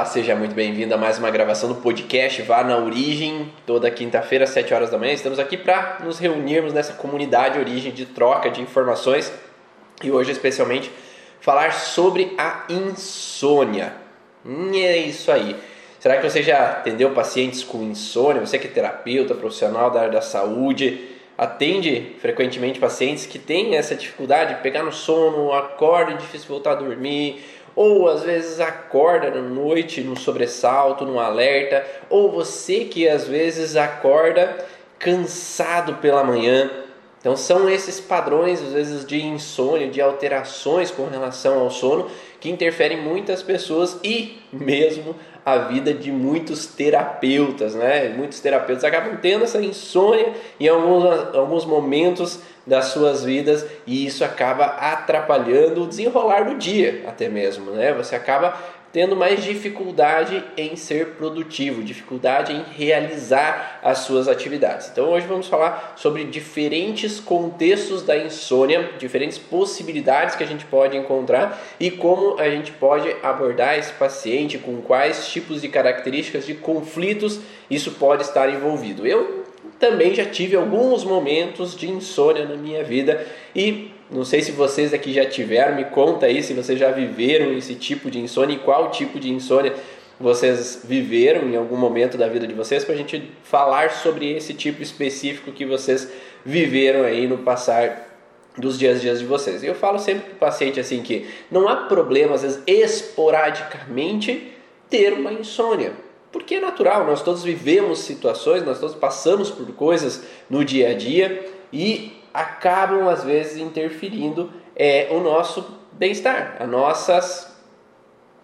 Olá, 0.00 0.08
seja 0.08 0.34
muito 0.34 0.54
bem-vindo 0.54 0.94
a 0.94 0.96
mais 0.96 1.18
uma 1.18 1.30
gravação 1.30 1.68
do 1.68 1.74
podcast 1.74 2.40
Vá 2.40 2.64
na 2.64 2.78
Origem. 2.78 3.52
Toda 3.66 3.90
quinta-feira, 3.90 4.44
às 4.44 4.50
7 4.50 4.72
horas 4.72 4.90
da 4.90 4.96
manhã, 4.96 5.12
estamos 5.12 5.38
aqui 5.38 5.58
para 5.58 5.98
nos 6.02 6.18
reunirmos 6.18 6.72
nessa 6.72 6.94
comunidade 6.94 7.58
Origem 7.58 7.92
de 7.92 8.06
troca 8.06 8.48
de 8.48 8.62
informações 8.62 9.30
e 10.02 10.10
hoje, 10.10 10.32
especialmente, 10.32 10.90
falar 11.38 11.74
sobre 11.74 12.34
a 12.38 12.64
insônia. 12.70 13.92
Hum, 14.42 14.70
é 14.72 14.96
isso 14.96 15.30
aí. 15.30 15.54
Será 15.98 16.16
que 16.16 16.26
você 16.26 16.42
já 16.42 16.70
atendeu 16.70 17.10
pacientes 17.10 17.62
com 17.62 17.82
insônia? 17.82 18.40
Você 18.40 18.58
que 18.58 18.68
é 18.68 18.70
terapeuta, 18.70 19.34
profissional 19.34 19.90
da 19.90 20.00
área 20.00 20.12
da 20.12 20.22
saúde, 20.22 21.10
atende 21.36 22.16
frequentemente 22.20 22.78
pacientes 22.78 23.26
que 23.26 23.38
têm 23.38 23.76
essa 23.76 23.94
dificuldade 23.94 24.54
de 24.54 24.60
pegar 24.62 24.82
no 24.82 24.92
sono, 24.92 25.52
acorda, 25.52 26.12
é 26.12 26.16
difícil 26.16 26.48
voltar 26.48 26.72
a 26.72 26.74
dormir 26.76 27.44
ou 27.74 28.08
às 28.08 28.22
vezes 28.22 28.60
acorda 28.60 29.30
na 29.30 29.40
noite 29.40 30.00
num 30.00 30.16
sobressalto, 30.16 31.04
num 31.04 31.18
alerta, 31.18 31.84
ou 32.08 32.30
você 32.30 32.84
que 32.84 33.08
às 33.08 33.26
vezes 33.26 33.76
acorda 33.76 34.56
cansado 34.98 35.94
pela 35.94 36.22
manhã. 36.22 36.70
Então 37.20 37.36
são 37.36 37.68
esses 37.68 38.00
padrões 38.00 38.62
às 38.62 38.72
vezes 38.72 39.04
de 39.04 39.22
insônia, 39.22 39.88
de 39.88 40.00
alterações 40.00 40.90
com 40.90 41.06
relação 41.06 41.60
ao 41.60 41.70
sono 41.70 42.10
que 42.40 42.48
interferem 42.48 43.00
muitas 43.00 43.42
pessoas 43.42 43.98
e 44.02 44.38
mesmo 44.50 45.14
a 45.44 45.58
vida 45.58 45.92
de 45.94 46.12
muitos 46.12 46.66
terapeutas, 46.66 47.74
né? 47.74 48.08
Muitos 48.10 48.40
terapeutas 48.40 48.84
acabam 48.84 49.16
tendo 49.20 49.44
essa 49.44 49.60
insônia 49.60 50.32
em 50.58 50.68
alguns, 50.68 51.34
alguns 51.34 51.64
momentos 51.64 52.40
das 52.66 52.86
suas 52.86 53.24
vidas 53.24 53.66
e 53.86 54.06
isso 54.06 54.24
acaba 54.24 54.64
atrapalhando 54.64 55.82
o 55.82 55.86
desenrolar 55.86 56.44
do 56.44 56.56
dia, 56.56 57.04
até 57.06 57.28
mesmo, 57.28 57.70
né? 57.72 57.92
Você 57.94 58.14
acaba 58.14 58.56
tendo 58.92 59.14
mais 59.14 59.44
dificuldade 59.44 60.42
em 60.56 60.74
ser 60.76 61.10
produtivo, 61.10 61.82
dificuldade 61.82 62.52
em 62.52 62.64
realizar 62.76 63.80
as 63.82 63.98
suas 63.98 64.26
atividades. 64.26 64.88
Então 64.90 65.10
hoje 65.10 65.26
vamos 65.26 65.46
falar 65.46 65.94
sobre 65.96 66.24
diferentes 66.24 67.20
contextos 67.20 68.02
da 68.02 68.16
insônia, 68.16 68.90
diferentes 68.98 69.38
possibilidades 69.38 70.34
que 70.34 70.42
a 70.42 70.46
gente 70.46 70.64
pode 70.64 70.96
encontrar 70.96 71.60
e 71.78 71.90
como 71.90 72.38
a 72.38 72.50
gente 72.50 72.72
pode 72.72 73.14
abordar 73.22 73.78
esse 73.78 73.92
paciente, 73.92 74.58
com 74.58 74.80
quais 74.82 75.28
tipos 75.28 75.62
de 75.62 75.68
características 75.68 76.46
de 76.46 76.54
conflitos 76.54 77.40
isso 77.70 77.92
pode 77.92 78.24
estar 78.24 78.52
envolvido. 78.52 79.06
Eu 79.06 79.44
também 79.78 80.14
já 80.14 80.24
tive 80.24 80.56
alguns 80.56 81.04
momentos 81.04 81.76
de 81.76 81.88
insônia 81.88 82.44
na 82.44 82.56
minha 82.56 82.82
vida 82.82 83.26
e 83.54 83.92
não 84.10 84.24
sei 84.24 84.42
se 84.42 84.50
vocês 84.52 84.92
aqui 84.92 85.12
já 85.12 85.24
tiveram, 85.24 85.76
me 85.76 85.84
conta 85.84 86.26
aí 86.26 86.42
se 86.42 86.52
vocês 86.52 86.78
já 86.78 86.90
viveram 86.90 87.52
esse 87.52 87.74
tipo 87.74 88.10
de 88.10 88.18
insônia 88.18 88.56
e 88.56 88.58
qual 88.58 88.90
tipo 88.90 89.20
de 89.20 89.30
insônia 89.30 89.72
vocês 90.18 90.82
viveram 90.84 91.48
em 91.48 91.56
algum 91.56 91.76
momento 91.76 92.18
da 92.18 92.28
vida 92.28 92.46
de 92.46 92.52
vocês 92.52 92.84
para 92.84 92.94
a 92.94 92.98
gente 92.98 93.30
falar 93.42 93.90
sobre 93.90 94.30
esse 94.36 94.52
tipo 94.52 94.82
específico 94.82 95.52
que 95.52 95.64
vocês 95.64 96.10
viveram 96.44 97.04
aí 97.04 97.26
no 97.26 97.38
passar 97.38 98.08
dos 98.58 98.78
dias 98.78 98.98
a 98.98 99.00
dias 99.00 99.20
de 99.20 99.24
vocês. 99.24 99.62
Eu 99.62 99.74
falo 99.74 99.98
sempre 99.98 100.24
para 100.24 100.34
o 100.34 100.38
paciente 100.38 100.78
assim 100.78 101.02
que 101.02 101.26
não 101.50 101.68
há 101.68 101.76
problema 101.76 102.34
às 102.34 102.42
vezes 102.42 102.60
esporadicamente 102.66 104.52
ter 104.90 105.12
uma 105.12 105.32
insônia. 105.32 105.92
Porque 106.30 106.56
é 106.56 106.60
natural, 106.60 107.06
nós 107.06 107.22
todos 107.22 107.42
vivemos 107.42 108.00
situações, 108.00 108.64
nós 108.64 108.78
todos 108.78 108.94
passamos 108.94 109.50
por 109.50 109.66
coisas 109.72 110.22
no 110.48 110.64
dia 110.64 110.90
a 110.90 110.94
dia 110.94 111.48
e 111.72 112.19
acabam 112.32 113.08
às 113.08 113.24
vezes 113.24 113.58
interferindo 113.58 114.52
é, 114.76 115.08
o 115.10 115.20
nosso 115.20 115.78
bem-estar, 115.92 116.56
a 116.58 116.66
nossas, 116.66 117.54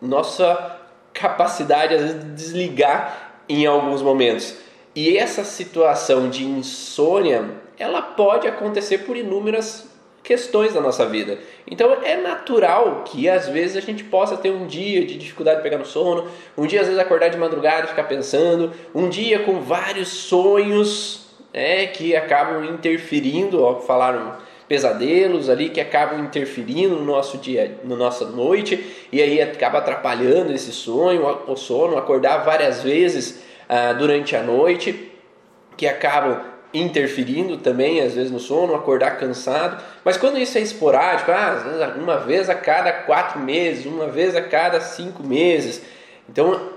nossa 0.01 0.79
capacidade 1.13 1.95
às 1.95 2.03
vezes 2.03 2.25
de 2.25 2.31
desligar 2.33 3.43
em 3.49 3.67
alguns 3.67 4.03
momentos. 4.03 4.57
E 4.95 5.17
essa 5.17 5.45
situação 5.45 6.29
de 6.29 6.45
insônia, 6.45 7.51
ela 7.79 8.03
pode 8.03 8.49
acontecer 8.49 8.99
por 8.99 9.17
inúmeras 9.17 9.89
questões 10.23 10.75
da 10.75 10.81
nossa 10.81 11.07
vida. 11.07 11.39
Então 11.71 11.99
é 12.03 12.17
natural 12.17 13.05
que 13.05 13.29
às 13.29 13.49
vezes 13.49 13.77
a 13.77 13.81
gente 13.81 14.03
possa 14.03 14.37
ter 14.37 14.51
um 14.51 14.67
dia 14.67 15.07
de 15.07 15.17
dificuldade 15.17 15.59
de 15.59 15.63
pegar 15.63 15.79
no 15.79 15.87
sono, 15.87 16.29
um 16.59 16.67
dia 16.67 16.81
às 16.81 16.87
vezes 16.87 17.01
acordar 17.01 17.29
de 17.29 17.39
madrugada 17.39 17.85
e 17.85 17.89
ficar 17.89 18.05
pensando, 18.05 18.73
um 18.95 19.09
dia 19.09 19.45
com 19.45 19.61
vários 19.61 20.09
sonhos 20.09 21.26
é, 21.57 21.87
que 21.87 22.15
acabam 22.15 22.63
interferindo, 22.67 23.65
ó, 23.65 23.81
falaram 23.81 24.35
pesadelos 24.69 25.49
ali 25.49 25.71
que 25.71 25.81
acabam 25.81 26.21
interferindo 26.21 26.97
no 26.97 27.05
nosso 27.05 27.39
dia, 27.39 27.79
na 27.83 27.97
nossa 27.97 28.27
noite 28.27 28.95
e 29.11 29.23
aí 29.23 29.41
acaba 29.41 29.79
atrapalhando 29.79 30.53
esse 30.53 30.71
sonho, 30.71 31.25
o 31.47 31.57
sono, 31.57 31.97
acordar 31.97 32.45
várias 32.45 32.83
vezes 32.83 33.43
ah, 33.67 33.95
durante 33.95 34.37
a 34.37 34.43
noite 34.43 35.11
que 35.79 35.87
acabam 35.87 36.43
interferindo 36.75 37.57
também 37.57 38.03
às 38.03 38.15
vezes 38.15 38.31
no 38.31 38.39
sono, 38.39 38.75
acordar 38.75 39.17
cansado. 39.17 39.83
Mas 40.05 40.19
quando 40.19 40.39
isso 40.39 40.59
é 40.59 40.61
esporádico, 40.61 41.31
ah, 41.31 41.95
uma 41.97 42.19
vez 42.19 42.51
a 42.51 42.55
cada 42.55 42.93
quatro 42.93 43.41
meses, 43.41 43.87
uma 43.87 44.09
vez 44.09 44.37
a 44.37 44.43
cada 44.43 44.79
cinco 44.79 45.23
meses, 45.23 45.81
então 46.29 46.76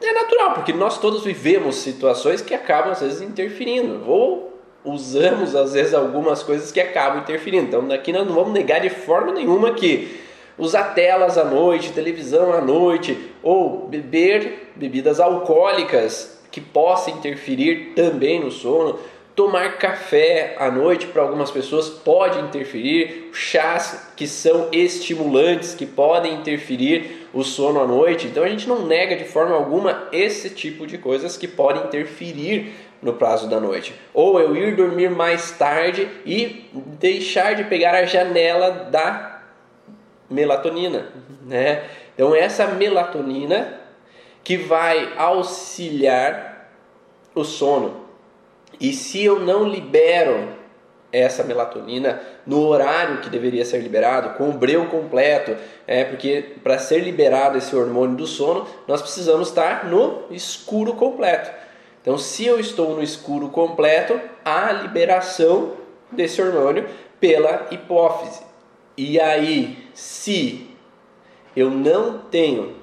é 0.00 0.12
natural, 0.12 0.54
porque 0.54 0.72
nós 0.72 0.98
todos 0.98 1.24
vivemos 1.24 1.76
situações 1.76 2.40
que 2.40 2.54
acabam 2.54 2.92
às 2.92 3.00
vezes 3.00 3.20
interferindo, 3.20 4.02
ou 4.06 4.58
usamos 4.84 5.54
às 5.56 5.72
vezes 5.72 5.94
algumas 5.94 6.42
coisas 6.42 6.70
que 6.70 6.80
acabam 6.80 7.20
interferindo. 7.20 7.66
Então, 7.66 7.86
daqui 7.86 8.12
nós 8.12 8.26
não 8.26 8.34
vamos 8.34 8.52
negar 8.52 8.80
de 8.80 8.90
forma 8.90 9.32
nenhuma 9.32 9.72
que 9.72 10.20
usar 10.56 10.94
telas 10.94 11.38
à 11.38 11.44
noite, 11.44 11.92
televisão 11.92 12.52
à 12.52 12.60
noite, 12.60 13.16
ou 13.42 13.86
beber 13.86 14.72
bebidas 14.74 15.20
alcoólicas 15.20 16.38
que 16.50 16.60
possam 16.60 17.14
interferir 17.14 17.92
também 17.94 18.40
no 18.40 18.50
sono, 18.50 18.98
tomar 19.36 19.78
café 19.78 20.56
à 20.58 20.68
noite 20.68 21.06
para 21.06 21.22
algumas 21.22 21.50
pessoas 21.50 21.88
pode 21.88 22.40
interferir, 22.40 23.30
chás 23.32 24.10
que 24.16 24.26
são 24.26 24.68
estimulantes 24.72 25.74
que 25.74 25.86
podem 25.86 26.34
interferir 26.34 27.17
o 27.32 27.42
sono 27.42 27.80
à 27.80 27.86
noite. 27.86 28.26
Então 28.26 28.42
a 28.42 28.48
gente 28.48 28.68
não 28.68 28.86
nega 28.86 29.16
de 29.16 29.24
forma 29.24 29.54
alguma 29.54 30.08
esse 30.12 30.50
tipo 30.50 30.86
de 30.86 30.98
coisas 30.98 31.36
que 31.36 31.48
podem 31.48 31.84
interferir 31.84 32.72
no 33.00 33.14
prazo 33.14 33.48
da 33.48 33.60
noite. 33.60 33.94
Ou 34.12 34.40
eu 34.40 34.56
ir 34.56 34.76
dormir 34.76 35.10
mais 35.10 35.52
tarde 35.52 36.08
e 36.24 36.68
deixar 36.72 37.54
de 37.54 37.64
pegar 37.64 37.94
a 37.94 38.04
janela 38.04 38.70
da 38.70 39.42
melatonina, 40.28 41.08
né? 41.46 41.84
Então 42.14 42.34
essa 42.34 42.66
melatonina 42.66 43.80
que 44.42 44.56
vai 44.56 45.12
auxiliar 45.16 46.70
o 47.34 47.44
sono. 47.44 48.08
E 48.80 48.92
se 48.92 49.24
eu 49.24 49.40
não 49.40 49.68
libero 49.68 50.57
essa 51.12 51.42
melatonina 51.42 52.20
no 52.46 52.66
horário 52.66 53.20
que 53.20 53.30
deveria 53.30 53.64
ser 53.64 53.78
liberado, 53.78 54.36
com 54.36 54.50
o 54.50 54.52
breu 54.52 54.86
completo, 54.86 55.56
é 55.86 56.04
porque 56.04 56.56
para 56.62 56.78
ser 56.78 56.98
liberado 57.00 57.56
esse 57.56 57.74
hormônio 57.74 58.16
do 58.16 58.26
sono, 58.26 58.66
nós 58.86 59.00
precisamos 59.00 59.48
estar 59.48 59.86
no 59.86 60.24
escuro 60.30 60.94
completo. 60.94 61.50
Então, 62.00 62.16
se 62.18 62.46
eu 62.46 62.60
estou 62.60 62.94
no 62.94 63.02
escuro 63.02 63.48
completo, 63.48 64.20
há 64.44 64.72
liberação 64.72 65.72
desse 66.10 66.40
hormônio 66.40 66.88
pela 67.20 67.66
hipófise. 67.70 68.42
E 68.96 69.20
aí, 69.20 69.88
se 69.94 70.70
eu 71.54 71.70
não 71.70 72.18
tenho 72.18 72.76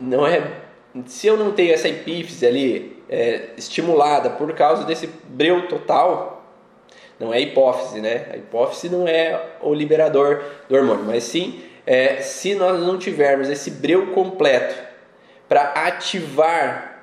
não 0.00 0.26
é 0.26 0.60
se 1.06 1.26
eu 1.26 1.36
não 1.36 1.52
tenho 1.52 1.72
essa 1.72 1.88
epífise 1.88 2.46
ali 2.46 2.99
é, 3.10 3.48
estimulada 3.56 4.30
por 4.30 4.52
causa 4.54 4.84
desse 4.84 5.08
breu 5.08 5.66
total, 5.66 6.44
não 7.18 7.34
é 7.34 7.40
hipófise, 7.40 8.00
né? 8.00 8.28
A 8.32 8.36
hipófise 8.36 8.88
não 8.88 9.06
é 9.06 9.38
o 9.60 9.74
liberador 9.74 10.42
do 10.68 10.76
hormônio, 10.76 11.04
mas 11.04 11.24
sim 11.24 11.60
é, 11.84 12.18
se 12.20 12.54
nós 12.54 12.78
não 12.78 12.96
tivermos 12.96 13.48
esse 13.48 13.70
breu 13.70 14.12
completo 14.12 14.76
para 15.48 15.72
ativar 15.74 17.02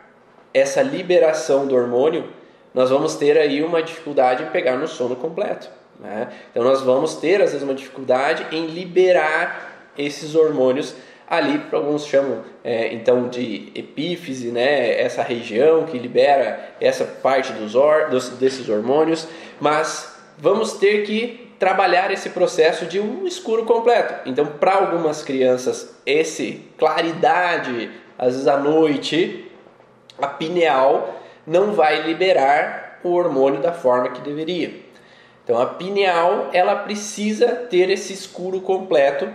essa 0.54 0.82
liberação 0.82 1.68
do 1.68 1.76
hormônio, 1.76 2.30
nós 2.74 2.90
vamos 2.90 3.16
ter 3.16 3.38
aí 3.38 3.62
uma 3.62 3.84
dificuldade 3.84 4.44
em 4.44 4.48
pegar 4.48 4.78
no 4.78 4.88
sono 4.88 5.16
completo. 5.16 5.70
Né? 6.00 6.30
Então 6.52 6.64
nós 6.64 6.82
vamos 6.82 7.16
ter 7.16 7.42
às 7.42 7.52
vezes 7.52 7.64
uma 7.64 7.74
dificuldade 7.74 8.48
em 8.56 8.68
liberar 8.68 9.92
esses 9.98 10.36
hormônios 10.36 10.96
ali 11.30 11.62
alguns 11.72 12.06
chamam 12.06 12.44
é, 12.64 12.94
então 12.94 13.28
de 13.28 13.72
epífise, 13.76 14.50
né, 14.50 15.00
essa 15.00 15.22
região 15.22 15.84
que 15.84 15.98
libera 15.98 16.76
essa 16.80 17.04
parte 17.04 17.52
dos, 17.54 17.76
or, 17.76 18.10
dos 18.10 18.30
desses 18.30 18.70
hormônios, 18.70 19.28
mas 19.60 20.16
vamos 20.38 20.74
ter 20.74 21.06
que 21.06 21.52
trabalhar 21.60 22.12
esse 22.12 22.30
processo 22.30 22.86
de 22.86 23.00
um 23.00 23.26
escuro 23.26 23.66
completo. 23.66 24.30
Então, 24.30 24.46
para 24.46 24.76
algumas 24.76 25.24
crianças, 25.24 25.96
esse 26.06 26.64
claridade, 26.78 27.92
às 28.18 28.34
vezes 28.34 28.48
à 28.48 28.58
noite, 28.58 29.52
a 30.20 30.28
pineal 30.28 31.20
não 31.46 31.74
vai 31.74 32.02
liberar 32.04 33.00
o 33.04 33.10
hormônio 33.10 33.60
da 33.60 33.74
forma 33.74 34.10
que 34.10 34.22
deveria. 34.22 34.72
Então, 35.44 35.60
a 35.60 35.66
pineal 35.66 36.50
ela 36.54 36.76
precisa 36.76 37.48
ter 37.48 37.90
esse 37.90 38.14
escuro 38.14 38.62
completo 38.62 39.28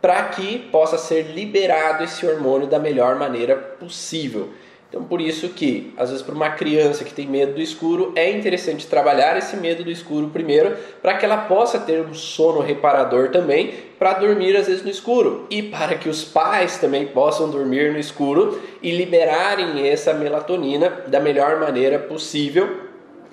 para 0.00 0.22
que 0.24 0.58
possa 0.70 0.98
ser 0.98 1.22
liberado 1.34 2.04
esse 2.04 2.26
hormônio 2.26 2.66
da 2.66 2.78
melhor 2.78 3.16
maneira 3.16 3.56
possível. 3.56 4.50
Então, 4.88 5.02
por 5.02 5.20
isso 5.20 5.48
que, 5.48 5.92
às 5.96 6.10
vezes, 6.10 6.24
para 6.24 6.34
uma 6.34 6.50
criança 6.50 7.02
que 7.02 7.12
tem 7.12 7.26
medo 7.26 7.54
do 7.54 7.60
escuro, 7.60 8.12
é 8.14 8.30
interessante 8.30 8.86
trabalhar 8.86 9.36
esse 9.36 9.56
medo 9.56 9.82
do 9.82 9.90
escuro 9.90 10.28
primeiro, 10.28 10.76
para 11.02 11.14
que 11.14 11.24
ela 11.24 11.38
possa 11.38 11.78
ter 11.80 12.00
um 12.02 12.14
sono 12.14 12.60
reparador 12.60 13.30
também, 13.30 13.74
para 13.98 14.12
dormir 14.12 14.56
às 14.56 14.68
vezes 14.68 14.84
no 14.84 14.90
escuro, 14.90 15.46
e 15.50 15.62
para 15.62 15.96
que 15.96 16.08
os 16.08 16.24
pais 16.24 16.78
também 16.78 17.08
possam 17.08 17.50
dormir 17.50 17.92
no 17.92 17.98
escuro 17.98 18.62
e 18.80 18.92
liberarem 18.92 19.88
essa 19.88 20.14
melatonina 20.14 20.88
da 21.08 21.18
melhor 21.18 21.58
maneira 21.58 21.98
possível, 21.98 22.82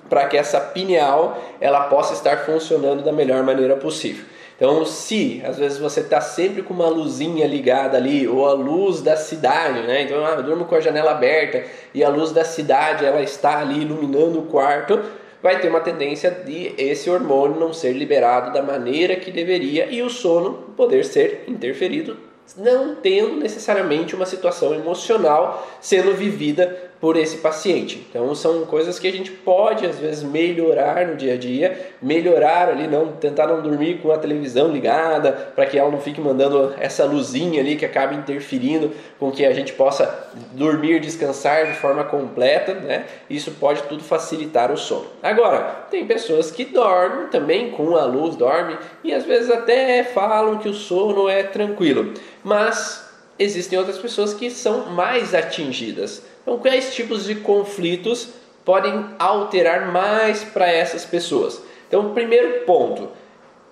para 0.08 0.26
que 0.26 0.36
essa 0.36 0.60
pineal 0.60 1.42
ela 1.60 1.84
possa 1.84 2.14
estar 2.14 2.44
funcionando 2.44 3.02
da 3.02 3.12
melhor 3.12 3.42
maneira 3.44 3.76
possível. 3.76 4.24
Então, 4.56 4.84
se 4.84 5.42
às 5.44 5.58
vezes 5.58 5.78
você 5.78 6.00
está 6.00 6.20
sempre 6.20 6.62
com 6.62 6.72
uma 6.72 6.88
luzinha 6.88 7.46
ligada 7.46 7.96
ali, 7.96 8.26
ou 8.28 8.46
a 8.46 8.52
luz 8.52 9.02
da 9.02 9.16
cidade, 9.16 9.80
né? 9.80 10.02
Então, 10.02 10.24
ah, 10.24 10.34
eu 10.36 10.42
durmo 10.42 10.64
com 10.64 10.76
a 10.76 10.80
janela 10.80 11.10
aberta 11.10 11.64
e 11.92 12.04
a 12.04 12.08
luz 12.08 12.30
da 12.30 12.44
cidade 12.44 13.04
ela 13.04 13.20
está 13.20 13.58
ali 13.58 13.82
iluminando 13.82 14.38
o 14.38 14.46
quarto, 14.46 15.02
vai 15.42 15.60
ter 15.60 15.68
uma 15.68 15.80
tendência 15.80 16.30
de 16.30 16.72
esse 16.78 17.10
hormônio 17.10 17.58
não 17.58 17.72
ser 17.72 17.92
liberado 17.92 18.52
da 18.52 18.62
maneira 18.62 19.16
que 19.16 19.30
deveria 19.30 19.86
e 19.86 20.02
o 20.02 20.08
sono 20.08 20.72
poder 20.76 21.04
ser 21.04 21.44
interferido, 21.48 22.16
não 22.56 22.94
tendo 22.94 23.36
necessariamente 23.36 24.14
uma 24.14 24.24
situação 24.24 24.74
emocional 24.74 25.66
sendo 25.80 26.14
vivida 26.14 26.90
por 27.00 27.16
esse 27.16 27.38
paciente. 27.38 28.06
Então 28.08 28.34
são 28.34 28.64
coisas 28.64 28.98
que 28.98 29.06
a 29.06 29.12
gente 29.12 29.30
pode 29.30 29.86
às 29.86 29.98
vezes 29.98 30.22
melhorar 30.22 31.06
no 31.06 31.16
dia 31.16 31.34
a 31.34 31.36
dia, 31.36 31.90
melhorar 32.00 32.68
ali, 32.68 32.86
não 32.86 33.12
tentar 33.12 33.46
não 33.46 33.60
dormir 33.60 33.98
com 33.98 34.10
a 34.10 34.18
televisão 34.18 34.68
ligada, 34.68 35.32
para 35.54 35.66
que 35.66 35.78
ela 35.78 35.90
não 35.90 36.00
fique 36.00 36.20
mandando 36.20 36.74
essa 36.78 37.04
luzinha 37.04 37.60
ali 37.60 37.76
que 37.76 37.84
acaba 37.84 38.14
interferindo 38.14 38.90
com 39.18 39.30
que 39.30 39.44
a 39.44 39.52
gente 39.52 39.72
possa 39.72 40.30
dormir, 40.52 41.00
descansar 41.00 41.66
de 41.66 41.74
forma 41.74 42.04
completa, 42.04 42.74
né? 42.74 43.04
Isso 43.28 43.50
pode 43.52 43.82
tudo 43.82 44.02
facilitar 44.02 44.72
o 44.72 44.76
sono. 44.76 45.06
Agora, 45.22 45.86
tem 45.90 46.06
pessoas 46.06 46.50
que 46.50 46.64
dormem 46.64 47.28
também 47.28 47.70
com 47.70 47.96
a 47.96 48.04
luz, 48.04 48.36
dormem 48.36 48.78
e 49.02 49.12
às 49.12 49.24
vezes 49.24 49.50
até 49.50 50.04
falam 50.04 50.58
que 50.58 50.68
o 50.68 50.74
sono 50.74 51.28
é 51.28 51.42
tranquilo, 51.42 52.14
mas 52.42 53.04
existem 53.38 53.78
outras 53.78 53.98
pessoas 53.98 54.32
que 54.32 54.50
são 54.50 54.86
mais 54.90 55.34
atingidas 55.34 56.22
então, 56.44 56.58
quais 56.58 56.94
tipos 56.94 57.24
de 57.24 57.36
conflitos 57.36 58.34
podem 58.66 59.06
alterar 59.18 59.90
mais 59.90 60.44
para 60.44 60.70
essas 60.70 61.02
pessoas? 61.02 61.62
Então, 61.88 62.12
primeiro 62.12 62.66
ponto, 62.66 63.08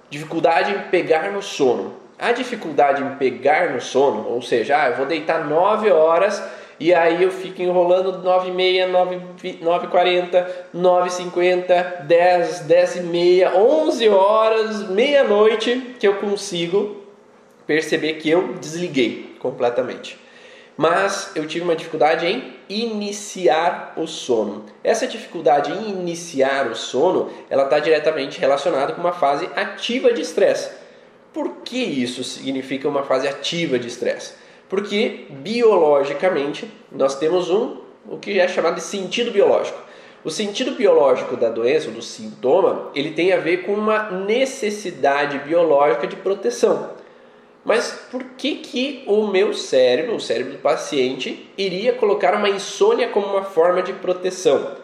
dificuldade 0.08 0.72
em 0.72 0.78
pegar 0.90 1.30
no 1.30 1.42
sono. 1.42 1.96
A 2.18 2.32
dificuldade 2.32 3.02
em 3.02 3.16
pegar 3.16 3.70
no 3.72 3.80
sono, 3.80 4.26
ou 4.26 4.40
seja, 4.40 4.82
ah, 4.82 4.88
eu 4.88 4.96
vou 4.96 5.04
deitar 5.04 5.46
9 5.46 5.90
horas 5.90 6.42
e 6.80 6.94
aí 6.94 7.22
eu 7.22 7.30
fico 7.30 7.60
enrolando 7.60 8.22
9 8.22 8.48
e 8.48 8.52
meia, 8.52 8.86
9, 8.86 9.20
9 9.60 9.88
40, 9.88 10.66
9 10.72 11.10
50, 11.10 12.04
10, 12.04 12.60
10 12.60 12.96
e 12.96 13.00
meia, 13.00 13.54
11 13.54 14.08
horas, 14.08 14.88
meia-noite 14.88 15.96
que 15.98 16.08
eu 16.08 16.14
consigo 16.14 17.02
perceber 17.66 18.14
que 18.14 18.30
eu 18.30 18.54
desliguei 18.54 19.36
completamente 19.38 20.21
mas 20.82 21.30
eu 21.36 21.46
tive 21.46 21.64
uma 21.64 21.76
dificuldade 21.76 22.26
em 22.26 22.56
iniciar 22.68 23.92
o 23.96 24.04
sono. 24.04 24.64
Essa 24.82 25.06
dificuldade 25.06 25.70
em 25.70 25.90
iniciar 25.90 26.66
o 26.66 26.74
sono, 26.74 27.30
ela 27.48 27.62
está 27.62 27.78
diretamente 27.78 28.40
relacionada 28.40 28.92
com 28.92 29.00
uma 29.00 29.12
fase 29.12 29.48
ativa 29.54 30.12
de 30.12 30.20
estresse. 30.20 30.72
Por 31.32 31.58
que 31.58 31.78
isso 31.78 32.24
significa 32.24 32.88
uma 32.88 33.04
fase 33.04 33.28
ativa 33.28 33.78
de 33.78 33.86
estresse? 33.86 34.34
Porque 34.68 35.26
biologicamente 35.30 36.68
nós 36.90 37.14
temos 37.14 37.48
um 37.48 37.76
o 38.04 38.18
que 38.18 38.40
é 38.40 38.48
chamado 38.48 38.74
de 38.74 38.80
sentido 38.80 39.30
biológico. 39.30 39.78
O 40.24 40.32
sentido 40.32 40.72
biológico 40.72 41.36
da 41.36 41.48
doença, 41.48 41.92
do 41.92 42.02
sintoma, 42.02 42.90
ele 42.92 43.12
tem 43.12 43.32
a 43.32 43.36
ver 43.36 43.58
com 43.58 43.74
uma 43.74 44.10
necessidade 44.10 45.38
biológica 45.38 46.08
de 46.08 46.16
proteção. 46.16 46.90
Mas 47.64 48.06
por 48.10 48.24
que, 48.36 48.56
que 48.56 49.04
o 49.06 49.26
meu 49.26 49.54
cérebro, 49.54 50.16
o 50.16 50.20
cérebro 50.20 50.54
do 50.54 50.58
paciente, 50.58 51.48
iria 51.56 51.92
colocar 51.92 52.34
uma 52.34 52.48
insônia 52.48 53.08
como 53.08 53.26
uma 53.26 53.44
forma 53.44 53.82
de 53.82 53.92
proteção? 53.92 54.76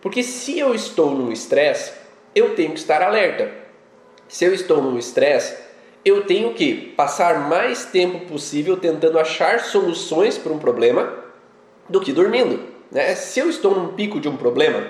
Porque 0.00 0.22
se 0.22 0.58
eu 0.58 0.74
estou 0.74 1.10
no 1.10 1.32
estresse, 1.32 1.92
eu 2.34 2.54
tenho 2.54 2.70
que 2.72 2.78
estar 2.78 3.02
alerta. 3.02 3.50
Se 4.28 4.44
eu 4.44 4.54
estou 4.54 4.80
no 4.80 4.96
estresse, 4.96 5.56
eu 6.04 6.24
tenho 6.24 6.54
que 6.54 6.72
passar 6.96 7.48
mais 7.48 7.84
tempo 7.84 8.20
possível 8.26 8.76
tentando 8.76 9.18
achar 9.18 9.60
soluções 9.60 10.38
para 10.38 10.52
um 10.52 10.58
problema 10.58 11.12
do 11.88 12.00
que 12.00 12.12
dormindo. 12.12 12.60
Né? 12.90 13.14
Se 13.16 13.40
eu 13.40 13.50
estou 13.50 13.74
num 13.74 13.88
pico 13.88 14.20
de 14.20 14.28
um 14.28 14.36
problema, 14.36 14.86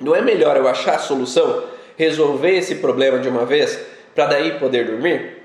não 0.00 0.16
é 0.16 0.22
melhor 0.22 0.56
eu 0.56 0.66
achar 0.66 0.94
a 0.94 0.98
solução, 0.98 1.64
resolver 1.96 2.56
esse 2.56 2.76
problema 2.76 3.18
de 3.18 3.28
uma 3.28 3.44
vez, 3.44 3.78
para 4.14 4.26
daí 4.26 4.58
poder 4.58 4.86
dormir? 4.86 5.39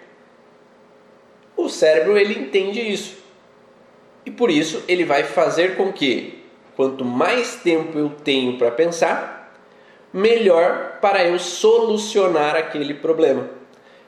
O 1.56 1.70
cérebro 1.70 2.18
ele 2.18 2.38
entende 2.38 2.80
isso. 2.82 3.18
E 4.26 4.32
por 4.32 4.50
isso 4.50 4.84
ele 4.88 5.06
vai 5.06 5.24
fazer 5.24 5.76
com 5.76 5.94
que 5.94 6.44
quanto 6.76 7.06
mais 7.06 7.56
tempo 7.56 7.98
eu 7.98 8.10
tenho 8.10 8.58
para 8.58 8.72
pensar, 8.72 9.54
melhor 10.12 11.00
para 11.02 11.24
eu 11.26 11.38
solucionar 11.40 12.56
aquele 12.56 12.94
problema. 12.94 13.50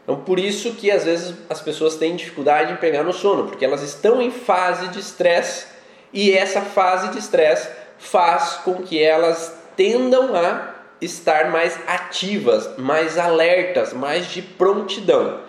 Então, 0.03 0.21
por 0.21 0.39
isso 0.39 0.73
que 0.73 0.89
às 0.89 1.03
vezes 1.03 1.35
as 1.49 1.61
pessoas 1.61 1.95
têm 1.95 2.15
dificuldade 2.15 2.71
em 2.71 2.77
pegar 2.77 3.03
no 3.03 3.11
sono, 3.11 3.45
porque 3.45 3.65
elas 3.65 3.81
estão 3.83 4.21
em 4.21 4.31
fase 4.31 4.87
de 4.87 4.99
estresse 4.99 5.67
e 6.13 6.31
essa 6.31 6.61
fase 6.61 7.09
de 7.09 7.19
estresse 7.19 7.69
faz 7.97 8.53
com 8.63 8.75
que 8.75 9.01
elas 9.01 9.53
tendam 9.75 10.33
a 10.33 10.75
estar 11.01 11.51
mais 11.51 11.77
ativas, 11.85 12.77
mais 12.77 13.17
alertas, 13.17 13.93
mais 13.93 14.27
de 14.27 14.41
prontidão. 14.41 15.41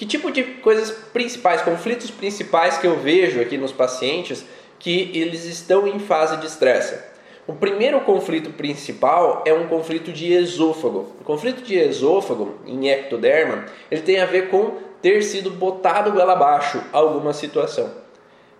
Que 0.00 0.06
tipo 0.06 0.32
de 0.32 0.42
coisas 0.42 0.90
principais, 0.90 1.60
conflitos 1.60 2.10
principais 2.10 2.78
que 2.78 2.86
eu 2.86 2.96
vejo 2.96 3.38
aqui 3.38 3.58
nos 3.58 3.70
pacientes 3.70 4.46
que 4.78 5.10
eles 5.12 5.44
estão 5.44 5.86
em 5.86 5.98
fase 5.98 6.38
de 6.38 6.46
estresse? 6.46 6.98
O 7.46 7.52
primeiro 7.52 8.00
conflito 8.00 8.48
principal 8.48 9.42
é 9.44 9.52
um 9.52 9.66
conflito 9.66 10.10
de 10.10 10.32
esôfago. 10.32 11.12
O 11.20 11.24
conflito 11.24 11.62
de 11.62 11.74
esôfago 11.74 12.54
em 12.64 12.88
ectoderma, 12.88 13.66
ele 13.90 14.00
tem 14.00 14.18
a 14.18 14.24
ver 14.24 14.48
com 14.48 14.78
ter 15.02 15.20
sido 15.20 15.50
botado 15.50 16.12
goela 16.12 16.32
abaixo 16.32 16.82
alguma 16.94 17.34
situação. 17.34 17.90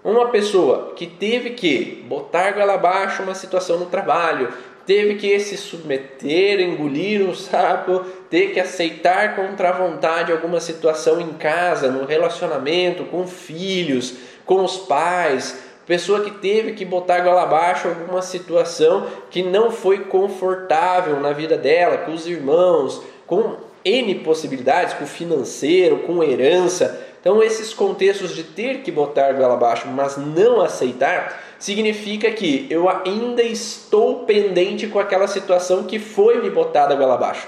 Uma 0.04 0.28
pessoa 0.28 0.92
que 0.94 1.06
teve 1.06 1.50
que 1.50 2.04
botar 2.06 2.50
goela 2.50 2.74
abaixo 2.74 3.22
uma 3.22 3.34
situação 3.34 3.78
no 3.78 3.86
trabalho, 3.86 4.52
teve 4.90 5.14
que 5.14 5.38
se 5.38 5.56
submeter, 5.56 6.60
engolir 6.60 7.22
um 7.22 7.32
sapo, 7.32 8.04
ter 8.28 8.52
que 8.52 8.58
aceitar 8.58 9.36
contra 9.36 9.68
a 9.68 9.72
vontade 9.72 10.32
alguma 10.32 10.58
situação 10.58 11.20
em 11.20 11.28
casa, 11.34 11.92
no 11.92 12.04
relacionamento, 12.04 13.04
com 13.04 13.24
filhos, 13.24 14.14
com 14.44 14.64
os 14.64 14.78
pais, 14.78 15.56
pessoa 15.86 16.24
que 16.24 16.32
teve 16.32 16.72
que 16.72 16.84
botar 16.84 17.20
goela 17.20 17.44
abaixo 17.44 17.86
alguma 17.86 18.20
situação 18.20 19.06
que 19.30 19.44
não 19.44 19.70
foi 19.70 20.06
confortável 20.06 21.20
na 21.20 21.32
vida 21.32 21.56
dela, 21.56 21.98
com 21.98 22.12
os 22.12 22.26
irmãos, 22.26 23.00
com 23.28 23.58
N 23.84 24.16
possibilidades, 24.16 24.94
com 24.94 25.06
financeiro, 25.06 25.98
com 25.98 26.20
herança. 26.20 27.00
Então, 27.20 27.40
esses 27.40 27.72
contextos 27.72 28.34
de 28.34 28.42
ter 28.42 28.78
que 28.78 28.90
botar 28.90 29.34
goela 29.34 29.54
abaixo, 29.54 29.86
mas 29.86 30.16
não 30.16 30.60
aceitar, 30.60 31.40
significa 31.60 32.30
que 32.30 32.66
eu 32.70 32.88
ainda 32.88 33.42
estou 33.42 34.24
pendente 34.24 34.86
com 34.86 34.98
aquela 34.98 35.28
situação 35.28 35.84
que 35.84 35.98
foi 35.98 36.40
me 36.42 36.50
botada 36.50 36.96
goela 36.96 37.14
abaixo. 37.14 37.46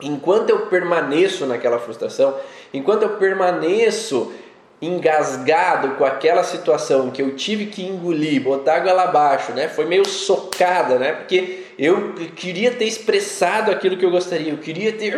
Enquanto 0.00 0.50
eu 0.50 0.66
permaneço 0.66 1.44
naquela 1.44 1.78
frustração, 1.78 2.34
enquanto 2.72 3.02
eu 3.02 3.10
permaneço 3.16 4.32
engasgado 4.80 5.96
com 5.96 6.04
aquela 6.04 6.42
situação 6.42 7.10
que 7.10 7.20
eu 7.20 7.36
tive 7.36 7.66
que 7.66 7.84
engolir, 7.84 8.42
botar 8.42 8.76
a 8.76 8.80
goela 8.80 9.04
abaixo, 9.04 9.52
né? 9.52 9.68
Foi 9.68 9.84
meio 9.84 10.06
socada, 10.06 10.98
né? 10.98 11.12
Porque 11.12 11.64
eu 11.78 12.14
queria 12.34 12.70
ter 12.72 12.86
expressado 12.86 13.70
aquilo 13.70 13.96
que 13.96 14.04
eu 14.04 14.10
gostaria, 14.10 14.52
eu 14.52 14.58
queria 14.58 14.92
ter 14.92 15.16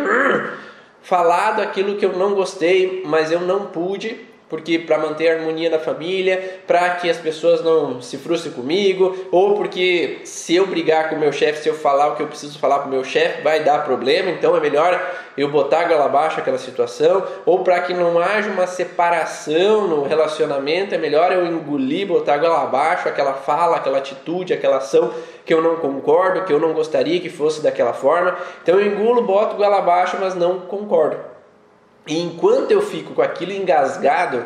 falado 1.03 1.61
aquilo 1.61 1.97
que 1.97 2.05
eu 2.05 2.13
não 2.15 2.35
gostei, 2.35 3.03
mas 3.07 3.31
eu 3.31 3.41
não 3.41 3.67
pude 3.67 4.34
porque 4.55 4.79
para 4.79 4.99
manter 4.99 5.29
a 5.29 5.35
harmonia 5.35 5.69
na 5.69 5.81
família, 5.81 6.61
para 6.65 6.91
que 6.91 7.11
as 7.11 7.17
pessoas 7.17 7.61
não 7.61 8.01
se 8.01 8.17
frustrem 8.17 8.55
comigo, 8.55 9.27
ou 9.33 9.57
porque 9.57 10.21
se 10.23 10.55
eu 10.55 10.65
brigar 10.65 11.09
com 11.09 11.17
o 11.17 11.19
meu 11.19 11.33
chefe, 11.33 11.65
se 11.65 11.69
eu 11.69 11.75
falar 11.75 12.13
o 12.13 12.15
que 12.15 12.23
eu 12.23 12.29
preciso 12.29 12.57
falar 12.57 12.79
para 12.79 12.87
o 12.87 12.91
meu 12.91 13.03
chefe, 13.03 13.43
vai 13.43 13.65
dar 13.65 13.85
problema, 13.85 14.31
então 14.31 14.57
é 14.57 14.61
melhor 14.61 15.13
eu 15.37 15.51
botar 15.51 15.81
a 15.81 15.85
goela 15.89 16.05
abaixo 16.05 16.39
aquela 16.39 16.57
situação, 16.57 17.25
ou 17.45 17.65
para 17.65 17.81
que 17.81 17.93
não 17.93 18.17
haja 18.21 18.49
uma 18.49 18.69
separação 18.69 19.89
no 19.89 20.05
relacionamento, 20.05 20.95
é 20.95 20.99
melhor 20.99 21.33
eu 21.33 21.45
engolir, 21.47 22.07
botar 22.07 22.35
a 22.35 22.39
goela 22.39 22.63
abaixo 22.63 23.09
aquela 23.09 23.35
fala, 23.35 23.79
aquela 23.79 23.99
atitude, 23.99 24.55
aquela 24.55 24.77
ação 24.77 25.13
que 25.45 25.53
eu 25.53 25.61
não 25.61 25.75
concordo, 25.77 26.45
que 26.45 26.53
eu 26.53 26.61
não 26.61 26.73
gostaria 26.75 27.19
que 27.19 27.29
fosse 27.29 27.61
daquela 27.61 27.93
forma. 27.93 28.37
Então 28.63 28.79
eu 28.79 28.87
engulo, 28.87 29.23
boto 29.23 29.57
goela 29.57 29.79
abaixo, 29.79 30.17
mas 30.21 30.37
não 30.37 30.61
concordo. 30.61 31.34
E 32.07 32.21
enquanto 32.21 32.71
eu 32.71 32.83
fico 32.83 33.15
com 33.15 33.23
aquilo 33.23 33.53
engasgado, 33.53 34.45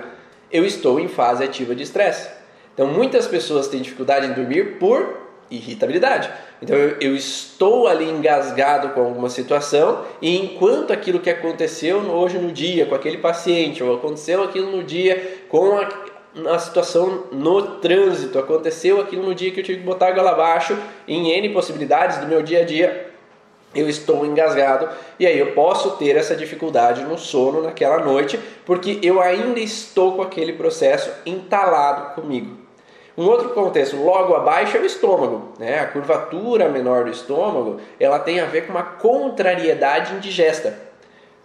eu 0.51 0.65
estou 0.65 1.01
em 1.01 1.09
fase 1.09 1.45
ativa 1.45 1.75
de 1.75 1.83
estresse. 1.83 2.29
Então 2.75 2.87
muitas 2.87 3.27
pessoas 3.27 3.69
têm 3.69 3.83
dificuldade 3.83 4.27
em 4.27 4.33
dormir 4.33 4.79
por 4.79 5.29
irritabilidade. 5.51 6.31
Então 6.63 6.77
eu, 6.77 7.15
estou 7.15 7.87
ali 7.87 8.05
engasgado 8.05 8.91
com 8.91 9.01
alguma 9.01 9.29
situação 9.29 10.05
e 10.21 10.37
enquanto 10.37 10.93
aquilo 10.93 11.21
que 11.21 11.31
aconteceu 11.31 11.99
hoje 11.99 12.39
no 12.39 12.53
dia 12.53 12.87
com 12.87 12.95
aquele 12.95 13.19
paciente 13.19 13.83
ou 13.83 13.97
aconteceu 13.97 14.43
aquilo 14.43 14.71
no 14.71 14.83
dia 14.83 15.41
com 15.49 15.79
a, 15.79 15.89
a 16.55 16.59
situação 16.59 17.25
no 17.33 17.79
trânsito, 17.79 18.39
aconteceu 18.39 19.01
aquilo 19.01 19.25
no 19.25 19.35
dia 19.35 19.51
que 19.51 19.61
eu 19.61 19.65
tive 19.65 19.79
que 19.79 19.85
botar 19.85 20.09
a 20.09 20.13
goela 20.13 20.33
abaixo 20.33 20.77
em 21.07 21.31
N 21.31 21.49
possibilidades 21.51 22.19
do 22.19 22.27
meu 22.27 22.43
dia 22.43 22.61
a 22.61 22.65
dia, 22.65 23.08
eu 23.75 23.89
estou 23.89 24.25
engasgado 24.25 24.89
e 25.19 25.27
aí 25.27 25.39
eu 25.39 25.53
posso 25.53 25.93
ter 25.93 26.17
essa 26.17 26.35
dificuldade 26.35 27.05
no 27.05 27.19
sono 27.19 27.63
naquela 27.63 27.99
noite 27.99 28.39
porque 28.65 28.99
eu 29.03 29.21
ainda 29.21 29.61
estou 29.61 30.17
com 30.17 30.23
aquele 30.23 30.55
processo 30.55 31.11
entalado 31.27 32.15
comigo. 32.15 32.57
Um 33.17 33.27
outro 33.27 33.49
contexto, 33.51 33.97
logo 33.97 34.35
abaixo 34.35 34.77
é 34.77 34.81
o 34.81 34.87
estômago, 34.87 35.53
né? 35.59 35.81
A 35.81 35.87
curvatura 35.87 36.69
menor 36.69 37.05
do 37.05 37.11
estômago, 37.11 37.81
ela 37.99 38.21
tem 38.21 38.39
a 38.39 38.47
ver 38.47 38.65
com 38.65 38.71
uma 38.71 38.85
contrariedade 38.85 40.15
indigesta. 40.15 40.79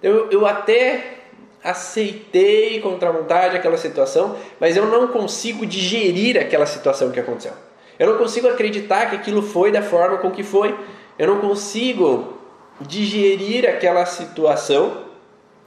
Eu, 0.01 0.29
eu 0.29 0.45
até 0.45 1.23
aceitei 1.63 2.79
contra 2.79 3.09
a 3.09 3.11
vontade 3.11 3.57
aquela 3.57 3.77
situação, 3.77 4.35
mas 4.59 4.77
eu 4.77 4.85
não 4.85 5.07
consigo 5.07 5.65
digerir 5.65 6.39
aquela 6.39 6.67
situação 6.67 7.09
que 7.09 7.19
aconteceu. 7.19 7.53
Eu 7.97 8.11
não 8.11 8.17
consigo 8.17 8.47
acreditar 8.47 9.09
que 9.09 9.15
aquilo 9.15 9.41
foi 9.41 9.71
da 9.71 9.81
forma 9.81 10.17
com 10.17 10.29
que 10.29 10.43
foi. 10.43 10.75
Eu 11.17 11.27
não 11.27 11.39
consigo 11.39 12.33
digerir 12.81 13.69
aquela 13.69 14.05
situação 14.05 15.03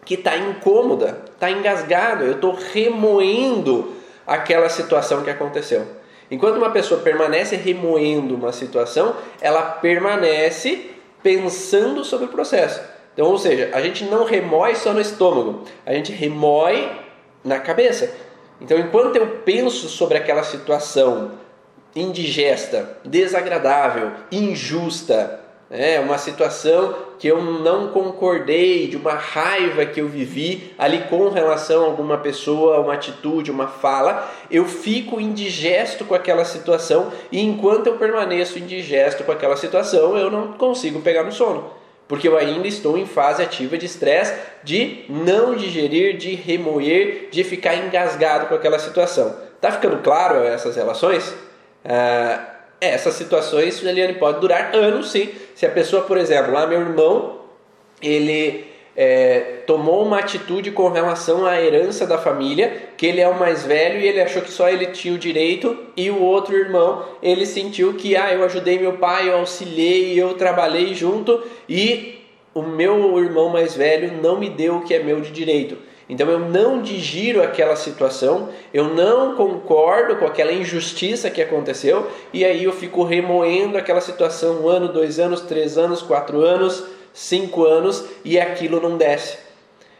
que 0.04 0.14
está 0.14 0.36
incômoda, 0.36 1.24
está 1.32 1.50
engasgado. 1.50 2.24
Eu 2.24 2.32
estou 2.32 2.56
remoendo 2.72 3.92
aquela 4.26 4.68
situação 4.68 5.22
que 5.22 5.30
aconteceu. 5.30 5.86
Enquanto 6.30 6.56
uma 6.56 6.70
pessoa 6.70 7.00
permanece 7.00 7.54
remoendo 7.56 8.34
uma 8.34 8.52
situação, 8.52 9.14
ela 9.40 9.62
permanece 9.62 10.90
pensando 11.22 12.04
sobre 12.04 12.26
o 12.26 12.30
processo. 12.30 12.80
Então, 13.12 13.26
ou 13.26 13.38
seja, 13.38 13.70
a 13.72 13.80
gente 13.80 14.04
não 14.04 14.24
remói 14.24 14.74
só 14.74 14.92
no 14.92 15.00
estômago, 15.00 15.64
a 15.84 15.92
gente 15.92 16.12
remói 16.12 16.90
na 17.44 17.58
cabeça. 17.58 18.12
Então, 18.60 18.78
enquanto 18.78 19.16
eu 19.16 19.26
penso 19.44 19.88
sobre 19.88 20.18
aquela 20.18 20.42
situação 20.42 21.32
indigesta, 21.96 22.98
desagradável, 23.04 24.12
injusta, 24.30 25.40
é 25.68 25.98
uma 25.98 26.16
situação 26.16 26.94
que 27.18 27.26
eu 27.26 27.42
não 27.42 27.88
concordei, 27.88 28.86
de 28.86 28.96
uma 28.96 29.14
raiva 29.14 29.84
que 29.84 30.00
eu 30.00 30.06
vivi 30.06 30.72
ali 30.78 31.00
com 31.08 31.28
relação 31.28 31.82
a 31.82 31.86
alguma 31.86 32.18
pessoa, 32.18 32.80
uma 32.80 32.94
atitude, 32.94 33.50
uma 33.50 33.66
fala, 33.66 34.30
eu 34.48 34.64
fico 34.64 35.20
indigesto 35.20 36.04
com 36.04 36.14
aquela 36.14 36.44
situação 36.44 37.10
e 37.32 37.40
enquanto 37.40 37.88
eu 37.88 37.96
permaneço 37.96 38.58
indigesto 38.60 39.24
com 39.24 39.32
aquela 39.32 39.56
situação, 39.56 40.16
eu 40.16 40.30
não 40.30 40.52
consigo 40.52 41.00
pegar 41.00 41.24
no 41.24 41.32
sono. 41.32 41.72
Porque 42.06 42.28
eu 42.28 42.36
ainda 42.36 42.68
estou 42.68 42.96
em 42.96 43.04
fase 43.04 43.42
ativa 43.42 43.76
de 43.76 43.86
estresse, 43.86 44.34
de 44.62 45.04
não 45.08 45.56
digerir, 45.56 46.16
de 46.16 46.36
remoer, 46.36 47.28
de 47.32 47.42
ficar 47.42 47.74
engasgado 47.74 48.46
com 48.46 48.54
aquela 48.54 48.78
situação. 48.78 49.34
Tá 49.60 49.72
ficando 49.72 49.96
claro 49.98 50.44
essas 50.44 50.76
relações? 50.76 51.34
Ah, 51.88 52.56
essas 52.80 53.14
situações, 53.14 53.82
Eliane, 53.82 54.14
pode 54.14 54.40
durar 54.40 54.74
anos 54.74 55.10
sim. 55.10 55.30
Se 55.54 55.64
a 55.64 55.70
pessoa, 55.70 56.02
por 56.02 56.18
exemplo, 56.18 56.52
lá 56.52 56.66
meu 56.66 56.80
irmão, 56.80 57.40
ele 58.02 58.66
é, 58.96 59.60
tomou 59.66 60.04
uma 60.04 60.18
atitude 60.18 60.70
com 60.70 60.88
relação 60.88 61.46
à 61.46 61.60
herança 61.60 62.06
da 62.06 62.18
família, 62.18 62.90
que 62.96 63.06
ele 63.06 63.20
é 63.20 63.28
o 63.28 63.38
mais 63.38 63.64
velho 63.64 64.00
e 64.00 64.06
ele 64.06 64.20
achou 64.20 64.42
que 64.42 64.50
só 64.50 64.68
ele 64.68 64.86
tinha 64.86 65.14
o 65.14 65.18
direito, 65.18 65.76
e 65.96 66.10
o 66.10 66.20
outro 66.20 66.56
irmão, 66.56 67.04
ele 67.22 67.46
sentiu 67.46 67.94
que, 67.94 68.16
ah, 68.16 68.32
eu 68.32 68.44
ajudei 68.44 68.78
meu 68.78 68.94
pai, 68.94 69.28
eu 69.28 69.38
auxiliei, 69.38 70.20
eu 70.20 70.34
trabalhei 70.34 70.94
junto, 70.94 71.42
e 71.68 72.24
o 72.54 72.62
meu 72.62 73.18
irmão 73.22 73.48
mais 73.48 73.74
velho 73.74 74.20
não 74.22 74.38
me 74.38 74.48
deu 74.48 74.76
o 74.76 74.82
que 74.82 74.94
é 74.94 75.02
meu 75.02 75.20
de 75.20 75.30
direito. 75.30 75.76
Então 76.08 76.28
eu 76.30 76.38
não 76.38 76.80
digiro 76.80 77.42
aquela 77.42 77.74
situação, 77.74 78.48
eu 78.72 78.84
não 78.94 79.34
concordo 79.34 80.16
com 80.16 80.24
aquela 80.24 80.52
injustiça 80.52 81.30
que 81.30 81.42
aconteceu 81.42 82.08
e 82.32 82.44
aí 82.44 82.62
eu 82.62 82.72
fico 82.72 83.02
remoendo 83.02 83.76
aquela 83.76 84.00
situação 84.00 84.62
um 84.62 84.68
ano, 84.68 84.88
dois 84.88 85.18
anos, 85.18 85.40
três 85.40 85.76
anos, 85.76 86.02
quatro 86.02 86.42
anos, 86.42 86.84
cinco 87.12 87.64
anos 87.64 88.04
e 88.24 88.38
aquilo 88.38 88.80
não 88.80 88.96
desce. 88.96 89.38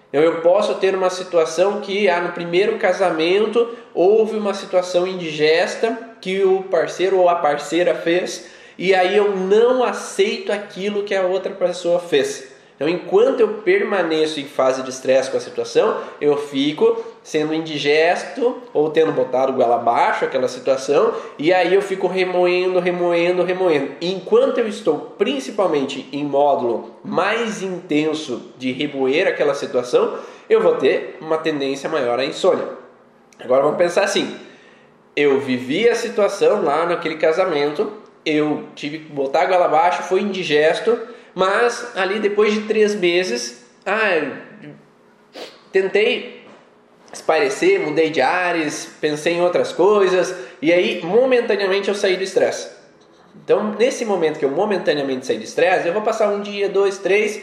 Então 0.09 0.23
eu 0.23 0.41
posso 0.43 0.77
ter 0.77 0.95
uma 0.95 1.11
situação 1.11 1.81
que 1.81 2.09
ah, 2.09 2.21
no 2.21 2.33
primeiro 2.33 2.79
casamento 2.79 3.77
houve 3.93 4.37
uma 4.37 4.55
situação 4.55 5.07
indigesta 5.09 6.15
que 6.21 6.45
o 6.45 6.63
parceiro 6.63 7.19
ou 7.19 7.29
a 7.29 7.35
parceira 7.35 7.97
fez 7.97 8.47
e 8.79 8.95
aí 8.95 9.17
eu 9.17 9.35
não 9.35 9.83
aceito 9.83 10.53
aquilo 10.53 11.03
que 11.03 11.15
a 11.15 11.27
outra 11.27 11.53
pessoa 11.53 11.99
fez. 11.99 12.56
Então, 12.77 12.89
enquanto 12.89 13.41
eu 13.41 13.49
permaneço 13.65 14.39
em 14.39 14.45
fase 14.45 14.83
de 14.83 14.91
estresse 14.91 15.31
com 15.31 15.39
a 15.39 15.41
situação, 15.41 15.99
eu 16.21 16.37
fico 16.37 17.03
sendo 17.23 17.55
indigesto 17.55 18.59
ou 18.73 18.91
tendo 18.91 19.13
botado 19.13 19.55
goela 19.55 19.77
abaixo 19.77 20.27
aquela 20.27 20.47
situação, 20.47 21.15
e 21.39 21.55
aí 21.55 21.73
eu 21.73 21.81
fico 21.81 22.07
remoendo, 22.07 22.79
remoendo, 22.79 23.43
remoendo. 23.43 23.93
Enquanto 24.01 24.59
eu 24.59 24.69
estou 24.69 25.15
principalmente 25.17 26.07
em 26.13 26.23
módulo 26.23 26.95
mais 27.03 27.63
intenso 27.63 28.53
de 28.59 28.73
remoer 28.73 29.27
aquela 29.27 29.55
situação, 29.55 30.19
eu 30.49 30.61
vou 30.61 30.77
ter 30.77 31.17
uma 31.21 31.39
tendência 31.39 31.89
maior 31.89 32.21
à 32.21 32.27
insônia. 32.27 32.69
Agora 33.43 33.63
vamos 33.63 33.79
pensar 33.79 34.05
assim: 34.05 34.37
eu 35.17 35.41
vivi 35.41 35.89
a 35.89 35.95
situação 35.95 36.63
lá 36.63 36.85
naquele 36.85 37.17
casamento, 37.17 37.91
eu 38.25 38.65
tive 38.75 38.99
que 38.99 39.13
botar 39.13 39.47
goela 39.47 39.65
abaixo, 39.65 40.03
foi 40.03 40.21
indigesto 40.21 41.16
mas 41.37 41.95
ali 41.95 42.19
depois 42.19 42.55
de 42.55 42.63
três 42.63 42.95
meses, 42.95 43.63
ah, 43.85 44.39
tentei 45.71 46.47
espairecer, 47.13 47.79
mudei 47.79 48.09
de 48.09 48.23
ares, 48.23 48.89
pensei 49.03 49.35
em 49.35 49.43
outras 49.43 49.71
coisas 49.71 50.35
e 50.63 50.73
aí 50.73 51.05
momentaneamente 51.05 51.91
eu 51.91 51.95
saí 51.95 52.17
do 52.17 52.23
estresse. 52.23 52.71
Então, 53.35 53.75
nesse 53.75 54.03
momento 54.07 54.39
que 54.39 54.47
eu 54.47 54.51
momentaneamente 54.51 55.27
saí 55.27 55.37
do 55.37 55.45
estresse, 55.45 55.87
eu 55.87 55.93
vou 55.93 56.01
passar 56.01 56.31
um 56.31 56.41
dia, 56.41 56.71
dois, 56.71 56.97
três, 56.97 57.39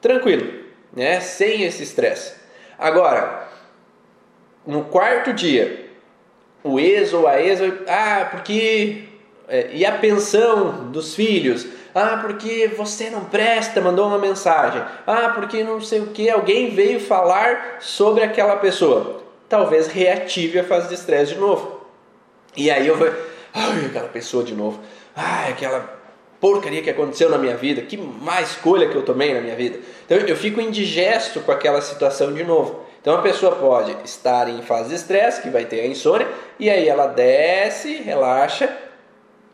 tranquilo, 0.00 0.48
né? 0.92 1.18
Sem 1.18 1.64
esse 1.64 1.82
estresse. 1.82 2.34
Agora, 2.78 3.48
no 4.64 4.84
quarto 4.84 5.32
dia, 5.32 5.90
o 6.62 6.78
ex 6.78 7.12
ou 7.12 7.26
a 7.26 7.42
ex, 7.42 7.58
ah, 7.88 8.28
porque 8.30 9.08
é, 9.48 9.68
e 9.72 9.84
a 9.84 9.92
pensão 9.98 10.90
dos 10.92 11.16
filhos, 11.16 11.66
ah, 11.94 12.18
porque 12.22 12.68
você 12.76 13.10
não 13.10 13.24
presta, 13.24 13.80
mandou 13.80 14.06
uma 14.06 14.18
mensagem. 14.18 14.82
Ah, 15.06 15.30
porque 15.34 15.62
não 15.62 15.80
sei 15.80 16.00
o 16.00 16.06
que, 16.06 16.30
alguém 16.30 16.70
veio 16.70 16.98
falar 17.00 17.78
sobre 17.80 18.24
aquela 18.24 18.56
pessoa. 18.56 19.22
Talvez 19.48 19.88
reative 19.88 20.58
a 20.58 20.64
fase 20.64 20.88
de 20.88 20.94
estresse 20.94 21.34
de 21.34 21.40
novo. 21.40 21.82
E 22.56 22.70
aí 22.70 22.86
eu 22.86 22.96
vou, 22.96 23.08
ai, 23.52 23.86
aquela 23.86 24.08
pessoa 24.08 24.42
de 24.42 24.54
novo. 24.54 24.80
Ai, 25.14 25.50
aquela 25.50 26.00
porcaria 26.40 26.82
que 26.82 26.90
aconteceu 26.90 27.28
na 27.28 27.38
minha 27.38 27.56
vida, 27.56 27.82
que 27.82 27.96
má 27.96 28.40
escolha 28.40 28.88
que 28.88 28.96
eu 28.96 29.04
tomei 29.04 29.34
na 29.34 29.40
minha 29.40 29.54
vida. 29.54 29.78
Então 30.04 30.18
eu 30.18 30.36
fico 30.36 30.60
indigesto 30.60 31.40
com 31.40 31.52
aquela 31.52 31.80
situação 31.80 32.32
de 32.32 32.42
novo. 32.42 32.84
Então 33.00 33.14
a 33.14 33.22
pessoa 33.22 33.56
pode 33.56 33.94
estar 34.04 34.48
em 34.48 34.62
fase 34.62 34.88
de 34.88 34.94
estresse, 34.94 35.42
que 35.42 35.50
vai 35.50 35.64
ter 35.66 35.80
a 35.80 35.86
insônia, 35.86 36.26
e 36.58 36.70
aí 36.70 36.88
ela 36.88 37.06
desce, 37.06 37.96
relaxa, 37.96 38.74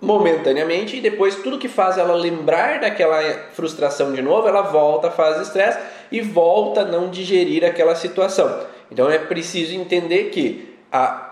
momentaneamente 0.01 0.97
e 0.97 1.01
depois 1.01 1.37
tudo 1.37 1.59
que 1.59 1.69
faz 1.69 1.99
ela 1.99 2.15
lembrar 2.15 2.81
daquela 2.81 3.21
frustração 3.53 4.13
de 4.13 4.23
novo, 4.23 4.47
ela 4.47 4.63
volta 4.63 5.09
à 5.09 5.11
fase 5.11 5.43
estresse 5.43 5.79
e 6.11 6.21
volta 6.21 6.83
a 6.83 6.85
não 6.85 7.11
digerir 7.11 7.65
aquela 7.65 7.95
situação. 7.95 8.65
Então 8.91 9.11
é 9.11 9.19
preciso 9.19 9.75
entender 9.75 10.31
que 10.31 10.77
a 10.91 11.25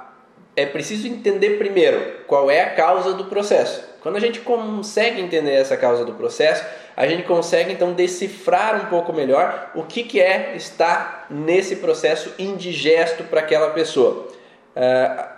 é 0.56 0.64
preciso 0.64 1.06
entender 1.06 1.58
primeiro 1.58 2.24
qual 2.26 2.50
é 2.50 2.62
a 2.62 2.70
causa 2.70 3.12
do 3.12 3.26
processo. 3.26 3.84
Quando 4.00 4.16
a 4.16 4.20
gente 4.20 4.40
consegue 4.40 5.20
entender 5.20 5.52
essa 5.52 5.76
causa 5.76 6.02
do 6.02 6.14
processo, 6.14 6.64
a 6.96 7.06
gente 7.06 7.24
consegue 7.24 7.72
então 7.72 7.92
decifrar 7.92 8.86
um 8.86 8.88
pouco 8.88 9.12
melhor 9.12 9.70
o 9.74 9.82
que, 9.82 10.02
que 10.02 10.18
é 10.18 10.54
estar 10.56 11.26
nesse 11.28 11.76
processo 11.76 12.32
indigesto 12.38 13.24
para 13.24 13.40
aquela 13.40 13.70
pessoa. 13.70 14.28
Uh, 14.74 15.35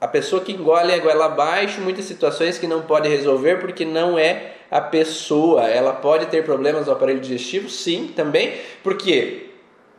a 0.00 0.08
pessoa 0.08 0.42
que 0.42 0.52
engole 0.52 0.92
a 0.92 0.98
goela 0.98 1.26
abaixo, 1.26 1.80
muitas 1.80 2.06
situações 2.06 2.56
que 2.56 2.66
não 2.66 2.82
pode 2.82 3.08
resolver 3.08 3.56
porque 3.56 3.84
não 3.84 4.18
é 4.18 4.52
a 4.70 4.80
pessoa. 4.80 5.68
Ela 5.68 5.92
pode 5.92 6.26
ter 6.26 6.42
problemas 6.44 6.86
no 6.86 6.92
aparelho 6.92 7.20
digestivo, 7.20 7.68
sim, 7.68 8.12
também, 8.16 8.54
porque 8.82 9.50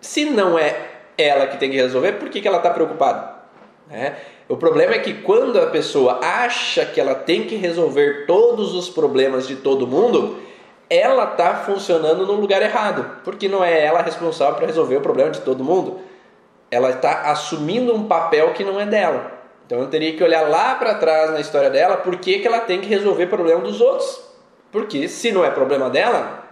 se 0.01 0.25
não 0.25 0.57
é 0.57 0.75
ela 1.17 1.45
que 1.45 1.57
tem 1.57 1.69
que 1.69 1.77
resolver, 1.77 2.13
por 2.13 2.29
que, 2.29 2.41
que 2.41 2.47
ela 2.47 2.57
está 2.57 2.71
preocupada? 2.71 3.41
É. 3.91 4.13
O 4.49 4.57
problema 4.57 4.95
é 4.95 4.99
que 4.99 5.13
quando 5.13 5.59
a 5.59 5.67
pessoa 5.67 6.19
acha 6.21 6.85
que 6.85 6.99
ela 6.99 7.13
tem 7.13 7.43
que 7.43 7.55
resolver 7.55 8.25
todos 8.25 8.73
os 8.73 8.89
problemas 8.89 9.47
de 9.47 9.57
todo 9.57 9.85
mundo, 9.85 10.39
ela 10.89 11.25
está 11.25 11.55
funcionando 11.55 12.25
no 12.25 12.33
lugar 12.33 12.61
errado, 12.61 13.19
porque 13.23 13.47
não 13.47 13.63
é 13.63 13.85
ela 13.85 14.01
responsável 14.01 14.55
para 14.55 14.65
resolver 14.65 14.97
o 14.97 15.01
problema 15.01 15.29
de 15.29 15.41
todo 15.41 15.63
mundo. 15.63 15.99
Ela 16.69 16.89
está 16.89 17.31
assumindo 17.31 17.93
um 17.93 18.07
papel 18.07 18.51
que 18.53 18.63
não 18.63 18.79
é 18.79 18.85
dela. 18.85 19.30
Então 19.71 19.79
eu 19.79 19.87
teria 19.87 20.11
que 20.11 20.21
olhar 20.21 20.49
lá 20.49 20.75
para 20.75 20.95
trás 20.95 21.31
na 21.31 21.39
história 21.39 21.69
dela, 21.69 21.95
por 21.95 22.17
que, 22.17 22.39
que 22.39 22.45
ela 22.45 22.59
tem 22.59 22.81
que 22.81 22.89
resolver 22.89 23.27
problema 23.27 23.61
dos 23.61 23.79
outros? 23.79 24.21
Porque 24.69 25.07
se 25.07 25.31
não 25.31 25.45
é 25.45 25.49
problema 25.49 25.89
dela, 25.89 26.43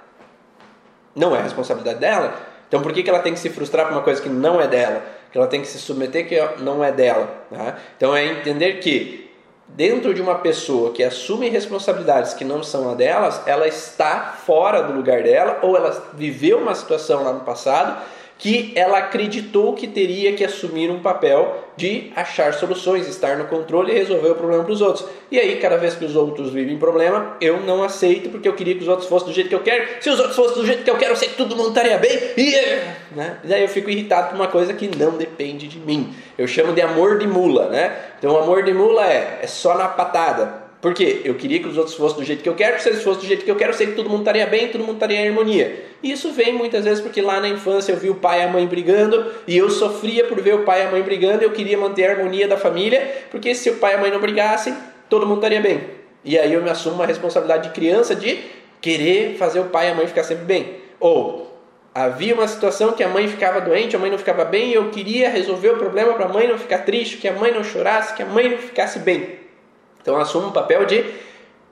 não 1.13 1.35
é 1.35 1.41
responsabilidade 1.41 1.99
dela. 1.99 2.33
Então 2.69 2.81
por 2.81 2.93
que, 2.93 3.03
que 3.03 3.09
ela 3.09 3.19
tem 3.19 3.33
que 3.33 3.39
se 3.41 3.49
frustrar 3.49 3.87
por 3.87 3.91
uma 3.91 4.03
coisa 4.03 4.21
que 4.21 4.29
não 4.29 4.61
é 4.61 4.69
dela? 4.69 5.03
Que 5.33 5.37
ela 5.37 5.47
tem 5.47 5.59
que 5.59 5.67
se 5.67 5.79
submeter 5.79 6.29
que 6.29 6.63
não 6.63 6.81
é 6.81 6.93
dela. 6.93 7.29
Né? 7.51 7.75
Então 7.97 8.15
é 8.15 8.25
entender 8.25 8.75
que 8.75 9.29
dentro 9.67 10.13
de 10.13 10.21
uma 10.21 10.35
pessoa 10.35 10.93
que 10.93 11.03
assume 11.03 11.49
responsabilidades 11.49 12.33
que 12.33 12.45
não 12.45 12.63
são 12.63 12.89
a 12.89 12.95
delas, 12.95 13.41
ela 13.45 13.67
está 13.67 14.33
fora 14.45 14.81
do 14.81 14.93
lugar 14.93 15.23
dela 15.23 15.59
ou 15.61 15.75
ela 15.75 16.09
viveu 16.13 16.59
uma 16.59 16.73
situação 16.73 17.25
lá 17.25 17.33
no 17.33 17.41
passado 17.41 18.01
que 18.39 18.71
ela 18.73 18.99
acreditou 18.99 19.73
que 19.73 19.85
teria 19.85 20.31
que 20.31 20.45
assumir 20.45 20.89
um 20.89 21.01
papel 21.01 21.65
de 21.75 22.09
achar 22.15 22.53
soluções, 22.53 23.05
estar 23.05 23.37
no 23.37 23.45
controle 23.45 23.91
e 23.91 23.97
resolver 23.97 24.29
o 24.29 24.35
problema 24.35 24.63
para 24.63 24.71
os 24.71 24.79
outros. 24.81 25.05
E 25.29 25.37
aí, 25.37 25.57
cada 25.57 25.75
vez 25.75 25.93
que 25.93 26.05
os 26.05 26.15
outros 26.15 26.49
vivem 26.51 26.79
problema, 26.79 27.35
eu 27.41 27.59
não 27.59 27.83
aceito 27.83 28.29
porque 28.29 28.47
eu 28.47 28.53
queria 28.53 28.75
que 28.75 28.81
os 28.81 28.87
outros 28.87 29.09
fossem 29.09 29.27
do 29.27 29.33
jeito 29.33 29.49
que 29.49 29.55
eu 29.55 29.59
quero. 29.59 30.01
Se 30.01 30.09
os 30.09 30.17
outros 30.17 30.37
fossem 30.37 30.55
do 30.55 30.65
jeito 30.65 30.83
que 30.85 30.89
eu 30.89 30.97
quero, 30.97 31.11
eu 31.11 31.17
sei 31.17 31.27
que 31.27 31.35
todo 31.35 31.53
mundo 31.53 31.69
estaria 31.69 31.97
bem. 31.97 32.17
E, 32.37 32.51
né? 33.13 33.39
e 33.43 33.47
daí 33.47 33.61
eu 33.61 33.67
fico 33.67 33.89
irritado 33.89 34.29
por 34.29 34.35
uma 34.35 34.47
coisa 34.47 34.73
que 34.73 34.89
não 34.97 35.17
depende 35.17 35.67
de 35.67 35.77
mim. 35.77 36.13
Eu 36.37 36.47
chamo 36.47 36.71
de 36.71 36.81
amor 36.81 37.19
de 37.19 37.27
mula, 37.27 37.67
né? 37.67 37.93
Então, 38.17 38.37
amor 38.37 38.63
de 38.63 38.73
mula 38.73 39.05
é, 39.05 39.39
é 39.41 39.47
só 39.47 39.77
na 39.77 39.89
patada. 39.89 40.68
Porque 40.81 41.21
eu 41.25 41.35
queria 41.35 41.59
que 41.59 41.67
os 41.67 41.77
outros 41.77 41.95
fossem 41.95 42.19
do 42.19 42.23
jeito 42.23 42.41
que 42.41 42.47
eu 42.47 42.55
quero, 42.55 42.81
se 42.81 42.87
eles 42.87 43.03
fossem 43.03 43.21
do 43.21 43.27
jeito 43.27 43.43
que 43.43 43.51
eu 43.51 43.55
quero, 43.57 43.71
eu 43.71 43.77
sei 43.77 43.87
que 43.87 43.93
todo 43.93 44.09
mundo 44.09 44.19
estaria 44.19 44.47
bem, 44.47 44.69
todo 44.69 44.81
mundo 44.81 44.93
estaria 44.93 45.19
em 45.19 45.27
harmonia. 45.27 45.85
E 46.01 46.11
isso 46.11 46.31
vem 46.31 46.53
muitas 46.53 46.85
vezes 46.85 47.01
porque 47.01 47.21
lá 47.21 47.41
na 47.41 47.49
infância 47.49 47.91
eu 47.91 47.97
vi 47.97 48.09
o 48.09 48.15
pai 48.15 48.39
e 48.39 48.43
a 48.43 48.47
mãe 48.47 48.65
brigando 48.65 49.29
e 49.45 49.57
eu 49.57 49.69
sofria 49.69 50.23
por 50.23 50.39
ver 50.41 50.55
o 50.55 50.63
pai 50.63 50.83
e 50.83 50.85
a 50.87 50.91
mãe 50.91 51.01
brigando, 51.01 51.43
eu 51.43 51.51
queria 51.51 51.77
manter 51.77 52.05
a 52.05 52.11
harmonia 52.11 52.47
da 52.47 52.55
família, 52.55 53.25
porque 53.29 53.53
se 53.53 53.69
o 53.69 53.75
pai 53.75 53.93
e 53.93 53.95
a 53.95 53.99
mãe 53.99 54.09
não 54.09 54.21
brigassem, 54.21 54.73
todo 55.09 55.27
mundo 55.27 55.39
estaria 55.39 55.59
bem. 55.59 55.81
E 56.23 56.39
aí 56.39 56.53
eu 56.53 56.61
me 56.61 56.69
assumo 56.69 56.95
uma 56.95 57.05
responsabilidade 57.05 57.67
de 57.67 57.73
criança 57.73 58.15
de 58.15 58.39
querer 58.79 59.35
fazer 59.35 59.59
o 59.59 59.65
pai 59.65 59.89
e 59.89 59.91
a 59.91 59.95
mãe 59.95 60.07
ficar 60.07 60.23
sempre 60.23 60.45
bem. 60.45 60.75
Ou 60.97 61.59
havia 61.93 62.33
uma 62.33 62.47
situação 62.47 62.93
que 62.93 63.03
a 63.03 63.09
mãe 63.09 63.27
ficava 63.27 63.59
doente, 63.59 63.97
a 63.97 63.99
mãe 63.99 64.09
não 64.09 64.17
ficava 64.17 64.45
bem, 64.45 64.69
e 64.69 64.73
eu 64.75 64.89
queria 64.89 65.29
resolver 65.29 65.71
o 65.71 65.77
problema 65.77 66.13
para 66.13 66.25
a 66.25 66.29
mãe 66.29 66.47
não 66.47 66.57
ficar 66.57 66.79
triste, 66.79 67.17
que 67.17 67.27
a 67.27 67.33
mãe 67.33 67.51
não 67.51 67.63
chorasse, 67.63 68.13
que 68.13 68.23
a 68.23 68.25
mãe 68.25 68.49
não 68.49 68.57
ficasse 68.57 68.99
bem. 68.99 69.48
Então 70.01 70.17
assume 70.17 70.47
um 70.47 70.51
papel 70.51 70.85
de 70.85 71.03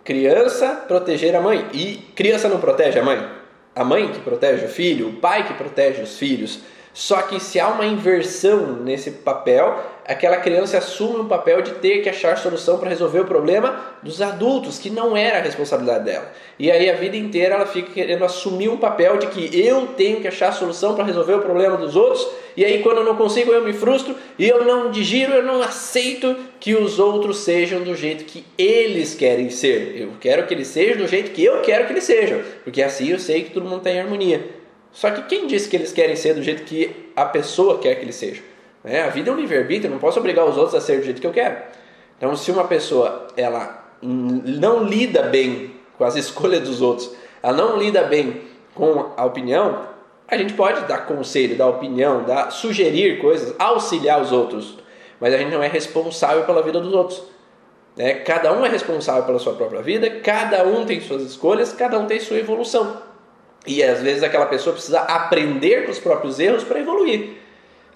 criança 0.04 0.84
proteger 0.88 1.36
a 1.36 1.42
mãe. 1.42 1.68
E 1.74 1.96
criança 2.16 2.48
não 2.48 2.60
protege 2.60 3.00
a 3.00 3.04
mãe. 3.04 3.28
A 3.76 3.84
mãe 3.84 4.08
que 4.12 4.20
protege 4.20 4.66
o 4.66 4.70
filho, 4.70 5.10
o 5.10 5.14
pai 5.14 5.46
que 5.46 5.54
protege 5.54 6.02
os 6.02 6.18
filhos. 6.18 6.60
Só 6.94 7.22
que 7.22 7.40
se 7.40 7.60
há 7.60 7.68
uma 7.68 7.86
inversão 7.86 8.78
nesse 8.78 9.12
papel, 9.12 9.84
aquela 10.08 10.38
criança 10.38 10.78
assume 10.78 11.20
o 11.20 11.26
papel 11.26 11.62
de 11.62 11.72
ter 11.72 12.02
que 12.02 12.10
achar 12.10 12.38
solução 12.38 12.78
para 12.80 12.90
resolver 12.90 13.20
o 13.20 13.26
problema 13.26 13.98
dos 14.02 14.22
adultos, 14.22 14.80
que 14.80 14.90
não 14.90 15.18
era 15.18 15.40
a 15.40 15.42
responsabilidade 15.42 16.06
dela. 16.06 16.32
E 16.58 16.72
aí 16.72 16.90
a 16.90 16.94
vida 16.94 17.18
inteira 17.18 17.56
ela 17.56 17.66
fica 17.66 17.92
querendo 17.92 18.24
assumir 18.24 18.70
um 18.70 18.78
papel 18.78 19.18
de 19.18 19.28
que 19.28 19.60
eu 19.60 19.88
tenho 19.98 20.22
que 20.22 20.28
achar 20.28 20.54
solução 20.54 20.96
para 20.96 21.04
resolver 21.04 21.34
o 21.34 21.42
problema 21.42 21.76
dos 21.76 21.96
outros, 21.96 22.26
e 22.56 22.64
aí 22.64 22.82
quando 22.82 23.00
eu 23.00 23.04
não 23.04 23.16
consigo 23.18 23.52
eu 23.52 23.64
me 23.64 23.74
frustro 23.74 24.16
e 24.40 24.48
eu 24.48 24.64
não 24.64 24.90
digiro, 24.90 25.34
eu 25.34 25.44
não 25.44 25.62
aceito 25.62 26.36
que 26.60 26.74
os 26.74 27.00
outros 27.00 27.40
sejam 27.40 27.84
do 27.84 27.94
jeito 27.94 28.24
que 28.24 28.46
eles 28.58 29.14
querem 29.14 29.50
ser. 29.50 30.02
Eu 30.02 30.14
quero 30.20 30.48
que 30.48 30.54
eles 30.54 30.68
sejam 30.68 30.98
do 30.98 31.08
jeito 31.08 31.32
que 31.32 31.44
eu 31.44 31.62
quero 31.62 31.86
que 31.86 31.94
eles 31.94 32.06
sejam, 32.06 32.42
porque 32.64 32.82
assim 32.82 33.10
eu 33.10 33.20
sei 33.20 33.44
que 33.44 33.52
todo 33.52 33.66
mundo 33.66 33.80
está 33.80 33.92
em 33.92 34.00
harmonia. 34.00 34.42
Só 34.92 35.12
que 35.12 35.24
quem 35.24 35.46
disse 35.46 35.70
que 35.70 35.76
eles 35.76 35.92
querem 35.92 36.16
ser 36.16 36.34
do 36.34 36.42
jeito 36.42 36.64
que 36.64 37.12
a 37.16 37.26
pessoa 37.26 37.78
quer 37.78 37.96
que 37.96 38.06
eles 38.06 38.16
sejam? 38.16 38.57
É, 38.84 39.02
a 39.02 39.10
vida 39.10 39.30
é 39.30 39.34
um 39.34 39.38
livre-arbítrio, 39.38 39.92
não 39.92 40.00
posso 40.00 40.20
obrigar 40.20 40.46
os 40.46 40.58
outros 40.58 40.76
a 40.76 40.82
ser 40.82 41.00
do 41.00 41.06
jeito 41.06 41.20
que 41.20 41.28
eu 41.28 41.34
quero. 41.34 41.58
Então, 42.18 42.36
se 42.36 42.52
uma 42.52 42.64
pessoa 42.66 43.28
ela 43.36 43.86
não 44.02 44.84
lida 44.84 45.24
bem 45.24 45.76
com 45.98 46.04
as 46.04 46.16
escolhas 46.18 46.62
dos 46.62 46.82
outros, 46.82 47.12
ela 47.42 47.56
não 47.56 47.78
lida 47.78 48.04
bem 48.04 48.42
com 48.74 49.12
a 49.18 49.26
opinião, 49.26 49.88
a 50.28 50.38
gente 50.38 50.54
pode 50.54 50.82
dar 50.88 51.06
conselho, 51.06 51.56
dar 51.56 51.68
opinião, 51.68 52.24
dar, 52.24 52.52
sugerir 52.52 53.20
coisas, 53.20 53.56
auxiliar 53.58 54.22
os 54.22 54.32
outros, 54.32 54.78
mas 55.20 55.34
a 55.34 55.38
gente 55.38 55.52
não 55.52 55.64
é 55.64 55.68
responsável 55.68 56.44
pela 56.44 56.62
vida 56.62 56.80
dos 56.80 56.94
outros. 56.94 57.24
Né? 57.96 58.14
Cada 58.16 58.54
um 58.54 58.66
é 58.66 58.70
responsável 58.70 59.24
pela 59.24 59.40
sua 59.40 59.54
própria 59.54 59.82
vida, 59.82 60.10
cada 60.22 60.64
um 60.64 60.86
tem 60.86 61.02
suas 61.02 61.24
escolhas, 61.24 61.74
cada 61.74 61.98
um 61.98 62.06
tem 62.06 62.20
sua 62.20 62.38
evolução. 62.38 63.02
E 63.66 63.84
às 63.84 64.02
vezes 64.02 64.22
aquela 64.22 64.46
pessoa 64.46 64.74
precisa 64.74 65.00
aprender 65.00 65.86
com 65.86 65.92
os 65.92 66.00
próprios 66.00 66.40
erros 66.40 66.64
para 66.64 66.80
evoluir. 66.80 67.38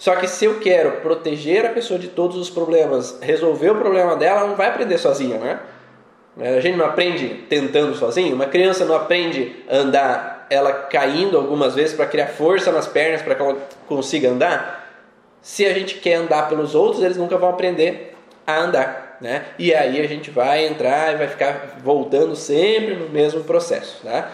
Só 0.02 0.16
que 0.16 0.28
se 0.28 0.46
eu 0.46 0.60
quero 0.60 0.94
proteger 0.94 1.64
a 1.64 1.70
pessoa 1.70 2.00
de 2.00 2.08
todos 2.08 2.36
os 2.36 2.50
problemas, 2.50 3.20
resolver 3.22 3.70
o 3.70 3.76
problema 3.76 4.16
dela, 4.16 4.40
ela 4.40 4.50
não 4.50 4.56
vai 4.56 4.70
aprender 4.70 4.98
sozinha, 4.98 5.38
né? 5.38 5.60
A 6.40 6.60
gente 6.60 6.76
não 6.76 6.88
aprende 6.88 7.46
tentando 7.48 7.94
sozinho. 7.94 8.34
Uma 8.34 8.48
criança 8.48 8.84
não 8.84 8.96
aprende 8.96 9.58
a 9.70 9.76
andar 9.76 10.48
ela 10.50 10.74
caindo 10.74 11.38
algumas 11.38 11.76
vezes 11.76 11.94
para 11.94 12.08
criar 12.08 12.26
força 12.26 12.72
nas 12.72 12.88
pernas 12.88 13.22
para 13.22 13.36
que 13.36 13.44
ela 13.44 13.56
consiga 13.88 14.32
andar. 14.32 14.92
Se 15.40 15.68
a 15.68 15.74
gente 15.76 15.94
quer 16.00 16.16
andar 16.16 16.50
pelos 16.50 16.74
outros, 16.74 17.04
eles 17.04 17.18
nunca 17.18 17.38
vão 17.38 17.52
aprender 17.52 18.18
a 18.48 18.60
andar, 18.60 19.18
né? 19.22 19.46
E 19.60 19.72
aí 19.72 20.02
a 20.02 20.08
gente 20.08 20.32
vai 20.32 20.66
entrar 20.66 21.14
e 21.14 21.18
vai 21.18 21.28
ficar 21.28 21.78
voltando 21.84 22.36
sempre 22.36 22.96
no 22.96 23.08
mesmo 23.08 23.44
processo, 23.44 24.04
né? 24.04 24.26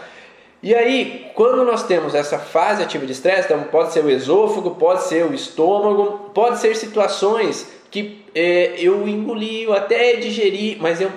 E 0.61 0.73
aí, 0.73 1.31
quando 1.35 1.63
nós 1.63 1.83
temos 1.83 2.15
essa 2.15 2.39
fase 2.39 2.81
ativa 2.81 3.05
de 3.05 3.11
estresse, 3.11 3.45
então 3.45 3.63
pode 3.65 3.93
ser 3.93 4.03
o 4.03 4.09
esôfago, 4.09 4.71
pode 4.71 5.03
ser 5.03 5.23
o 5.25 5.33
estômago, 5.33 6.31
pode 6.33 6.59
ser 6.59 6.75
situações 6.75 7.71
que 7.91 8.25
é, 8.33 8.75
eu 8.77 9.07
engoli, 9.07 9.63
eu 9.63 9.73
até 9.73 10.15
digeri, 10.15 10.77
mas 10.81 10.99
eu 10.99 11.11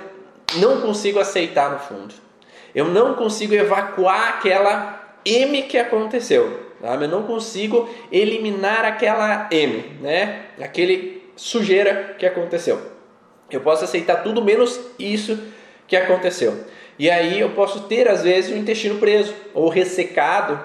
não 0.56 0.80
consigo 0.80 1.18
aceitar 1.18 1.70
no 1.70 1.78
fundo. 1.78 2.14
Eu 2.74 2.86
não 2.86 3.14
consigo 3.14 3.54
evacuar 3.54 4.28
aquela 4.28 5.16
M 5.24 5.62
que 5.62 5.78
aconteceu. 5.78 6.70
Sabe? 6.80 7.04
Eu 7.04 7.08
não 7.08 7.24
consigo 7.24 7.88
eliminar 8.10 8.84
aquela 8.84 9.48
M, 9.50 9.84
né? 10.00 10.46
Aquele 10.60 11.22
sujeira 11.36 12.14
que 12.18 12.24
aconteceu. 12.24 12.80
Eu 13.50 13.60
posso 13.60 13.84
aceitar 13.84 14.22
tudo 14.22 14.42
menos 14.42 14.80
isso 14.98 15.38
que 15.86 15.96
aconteceu. 15.96 16.64
E 17.00 17.08
aí 17.08 17.40
eu 17.40 17.48
posso 17.52 17.84
ter, 17.84 18.06
às 18.06 18.24
vezes, 18.24 18.50
o 18.50 18.58
intestino 18.58 18.98
preso 18.98 19.34
ou 19.54 19.70
ressecado 19.70 20.60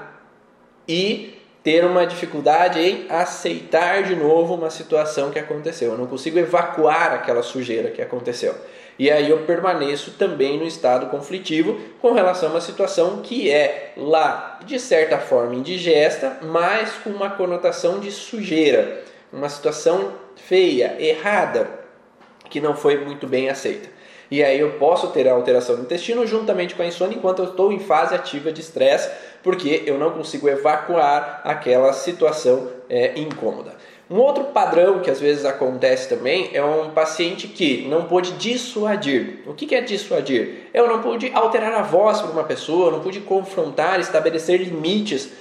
e 0.85 1.39
ter 1.63 1.85
uma 1.85 2.05
dificuldade 2.05 2.77
em 2.77 3.05
aceitar 3.07 4.03
de 4.03 4.17
novo 4.17 4.53
uma 4.53 4.69
situação 4.69 5.31
que 5.31 5.39
aconteceu. 5.39 5.93
Eu 5.93 5.97
não 5.97 6.07
consigo 6.07 6.37
evacuar 6.37 7.13
aquela 7.13 7.41
sujeira 7.41 7.89
que 7.89 8.01
aconteceu. 8.01 8.53
E 8.99 9.09
aí 9.09 9.29
eu 9.29 9.43
permaneço 9.43 10.11
também 10.19 10.59
no 10.59 10.67
estado 10.67 11.05
conflitivo 11.05 11.79
com 12.01 12.11
relação 12.11 12.49
a 12.49 12.51
uma 12.51 12.61
situação 12.61 13.21
que 13.21 13.49
é 13.49 13.93
lá, 13.95 14.59
de 14.65 14.77
certa 14.77 15.17
forma, 15.17 15.55
indigesta, 15.55 16.39
mas 16.41 16.91
com 17.01 17.11
uma 17.11 17.29
conotação 17.29 17.97
de 18.01 18.11
sujeira. 18.11 19.05
Uma 19.31 19.47
situação 19.47 20.11
feia, 20.35 20.97
errada, 20.99 21.69
que 22.49 22.59
não 22.59 22.75
foi 22.75 22.97
muito 23.05 23.25
bem 23.25 23.49
aceita. 23.49 23.94
E 24.29 24.43
aí 24.43 24.59
eu 24.59 24.71
posso 24.73 25.07
ter 25.07 25.27
a 25.27 25.33
alteração 25.33 25.75
do 25.75 25.83
intestino 25.83 26.25
juntamente 26.25 26.75
com 26.75 26.81
a 26.81 26.85
insônia 26.85 27.15
enquanto 27.15 27.39
eu 27.39 27.49
estou 27.49 27.71
em 27.71 27.79
fase 27.79 28.15
ativa 28.15 28.51
de 28.51 28.61
estresse, 28.61 29.09
porque 29.43 29.83
eu 29.85 29.97
não 29.97 30.11
consigo 30.11 30.49
evacuar 30.49 31.41
aquela 31.43 31.93
situação 31.93 32.67
é, 32.89 33.17
incômoda. 33.19 33.75
Um 34.09 34.17
outro 34.17 34.45
padrão 34.45 34.99
que 34.99 35.09
às 35.09 35.19
vezes 35.19 35.45
acontece 35.45 36.07
também 36.07 36.51
é 36.53 36.63
um 36.63 36.91
paciente 36.91 37.47
que 37.47 37.87
não 37.87 38.05
pôde 38.05 38.33
dissuadir. 38.33 39.39
O 39.47 39.53
que 39.53 39.73
é 39.73 39.81
dissuadir? 39.81 40.69
Eu 40.71 40.87
não 40.87 41.01
pude 41.01 41.31
alterar 41.33 41.73
a 41.73 41.81
voz 41.81 42.21
para 42.21 42.29
uma 42.29 42.43
pessoa, 42.43 42.91
não 42.91 42.99
pude 42.99 43.19
confrontar, 43.21 43.99
estabelecer 43.99 44.59
limites 44.59 45.31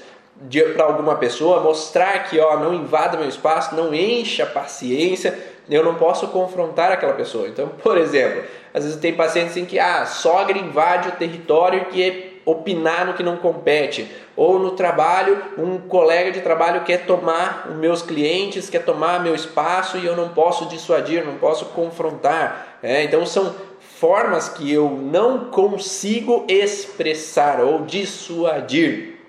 para 0.74 0.84
alguma 0.84 1.16
pessoa, 1.16 1.60
mostrar 1.60 2.24
que 2.24 2.40
ó, 2.40 2.58
não 2.58 2.74
invada 2.74 3.18
meu 3.18 3.28
espaço, 3.28 3.74
não 3.74 3.94
encha 3.94 4.44
a 4.44 4.46
paciência, 4.46 5.38
eu 5.68 5.84
não 5.84 5.94
posso 5.96 6.28
confrontar 6.28 6.90
aquela 6.90 7.12
pessoa. 7.12 7.46
Então, 7.48 7.68
por 7.82 7.98
exemplo, 7.98 8.44
às 8.74 8.82
vezes 8.82 8.98
tem 8.98 9.14
pacientes 9.14 9.56
em 9.56 9.64
que 9.64 9.78
ah, 9.78 10.02
a 10.02 10.06
sogra 10.06 10.58
invade 10.58 11.08
o 11.08 11.12
território 11.12 11.84
que 11.86 12.02
é 12.02 12.34
opinar 12.44 13.06
no 13.06 13.14
que 13.14 13.22
não 13.22 13.36
compete. 13.36 14.10
Ou 14.36 14.58
no 14.58 14.72
trabalho, 14.72 15.40
um 15.56 15.78
colega 15.78 16.32
de 16.32 16.40
trabalho 16.40 16.82
quer 16.82 17.06
tomar 17.06 17.68
os 17.70 17.76
meus 17.76 18.02
clientes, 18.02 18.68
quer 18.68 18.84
tomar 18.84 19.22
meu 19.22 19.34
espaço 19.34 19.96
e 19.96 20.04
eu 20.04 20.16
não 20.16 20.30
posso 20.30 20.66
dissuadir, 20.66 21.24
não 21.24 21.36
posso 21.36 21.66
confrontar. 21.66 22.78
É, 22.82 23.04
então 23.04 23.24
são 23.24 23.54
formas 23.80 24.48
que 24.48 24.70
eu 24.70 24.90
não 24.90 25.46
consigo 25.46 26.44
expressar 26.48 27.60
ou 27.60 27.82
dissuadir. 27.82 29.20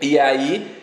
E 0.00 0.18
aí 0.18 0.81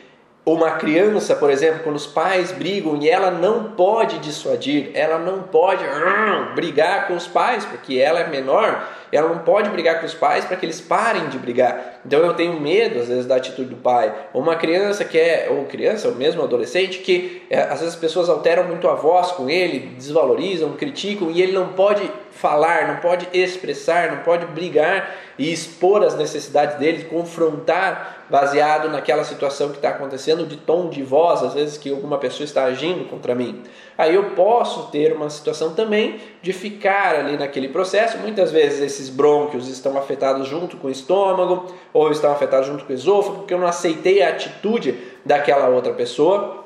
ou 0.49 0.55
uma 0.55 0.71
criança, 0.71 1.35
por 1.35 1.51
exemplo, 1.51 1.81
quando 1.83 1.95
os 1.95 2.07
pais 2.07 2.51
brigam 2.51 2.97
e 2.99 3.07
ela 3.07 3.29
não 3.29 3.65
pode 3.65 4.17
dissuadir, 4.17 4.89
ela 4.95 5.19
não 5.19 5.43
pode 5.43 5.83
uh, 5.83 6.55
brigar 6.55 7.07
com 7.07 7.15
os 7.15 7.27
pais, 7.27 7.65
porque 7.65 7.99
ela 7.99 8.21
é 8.21 8.27
menor, 8.27 8.83
ela 9.12 9.30
não 9.30 9.39
pode 9.39 9.69
brigar 9.69 10.00
com 10.00 10.06
os 10.06 10.13
pais 10.13 10.45
para 10.45 10.58
que 10.58 10.65
eles 10.65 10.80
parem 10.82 11.28
de 11.30 11.38
brigar. 11.38 12.00
Então 12.06 12.19
eu 12.19 12.34
tenho 12.34 12.60
medo, 12.60 13.00
às 13.00 13.08
vezes, 13.08 13.26
da 13.26 13.36
atitude 13.36 13.69
do 13.69 13.78
pai. 13.78 14.13
Ou 14.34 14.41
uma 14.41 14.56
criança 14.56 15.04
que 15.04 15.17
é, 15.17 15.48
ou 15.50 15.65
criança, 15.65 16.08
ou 16.08 16.15
mesmo 16.15 16.43
adolescente, 16.43 17.00
que 17.00 17.43
é, 17.50 17.62
às 17.62 17.80
vezes 17.80 17.95
as 17.95 17.95
pessoas 17.95 18.30
alteram 18.30 18.65
muito 18.65 18.88
a 18.88 18.95
voz 18.95 19.32
com 19.32 19.50
ele, 19.50 19.95
desvalorizam, 19.95 20.74
criticam, 20.74 21.32
e 21.32 21.41
ele 21.41 21.52
não 21.52 21.69
pode 21.74 22.10
falar, 22.32 22.88
não 22.88 22.98
pode 22.98 23.28
expressar, 23.34 24.12
não 24.12 24.24
pode 24.24 24.45
brigar 24.45 25.15
e 25.38 25.52
expor 25.52 26.04
as 26.04 26.15
necessidades 26.15 26.78
dele, 26.78 27.06
confrontar 27.06 28.26
baseado 28.30 28.89
naquela 28.89 29.24
situação 29.24 29.69
que 29.69 29.78
está 29.78 29.89
acontecendo, 29.89 30.45
de 30.45 30.58
tom 30.58 30.89
de 30.89 31.02
voz, 31.02 31.41
às 31.41 31.54
vezes 31.54 31.78
que 31.78 31.89
alguma 31.89 32.17
pessoa 32.17 32.45
está 32.45 32.65
agindo 32.65 33.10
contra 33.10 33.34
mim. 33.34 33.63
Aí 33.99 34.15
eu 34.15 34.29
posso 34.29 34.83
ter 34.91 35.12
uma 35.12 35.29
situação 35.29 35.73
também 35.73 36.21
de 36.41 36.53
ficar 36.53 37.15
ali 37.15 37.35
naquele 37.35 37.67
processo. 37.67 38.17
Muitas 38.19 38.49
vezes 38.49 38.79
esses 38.79 39.09
brônquios 39.09 39.67
estão 39.67 39.97
afetados 39.97 40.47
junto 40.47 40.77
com 40.77 40.88
o 40.88 40.89
estômago 40.89 41.65
ou 41.91 42.09
estão 42.09 42.31
afetados 42.31 42.65
junto 42.65 42.85
com 42.85 42.93
o 42.93 42.95
esôfago, 42.95 43.39
porque 43.39 43.53
eu 43.53 43.59
não 43.59 43.67
aceitei 43.67 44.23
a 44.23 44.29
atitude 44.29 44.97
daquela 45.25 45.67
outra 45.67 45.91
pessoa. 45.91 46.63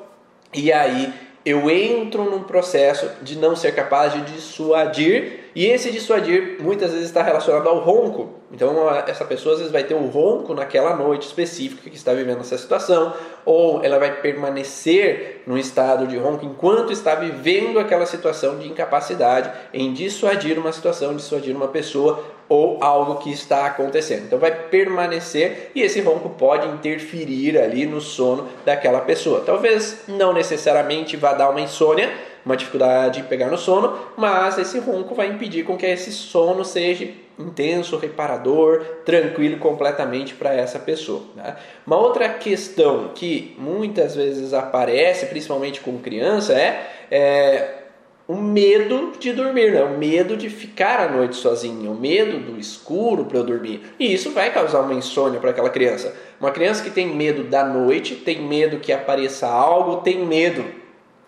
E 0.54 0.72
aí 0.72 1.12
eu 1.44 1.70
entro 1.70 2.24
num 2.24 2.42
processo 2.42 3.10
de 3.22 3.36
não 3.36 3.54
ser 3.54 3.74
capaz 3.74 4.12
de 4.12 4.22
dissuadir, 4.32 5.44
e 5.54 5.66
esse 5.66 5.90
dissuadir 5.92 6.56
muitas 6.60 6.90
vezes 6.90 7.06
está 7.06 7.22
relacionado 7.22 7.68
ao 7.68 7.78
ronco. 7.78 8.30
Então, 8.50 8.88
essa 9.06 9.24
pessoa 9.24 9.52
às 9.52 9.58
vezes 9.58 9.72
vai 9.72 9.84
ter 9.84 9.94
um 9.94 10.06
ronco 10.06 10.54
naquela 10.54 10.96
noite 10.96 11.26
específica 11.26 11.90
que 11.90 11.96
está 11.96 12.12
vivendo 12.12 12.40
essa 12.40 12.56
situação, 12.56 13.12
ou 13.44 13.84
ela 13.84 13.98
vai 13.98 14.20
permanecer 14.20 15.42
no 15.46 15.58
estado 15.58 16.06
de 16.06 16.16
ronco 16.16 16.44
enquanto 16.44 16.92
está 16.92 17.14
vivendo 17.14 17.78
aquela 17.78 18.06
situação 18.06 18.58
de 18.58 18.66
incapacidade 18.66 19.50
em 19.72 19.92
dissuadir 19.92 20.58
uma 20.58 20.72
situação, 20.72 21.14
dissuadir 21.14 21.54
uma 21.54 21.68
pessoa 21.68 22.24
ou 22.48 22.82
algo 22.82 23.16
que 23.16 23.32
está 23.32 23.66
acontecendo. 23.66 24.24
Então 24.24 24.38
vai 24.38 24.50
permanecer 24.50 25.70
e 25.74 25.82
esse 25.82 26.00
ronco 26.00 26.30
pode 26.30 26.68
interferir 26.68 27.58
ali 27.58 27.86
no 27.86 28.00
sono 28.00 28.48
daquela 28.64 29.00
pessoa. 29.00 29.42
Talvez 29.44 30.02
não 30.08 30.32
necessariamente 30.32 31.16
vá 31.16 31.32
dar 31.32 31.50
uma 31.50 31.60
insônia, 31.60 32.12
uma 32.44 32.56
dificuldade 32.56 33.22
de 33.22 33.28
pegar 33.28 33.48
no 33.48 33.56
sono, 33.56 33.98
mas 34.16 34.58
esse 34.58 34.78
ronco 34.78 35.14
vai 35.14 35.28
impedir 35.28 35.64
com 35.64 35.76
que 35.76 35.86
esse 35.86 36.12
sono 36.12 36.64
seja 36.64 37.08
intenso, 37.38 37.96
reparador, 37.96 38.84
tranquilo 39.04 39.58
completamente 39.58 40.34
para 40.34 40.54
essa 40.54 40.78
pessoa. 40.78 41.22
Né? 41.34 41.56
Uma 41.86 41.96
outra 41.96 42.28
questão 42.28 43.08
que 43.14 43.56
muitas 43.58 44.14
vezes 44.14 44.52
aparece, 44.52 45.26
principalmente 45.26 45.80
com 45.80 45.98
criança, 45.98 46.52
é, 46.52 46.86
é 47.10 47.83
o 48.26 48.36
medo 48.36 49.12
de 49.18 49.32
dormir, 49.32 49.72
né? 49.72 49.82
o 49.82 49.98
medo 49.98 50.36
de 50.36 50.48
ficar 50.48 50.98
à 50.98 51.08
noite 51.08 51.36
sozinho, 51.36 51.92
o 51.92 51.94
medo 51.94 52.38
do 52.38 52.58
escuro 52.58 53.26
para 53.26 53.38
eu 53.38 53.44
dormir. 53.44 53.82
E 53.98 54.12
isso 54.12 54.30
vai 54.30 54.50
causar 54.50 54.80
uma 54.80 54.94
insônia 54.94 55.38
para 55.38 55.50
aquela 55.50 55.68
criança. 55.68 56.14
Uma 56.40 56.50
criança 56.50 56.82
que 56.82 56.90
tem 56.90 57.14
medo 57.14 57.44
da 57.44 57.64
noite, 57.64 58.14
tem 58.14 58.40
medo 58.40 58.78
que 58.78 58.92
apareça 58.92 59.46
algo, 59.46 60.02
tem 60.02 60.24
medo 60.24 60.64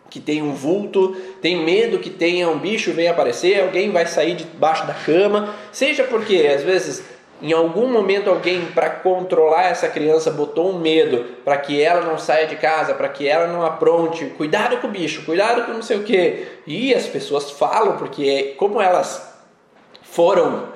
que 0.08 0.20
tenha 0.20 0.44
um 0.44 0.52
vulto, 0.52 1.14
tem 1.42 1.62
medo 1.62 1.98
que 1.98 2.08
tenha 2.08 2.48
um 2.48 2.58
bicho 2.58 2.92
venha 2.92 3.10
aparecer, 3.10 3.60
alguém 3.60 3.90
vai 3.90 4.06
sair 4.06 4.36
debaixo 4.36 4.86
da 4.86 4.94
cama, 4.94 5.54
seja 5.72 6.04
porque 6.04 6.36
às 6.46 6.62
vezes 6.62 7.04
em 7.40 7.52
algum 7.52 7.88
momento 7.88 8.30
alguém 8.30 8.64
para 8.66 8.88
controlar 8.88 9.64
essa 9.64 9.88
criança 9.88 10.30
botou 10.30 10.70
um 10.70 10.78
medo 10.78 11.24
para 11.44 11.58
que 11.58 11.80
ela 11.80 12.00
não 12.00 12.18
saia 12.18 12.46
de 12.46 12.56
casa, 12.56 12.94
para 12.94 13.08
que 13.08 13.28
ela 13.28 13.46
não 13.46 13.62
apronte, 13.62 14.26
cuidado 14.36 14.78
com 14.78 14.86
o 14.86 14.90
bicho, 14.90 15.24
cuidado 15.24 15.66
com 15.66 15.72
não 15.72 15.82
sei 15.82 15.98
o 15.98 16.02
que. 16.02 16.46
E 16.66 16.94
as 16.94 17.06
pessoas 17.06 17.50
falam 17.50 17.96
porque 17.96 18.54
como 18.56 18.80
elas 18.80 19.34
foram 20.02 20.74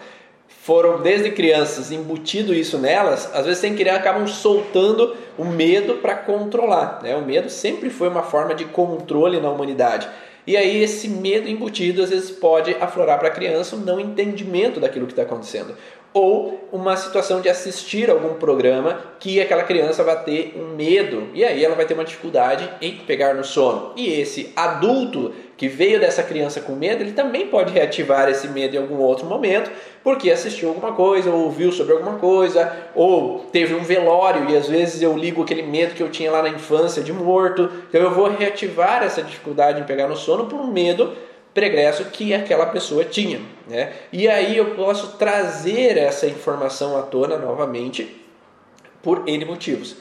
foram 0.63 1.01
desde 1.01 1.31
crianças 1.31 1.91
embutido 1.91 2.53
isso 2.53 2.77
nelas, 2.77 3.31
às 3.35 3.47
vezes 3.47 3.59
sem 3.59 3.75
querer 3.75 3.91
acabam 3.91 4.27
soltando 4.27 5.17
o 5.39 5.45
medo 5.45 5.95
para 5.95 6.15
controlar. 6.15 7.01
Né? 7.03 7.17
O 7.17 7.23
medo 7.23 7.49
sempre 7.49 7.89
foi 7.89 8.09
uma 8.09 8.23
forma 8.23 8.55
de 8.55 8.67
controle 8.67 9.41
na 9.41 9.51
humanidade. 9.51 10.07
E 10.47 10.57
aí 10.57 10.83
esse 10.83 11.09
medo 11.09 11.49
embutido 11.49 12.03
às 12.03 12.11
vezes 12.11 12.31
pode 12.31 12.77
aflorar 12.79 13.19
para 13.19 13.29
a 13.29 13.31
criança 13.31 13.75
um 13.75 13.81
não 13.81 13.99
entendimento 13.99 14.79
daquilo 14.79 15.07
que 15.07 15.13
está 15.13 15.23
acontecendo 15.23 15.75
ou 16.13 16.69
uma 16.73 16.97
situação 16.97 17.41
de 17.41 17.49
assistir 17.49 18.11
algum 18.11 18.35
programa 18.35 19.01
que 19.19 19.41
aquela 19.41 19.63
criança 19.63 20.03
vai 20.03 20.23
ter 20.25 20.55
um 20.57 20.75
medo 20.75 21.29
e 21.35 21.45
aí 21.45 21.65
ela 21.65 21.75
vai 21.75 21.85
ter 21.85 21.95
uma 21.95 22.05
dificuldade 22.05 22.69
em 22.81 22.97
pegar 22.99 23.35
no 23.35 23.45
sono. 23.45 23.93
E 23.97 24.21
esse 24.21 24.53
adulto 24.57 25.33
que 25.57 25.69
veio 25.69 26.01
dessa 26.01 26.23
criança 26.23 26.61
com 26.61 26.73
medo, 26.73 27.03
ele 27.03 27.13
também 27.13 27.47
pode 27.47 27.73
reativar 27.73 28.29
esse 28.29 28.49
medo 28.49 28.75
em 28.75 28.79
algum 28.79 28.97
outro 28.97 29.27
momento, 29.27 29.71
porque 30.03 30.31
assistiu 30.31 30.71
alguma 30.71 30.93
coisa, 30.93 31.31
ou 31.31 31.45
ouviu 31.45 31.71
sobre 31.71 31.93
alguma 31.93 32.15
coisa, 32.15 32.73
ou 32.95 33.41
teve 33.53 33.75
um 33.75 33.85
velório 33.85 34.49
e 34.49 34.57
às 34.57 34.67
vezes 34.69 35.03
eu 35.03 35.17
ligo 35.17 35.43
aquele 35.43 35.63
medo 35.63 35.95
que 35.95 36.03
eu 36.03 36.09
tinha 36.09 36.31
lá 36.31 36.43
na 36.43 36.49
infância 36.49 37.03
de 37.03 37.13
morto. 37.13 37.71
Então 37.89 38.01
eu 38.01 38.11
vou 38.11 38.29
reativar 38.29 39.03
essa 39.03 39.23
dificuldade 39.23 39.81
em 39.81 39.85
pegar 39.85 40.09
no 40.09 40.17
sono 40.17 40.47
por 40.47 40.59
um 40.59 40.67
medo 40.67 41.13
pregresso 41.53 42.07
que 42.07 42.33
aquela 42.33 42.67
pessoa 42.67 43.05
tinha. 43.05 43.41
Né? 43.69 43.93
E 44.13 44.29
aí 44.29 44.57
eu 44.57 44.75
posso 44.75 45.17
trazer 45.17 45.97
essa 45.97 46.27
informação 46.27 46.97
à 46.97 47.03
tona 47.03 47.37
novamente 47.37 48.25
por 49.03 49.29
N 49.29 49.45
motivos. 49.45 49.97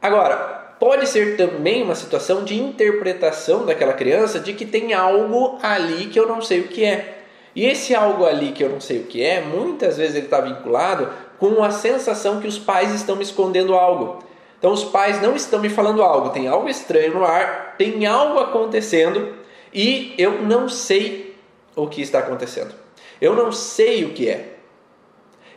Agora, 0.00 0.36
pode 0.78 1.08
ser 1.08 1.36
também 1.36 1.82
uma 1.82 1.94
situação 1.94 2.44
de 2.44 2.60
interpretação 2.60 3.64
daquela 3.64 3.92
criança 3.92 4.38
de 4.38 4.52
que 4.52 4.66
tem 4.66 4.92
algo 4.92 5.58
ali 5.62 6.06
que 6.06 6.18
eu 6.18 6.26
não 6.26 6.40
sei 6.40 6.60
o 6.60 6.68
que 6.68 6.84
é. 6.84 7.14
E 7.54 7.64
esse 7.64 7.94
algo 7.94 8.26
ali 8.26 8.52
que 8.52 8.62
eu 8.62 8.68
não 8.68 8.80
sei 8.80 9.00
o 9.00 9.04
que 9.04 9.24
é, 9.24 9.40
muitas 9.40 9.96
vezes 9.96 10.14
ele 10.14 10.26
está 10.26 10.40
vinculado 10.40 11.08
com 11.38 11.64
a 11.64 11.70
sensação 11.70 12.40
que 12.40 12.46
os 12.46 12.58
pais 12.58 12.94
estão 12.94 13.16
me 13.16 13.22
escondendo 13.22 13.74
algo. 13.74 14.18
Então 14.58 14.72
os 14.72 14.84
pais 14.84 15.20
não 15.22 15.34
estão 15.34 15.58
me 15.58 15.68
falando 15.68 16.02
algo, 16.02 16.30
tem 16.30 16.48
algo 16.48 16.68
estranho 16.68 17.14
no 17.14 17.24
ar, 17.24 17.74
tem 17.78 18.04
algo 18.06 18.38
acontecendo 18.38 19.34
e 19.76 20.14
eu 20.16 20.40
não 20.40 20.70
sei 20.70 21.36
o 21.76 21.86
que 21.86 22.00
está 22.00 22.20
acontecendo. 22.20 22.74
Eu 23.20 23.36
não 23.36 23.52
sei 23.52 24.06
o 24.06 24.14
que 24.14 24.26
é. 24.26 24.54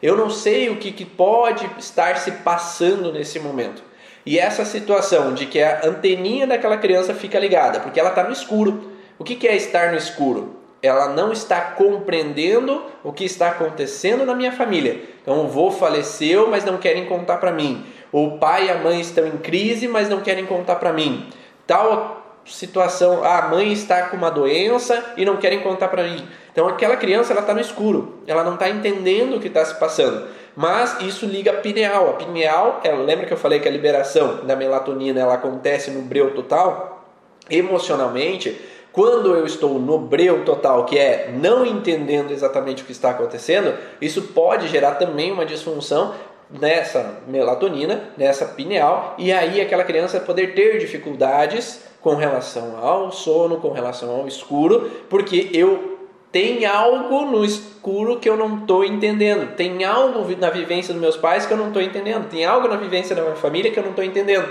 Eu 0.03 0.17
não 0.17 0.29
sei 0.29 0.69
o 0.69 0.75
que, 0.75 0.91
que 0.91 1.05
pode 1.05 1.69
estar 1.79 2.17
se 2.17 2.31
passando 2.31 3.13
nesse 3.13 3.39
momento. 3.39 3.81
E 4.25 4.37
essa 4.37 4.65
situação 4.65 5.33
de 5.33 5.45
que 5.45 5.61
a 5.61 5.85
anteninha 5.85 6.45
daquela 6.45 6.75
criança 6.75 7.13
fica 7.13 7.39
ligada, 7.39 7.79
porque 7.79 7.97
ela 7.97 8.09
está 8.09 8.25
no 8.25 8.33
escuro. 8.33 8.91
O 9.17 9.23
que, 9.23 9.35
que 9.35 9.47
é 9.47 9.55
estar 9.55 9.91
no 9.91 9.97
escuro? 9.97 10.57
Ela 10.81 11.07
não 11.13 11.31
está 11.31 11.61
compreendendo 11.61 12.83
o 13.01 13.13
que 13.13 13.23
está 13.23 13.49
acontecendo 13.49 14.25
na 14.25 14.35
minha 14.35 14.51
família. 14.51 15.01
Então, 15.21 15.43
o 15.43 15.45
avô 15.45 15.71
faleceu, 15.71 16.49
mas 16.49 16.65
não 16.65 16.77
querem 16.77 17.05
contar 17.05 17.37
para 17.37 17.53
mim. 17.53 17.85
O 18.11 18.37
pai 18.37 18.67
e 18.67 18.69
a 18.69 18.75
mãe 18.75 18.99
estão 18.99 19.25
em 19.25 19.37
crise, 19.37 19.87
mas 19.87 20.09
não 20.09 20.19
querem 20.19 20.45
contar 20.45 20.75
para 20.75 20.91
mim. 20.91 21.25
Tal 21.65 22.19
situação, 22.45 23.23
a 23.23 23.43
mãe 23.43 23.71
está 23.71 24.03
com 24.03 24.17
uma 24.17 24.31
doença 24.31 25.13
e 25.15 25.25
não 25.25 25.37
querem 25.37 25.61
contar 25.61 25.87
para 25.87 26.03
mim. 26.03 26.27
Então 26.51 26.67
aquela 26.67 26.97
criança 26.97 27.31
ela 27.31 27.41
está 27.41 27.53
no 27.53 27.61
escuro, 27.61 28.19
ela 28.25 28.43
não 28.43 28.55
está 28.55 28.69
entendendo 28.69 29.35
o 29.35 29.39
que 29.39 29.47
está 29.47 29.63
se 29.63 29.75
passando. 29.79 30.27
Mas 30.55 30.99
isso 31.01 31.25
liga 31.25 31.51
a 31.51 31.57
pineal. 31.57 32.09
A 32.09 32.13
pineal, 32.13 32.81
ela, 32.83 33.01
lembra 33.03 33.25
que 33.25 33.31
eu 33.31 33.37
falei 33.37 33.59
que 33.59 33.67
a 33.67 33.71
liberação 33.71 34.45
da 34.45 34.55
melatonina 34.55 35.21
ela 35.21 35.35
acontece 35.35 35.91
no 35.91 36.01
breu 36.01 36.33
total? 36.33 37.05
Emocionalmente, 37.49 38.59
quando 38.91 39.35
eu 39.35 39.45
estou 39.45 39.79
no 39.79 39.99
breu 39.99 40.43
total, 40.43 40.85
que 40.85 40.97
é 40.97 41.31
não 41.33 41.65
entendendo 41.65 42.31
exatamente 42.31 42.83
o 42.83 42.85
que 42.85 42.91
está 42.91 43.11
acontecendo, 43.11 43.73
isso 44.01 44.21
pode 44.33 44.67
gerar 44.67 44.95
também 44.95 45.31
uma 45.31 45.45
disfunção 45.45 46.13
nessa 46.49 47.19
melatonina, 47.27 48.09
nessa 48.17 48.45
pineal, 48.45 49.15
e 49.17 49.31
aí 49.31 49.61
aquela 49.61 49.83
criança 49.83 50.19
poder 50.19 50.55
ter 50.55 50.79
dificuldades 50.79 51.81
com 52.01 52.15
relação 52.15 52.77
ao 52.81 53.11
sono, 53.11 53.57
com 53.57 53.71
relação 53.71 54.09
ao 54.11 54.27
escuro, 54.27 54.89
porque 55.09 55.49
eu 55.53 55.97
tenho 56.31 56.69
algo 56.71 57.25
no 57.25 57.43
escuro 57.43 58.17
que 58.17 58.29
eu 58.29 58.37
não 58.37 58.59
estou 58.59 58.85
entendendo, 58.85 59.55
tem 59.55 59.83
algo 59.83 60.23
na 60.37 60.49
vivência 60.49 60.93
dos 60.93 61.01
meus 61.01 61.17
pais 61.17 61.45
que 61.45 61.53
eu 61.53 61.57
não 61.57 61.67
estou 61.67 61.81
entendendo, 61.81 62.29
tem 62.29 62.45
algo 62.45 62.67
na 62.67 62.75
vivência 62.75 63.15
da 63.15 63.21
minha 63.21 63.35
família 63.35 63.71
que 63.71 63.79
eu 63.79 63.83
não 63.83 63.91
estou 63.91 64.05
entendendo. 64.05 64.47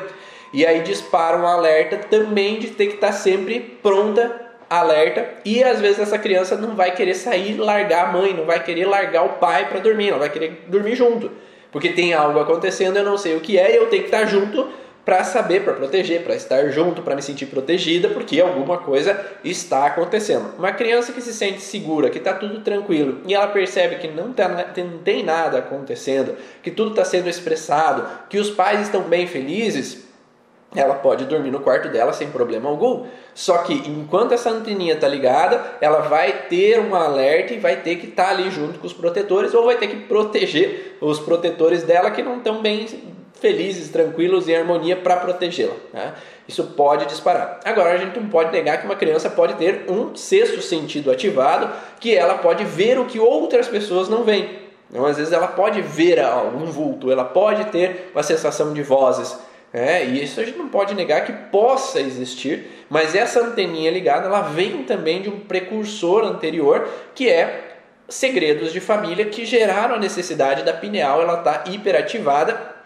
E 0.52 0.66
aí 0.66 0.80
dispara 0.82 1.36
um 1.36 1.46
alerta 1.46 1.98
também 1.98 2.58
de 2.58 2.68
ter 2.68 2.86
que 2.86 2.94
estar 2.94 3.08
tá 3.08 3.12
sempre 3.12 3.60
pronta, 3.82 4.48
alerta, 4.68 5.26
e 5.44 5.62
às 5.62 5.80
vezes 5.80 6.00
essa 6.00 6.18
criança 6.18 6.56
não 6.56 6.74
vai 6.74 6.94
querer 6.94 7.14
sair, 7.14 7.56
largar 7.56 8.08
a 8.08 8.12
mãe, 8.12 8.34
não 8.34 8.44
vai 8.44 8.62
querer 8.62 8.86
largar 8.86 9.24
o 9.24 9.28
pai 9.34 9.68
para 9.68 9.78
dormir, 9.78 10.10
não 10.10 10.18
vai 10.18 10.28
querer 10.28 10.64
dormir 10.66 10.94
junto, 10.94 11.30
porque 11.70 11.90
tem 11.90 12.12
algo 12.12 12.38
acontecendo, 12.38 12.98
eu 12.98 13.04
não 13.04 13.16
sei 13.16 13.36
o 13.36 13.40
que 13.40 13.58
é, 13.58 13.72
e 13.72 13.76
eu 13.76 13.86
tenho 13.86 14.02
que 14.02 14.08
estar 14.08 14.20
tá 14.20 14.26
junto 14.26 14.68
para 15.08 15.24
saber, 15.24 15.64
para 15.64 15.72
proteger, 15.72 16.22
para 16.22 16.34
estar 16.34 16.68
junto, 16.68 17.00
para 17.00 17.16
me 17.16 17.22
sentir 17.22 17.46
protegida, 17.46 18.10
porque 18.10 18.38
alguma 18.38 18.76
coisa 18.76 19.18
está 19.42 19.86
acontecendo. 19.86 20.52
Uma 20.58 20.70
criança 20.70 21.14
que 21.14 21.22
se 21.22 21.32
sente 21.32 21.62
segura, 21.62 22.10
que 22.10 22.18
está 22.18 22.34
tudo 22.34 22.60
tranquilo 22.60 23.22
e 23.24 23.32
ela 23.32 23.46
percebe 23.46 23.96
que 23.96 24.06
não, 24.06 24.34
tá, 24.34 24.46
não 24.76 24.98
tem 24.98 25.22
nada 25.22 25.60
acontecendo, 25.60 26.36
que 26.62 26.70
tudo 26.70 26.90
está 26.90 27.06
sendo 27.06 27.26
expressado, 27.26 28.06
que 28.28 28.36
os 28.36 28.50
pais 28.50 28.82
estão 28.82 29.00
bem 29.00 29.26
felizes, 29.26 30.06
ela 30.76 30.96
pode 30.96 31.24
dormir 31.24 31.50
no 31.50 31.60
quarto 31.60 31.88
dela 31.88 32.12
sem 32.12 32.28
problema 32.28 32.68
algum. 32.68 33.06
Só 33.34 33.56
que 33.62 33.72
enquanto 33.72 34.32
essa 34.32 34.50
anteninha 34.50 34.92
está 34.92 35.08
ligada, 35.08 35.78
ela 35.80 36.00
vai 36.00 36.32
ter 36.50 36.80
um 36.80 36.94
alerta 36.94 37.54
e 37.54 37.58
vai 37.58 37.76
ter 37.76 37.96
que 37.96 38.08
estar 38.08 38.24
tá 38.24 38.30
ali 38.32 38.50
junto 38.50 38.78
com 38.78 38.86
os 38.86 38.92
protetores 38.92 39.54
ou 39.54 39.64
vai 39.64 39.76
ter 39.76 39.86
que 39.86 39.96
proteger 39.96 40.98
os 41.00 41.18
protetores 41.18 41.82
dela 41.82 42.10
que 42.10 42.22
não 42.22 42.36
estão 42.36 42.60
bem 42.60 42.86
felizes, 43.40 43.88
tranquilos 43.88 44.48
em 44.48 44.56
harmonia 44.56 44.96
para 44.96 45.16
protegê-la. 45.16 45.74
Né? 45.92 46.12
Isso 46.46 46.64
pode 46.64 47.06
disparar. 47.06 47.60
Agora, 47.64 47.92
a 47.92 47.96
gente 47.96 48.18
não 48.18 48.28
pode 48.28 48.50
negar 48.50 48.78
que 48.78 48.86
uma 48.86 48.96
criança 48.96 49.28
pode 49.30 49.54
ter 49.54 49.84
um 49.88 50.14
sexto 50.16 50.62
sentido 50.62 51.10
ativado, 51.10 51.70
que 52.00 52.14
ela 52.14 52.38
pode 52.38 52.64
ver 52.64 52.98
o 52.98 53.04
que 53.04 53.18
outras 53.18 53.68
pessoas 53.68 54.08
não 54.08 54.24
veem. 54.24 54.58
Então, 54.90 55.04
às 55.04 55.18
vezes, 55.18 55.32
ela 55.32 55.48
pode 55.48 55.82
ver 55.82 56.18
um 56.54 56.64
vulto, 56.66 57.12
ela 57.12 57.24
pode 57.24 57.66
ter 57.66 58.10
uma 58.14 58.22
sensação 58.22 58.72
de 58.72 58.82
vozes. 58.82 59.38
É, 59.72 60.02
e 60.02 60.24
isso 60.24 60.40
a 60.40 60.44
gente 60.44 60.56
não 60.56 60.68
pode 60.68 60.94
negar 60.94 61.26
que 61.26 61.32
possa 61.50 62.00
existir, 62.00 62.86
mas 62.88 63.14
essa 63.14 63.40
anteninha 63.40 63.90
ligada 63.90 64.26
ela 64.26 64.40
vem 64.40 64.84
também 64.84 65.20
de 65.20 65.28
um 65.28 65.40
precursor 65.40 66.24
anterior 66.24 66.88
que 67.14 67.28
é 67.28 67.76
segredos 68.08 68.72
de 68.72 68.80
família 68.80 69.26
que 69.26 69.44
geraram 69.44 69.96
a 69.96 69.98
necessidade 69.98 70.62
da 70.62 70.72
pineal 70.72 71.20
ela 71.20 71.40
estar 71.40 71.64
tá 71.64 71.70
hiperativada 71.70 72.77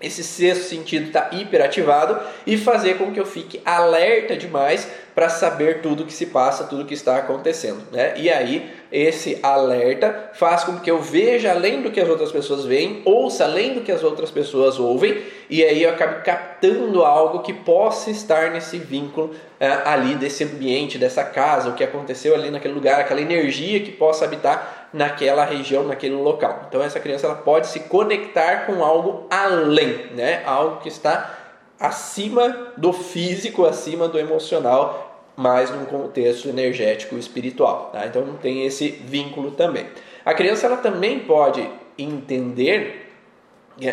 esse 0.00 0.24
sexto 0.24 0.64
sentido 0.64 1.08
está 1.08 1.30
hiperativado 1.32 2.18
e 2.46 2.56
fazer 2.56 2.96
com 2.96 3.12
que 3.12 3.20
eu 3.20 3.26
fique 3.26 3.60
alerta 3.64 4.36
demais 4.36 4.88
para 5.20 5.28
saber 5.28 5.82
tudo 5.82 6.06
que 6.06 6.14
se 6.14 6.24
passa, 6.24 6.64
tudo 6.64 6.86
que 6.86 6.94
está 6.94 7.18
acontecendo. 7.18 7.82
Né? 7.92 8.14
E 8.16 8.30
aí, 8.30 8.70
esse 8.90 9.38
alerta 9.42 10.30
faz 10.32 10.64
com 10.64 10.80
que 10.80 10.90
eu 10.90 11.02
veja 11.02 11.50
além 11.50 11.82
do 11.82 11.90
que 11.90 12.00
as 12.00 12.08
outras 12.08 12.32
pessoas 12.32 12.64
veem, 12.64 13.02
ouça 13.04 13.44
além 13.44 13.74
do 13.74 13.82
que 13.82 13.92
as 13.92 14.02
outras 14.02 14.30
pessoas 14.30 14.78
ouvem, 14.78 15.22
e 15.50 15.62
aí 15.62 15.82
eu 15.82 15.90
acabe 15.90 16.24
captando 16.24 17.04
algo 17.04 17.40
que 17.40 17.52
possa 17.52 18.10
estar 18.10 18.50
nesse 18.50 18.78
vínculo 18.78 19.34
é, 19.60 19.68
ali 19.84 20.14
desse 20.14 20.42
ambiente, 20.42 20.96
dessa 20.96 21.22
casa, 21.22 21.68
o 21.68 21.74
que 21.74 21.84
aconteceu 21.84 22.34
ali 22.34 22.50
naquele 22.50 22.72
lugar, 22.72 22.98
aquela 22.98 23.20
energia 23.20 23.78
que 23.80 23.92
possa 23.92 24.24
habitar 24.24 24.88
naquela 24.90 25.44
região, 25.44 25.84
naquele 25.84 26.14
local. 26.14 26.62
Então 26.66 26.82
essa 26.82 26.98
criança 26.98 27.26
ela 27.26 27.36
pode 27.36 27.66
se 27.66 27.80
conectar 27.80 28.64
com 28.64 28.82
algo 28.82 29.26
além, 29.28 30.06
né? 30.14 30.42
Algo 30.46 30.80
que 30.80 30.88
está 30.88 31.36
acima 31.80 32.72
do 32.76 32.92
físico, 32.92 33.64
acima 33.64 34.06
do 34.06 34.18
emocional, 34.18 35.09
mais 35.40 35.70
num 35.70 35.84
contexto 35.86 36.48
energético 36.48 37.16
e 37.16 37.18
espiritual. 37.18 37.90
Tá? 37.92 38.06
Então 38.06 38.36
tem 38.40 38.66
esse 38.66 38.88
vínculo 38.88 39.52
também. 39.52 39.86
A 40.24 40.34
criança 40.34 40.66
ela 40.66 40.76
também 40.76 41.20
pode 41.20 41.66
entender 41.98 43.10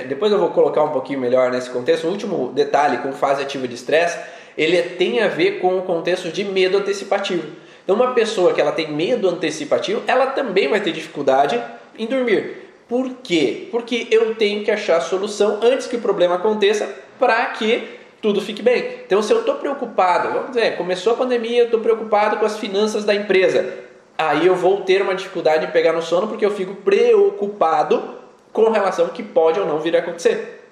depois 0.07 0.31
eu 0.31 0.37
vou 0.37 0.49
colocar 0.49 0.83
um 0.83 0.89
pouquinho 0.89 1.19
melhor 1.19 1.49
nesse 1.49 1.69
contexto. 1.69 2.07
O 2.07 2.11
último 2.11 2.51
detalhe 2.53 2.97
com 2.97 3.13
fase 3.13 3.41
ativa 3.41 3.67
de 3.67 3.75
estresse, 3.75 4.19
ele 4.57 4.81
tem 4.81 5.21
a 5.21 5.29
ver 5.29 5.59
com 5.61 5.77
o 5.77 5.83
contexto 5.83 6.29
de 6.29 6.43
medo 6.43 6.77
antecipativo. 6.77 7.47
Então, 7.83 7.95
uma 7.95 8.13
pessoa 8.13 8.53
que 8.53 8.59
ela 8.59 8.73
tem 8.73 8.91
medo 8.91 9.29
antecipativo, 9.29 10.03
ela 10.05 10.27
também 10.27 10.67
vai 10.67 10.81
ter 10.81 10.91
dificuldade 10.91 11.61
em 11.97 12.05
dormir. 12.05 12.67
Por 12.89 13.09
quê? 13.23 13.69
Porque 13.71 14.07
eu 14.11 14.35
tenho 14.35 14.63
que 14.63 14.71
achar 14.71 14.97
a 14.97 15.01
solução 15.01 15.59
antes 15.61 15.87
que 15.87 15.95
o 15.95 16.01
problema 16.01 16.35
aconteça 16.35 16.93
para 17.17 17.45
que 17.47 17.97
tudo 18.27 18.41
fique 18.41 18.61
bem. 18.61 18.99
Então, 19.05 19.21
se 19.21 19.31
eu 19.31 19.39
estou 19.39 19.55
preocupado, 19.55 20.33
vamos 20.33 20.49
dizer, 20.49 20.75
começou 20.77 21.13
a 21.13 21.15
pandemia, 21.15 21.59
eu 21.59 21.65
estou 21.65 21.79
preocupado 21.79 22.37
com 22.37 22.45
as 22.45 22.57
finanças 22.57 23.05
da 23.05 23.13
empresa, 23.15 23.73
aí 24.17 24.45
eu 24.45 24.55
vou 24.55 24.81
ter 24.81 25.01
uma 25.01 25.15
dificuldade 25.15 25.65
em 25.65 25.71
pegar 25.71 25.93
no 25.93 26.01
sono 26.01 26.27
porque 26.27 26.45
eu 26.45 26.51
fico 26.51 26.75
preocupado 26.75 28.15
com 28.51 28.69
relação 28.69 29.05
ao 29.05 29.11
que 29.11 29.23
pode 29.23 29.59
ou 29.59 29.65
não 29.65 29.79
vir 29.79 29.95
a 29.95 29.99
acontecer. 29.99 30.63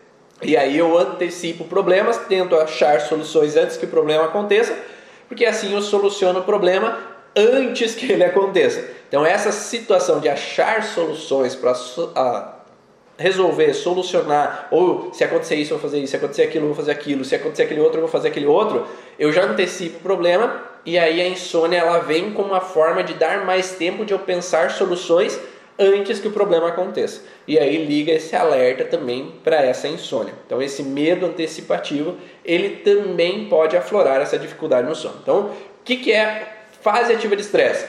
E 0.41 0.57
aí 0.57 0.77
eu 0.77 0.97
antecipo 0.97 1.63
problemas, 1.65 2.17
tento 2.27 2.55
achar 2.55 2.99
soluções 3.01 3.55
antes 3.55 3.77
que 3.77 3.85
o 3.85 3.89
problema 3.89 4.25
aconteça 4.25 4.75
porque 5.27 5.45
assim 5.45 5.73
eu 5.73 5.81
soluciono 5.81 6.39
o 6.39 6.43
problema 6.43 6.97
antes 7.35 7.95
que 7.95 8.11
ele 8.11 8.23
aconteça. 8.25 8.83
Então, 9.07 9.25
essa 9.25 9.51
situação 9.51 10.19
de 10.19 10.27
achar 10.27 10.83
soluções 10.83 11.55
para 11.55 11.73
resolver, 13.17 13.73
solucionar, 13.73 14.67
ou 14.71 15.13
se 15.13 15.23
acontecer 15.23 15.55
isso, 15.55 15.73
eu 15.73 15.77
vou 15.77 15.89
fazer 15.89 15.99
isso, 15.99 16.11
se 16.11 16.17
acontecer 16.17 16.43
aquilo, 16.43 16.65
eu 16.65 16.67
vou 16.69 16.75
fazer 16.75 16.91
aquilo, 16.91 17.23
se 17.23 17.35
acontecer 17.35 17.63
aquele 17.63 17.79
outro, 17.79 17.97
eu 17.97 18.01
vou 18.01 18.09
fazer 18.09 18.27
aquele 18.27 18.45
outro, 18.45 18.85
eu 19.17 19.31
já 19.31 19.43
antecipo 19.43 19.97
o 19.97 20.01
problema 20.01 20.61
e 20.85 20.99
aí 20.99 21.21
a 21.21 21.27
insônia 21.27 21.77
ela 21.77 21.99
vem 21.99 22.31
como 22.31 22.49
uma 22.49 22.61
forma 22.61 23.03
de 23.03 23.13
dar 23.13 23.45
mais 23.45 23.71
tempo 23.71 24.05
de 24.05 24.13
eu 24.13 24.19
pensar 24.19 24.71
soluções 24.71 25.39
antes 25.79 26.19
que 26.19 26.27
o 26.27 26.31
problema 26.31 26.69
aconteça. 26.69 27.21
E 27.47 27.57
aí 27.57 27.85
liga 27.85 28.11
esse 28.11 28.35
alerta 28.35 28.85
também 28.85 29.33
para 29.43 29.57
essa 29.57 29.87
insônia. 29.87 30.33
Então 30.45 30.61
esse 30.61 30.83
medo 30.83 31.25
antecipativo, 31.25 32.17
ele 32.43 32.77
também 32.77 33.45
pode 33.49 33.75
aflorar 33.75 34.21
essa 34.21 34.37
dificuldade 34.37 34.87
no 34.87 34.95
sono. 34.95 35.19
Então, 35.21 35.47
o 35.47 35.83
que, 35.83 35.97
que 35.97 36.11
é 36.11 36.47
fase 36.81 37.13
ativa 37.13 37.35
de 37.35 37.41
estresse? 37.41 37.87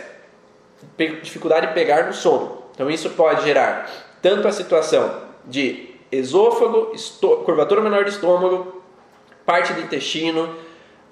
Dificuldade 1.23 1.69
de 1.69 1.75
pegar 1.75 2.07
no 2.07 2.13
sono. 2.13 2.63
Então 2.75 2.91
isso 2.91 3.11
pode 3.11 3.45
gerar 3.45 4.06
tanto 4.23 4.49
a 4.49 4.53
situação 4.53 5.23
de 5.45 5.95
esôfago, 6.11 6.93
curvatura 7.45 7.81
menor 7.81 8.05
do 8.05 8.11
estômago, 8.11 8.83
parte 9.45 9.73
do 9.73 9.81
intestino, 9.81 10.55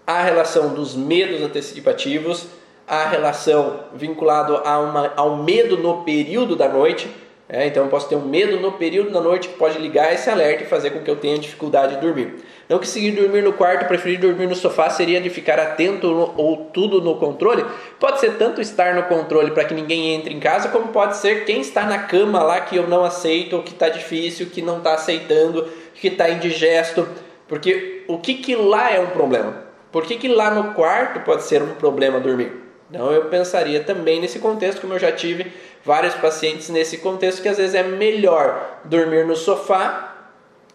a 0.07 0.23
relação 0.23 0.75
dos 0.75 0.95
medos 0.95 1.41
antecipativos, 1.41 2.47
a 2.87 3.07
relação 3.07 3.85
vinculado 3.95 4.57
a 4.65 4.79
uma, 4.79 5.13
ao 5.17 5.37
medo 5.37 5.77
no 5.77 6.03
período 6.05 6.55
da 6.55 6.69
noite. 6.69 7.11
É, 7.47 7.67
então 7.67 7.85
eu 7.85 7.91
posso 7.91 8.09
ter 8.09 8.17
um 8.17 8.25
medo 8.25 8.59
no 8.59 8.73
período 8.73 9.11
da 9.11 9.21
noite 9.21 9.49
que 9.49 9.59
pode 9.59 9.79
ligar 9.79 10.15
esse 10.15 10.31
alerta 10.31 10.63
e 10.63 10.67
fazer 10.67 10.91
com 10.91 11.01
que 11.01 11.11
eu 11.11 11.17
tenha 11.17 11.39
dificuldade 11.39 11.95
de 11.95 12.01
dormir. 12.01 12.37
Não 12.67 12.83
seguir 12.83 13.11
dormir 13.11 13.43
no 13.43 13.53
quarto, 13.53 13.87
preferir 13.87 14.19
dormir 14.19 14.47
no 14.47 14.55
sofá 14.55 14.89
seria 14.89 15.21
de 15.21 15.29
ficar 15.29 15.61
atento 15.61 16.09
no, 16.09 16.35
ou 16.39 16.57
tudo 16.73 17.03
no 17.03 17.17
controle. 17.17 17.63
Pode 18.01 18.19
ser 18.19 18.39
tanto 18.39 18.63
estar 18.63 18.95
no 18.95 19.03
controle 19.03 19.51
para 19.51 19.65
que 19.65 19.75
ninguém 19.75 20.15
entre 20.15 20.33
em 20.33 20.41
casa, 20.41 20.71
como 20.71 20.89
pode 20.89 21.19
ser 21.19 21.45
quem 21.45 21.61
está 21.61 21.85
na 21.85 21.99
cama 21.99 22.43
lá 22.43 22.63
que 22.63 22.77
eu 22.77 22.89
não 22.89 23.05
aceito, 23.05 23.63
que 23.63 23.73
está 23.73 23.91
difícil, 23.91 24.47
que 24.47 24.63
não 24.63 24.79
está 24.79 24.95
aceitando, 24.95 25.69
que 25.95 26.09
está 26.09 26.31
indigesto. 26.31 27.07
Porque 27.47 28.05
o 28.09 28.17
que, 28.17 28.35
que 28.35 28.57
lá 28.57 28.91
é 28.91 29.01
um 29.01 29.09
problema? 29.09 29.65
Por 29.93 30.05
que, 30.05 30.17
que 30.17 30.29
lá 30.29 30.51
no 30.51 30.73
quarto 30.73 31.21
pode 31.21 31.43
ser 31.43 31.63
um 31.63 31.75
problema 31.75 32.19
dormir? 32.19 32.65
Então 32.91 33.13
eu 33.13 33.27
pensaria 33.27 33.81
também 33.81 34.21
nesse 34.21 34.39
contexto, 34.39 34.81
como 34.81 34.95
eu 34.95 34.99
já 34.99 35.13
tive 35.13 35.53
vários 35.85 36.15
pacientes 36.15 36.69
nesse 36.71 36.99
contexto, 36.99 37.43
que 37.43 37.49
às 37.49 37.59
vezes 37.59 37.75
é 37.75 37.83
melhor 37.83 38.81
dormir 38.85 39.25
no 39.27 39.37
sofá, 39.37 40.17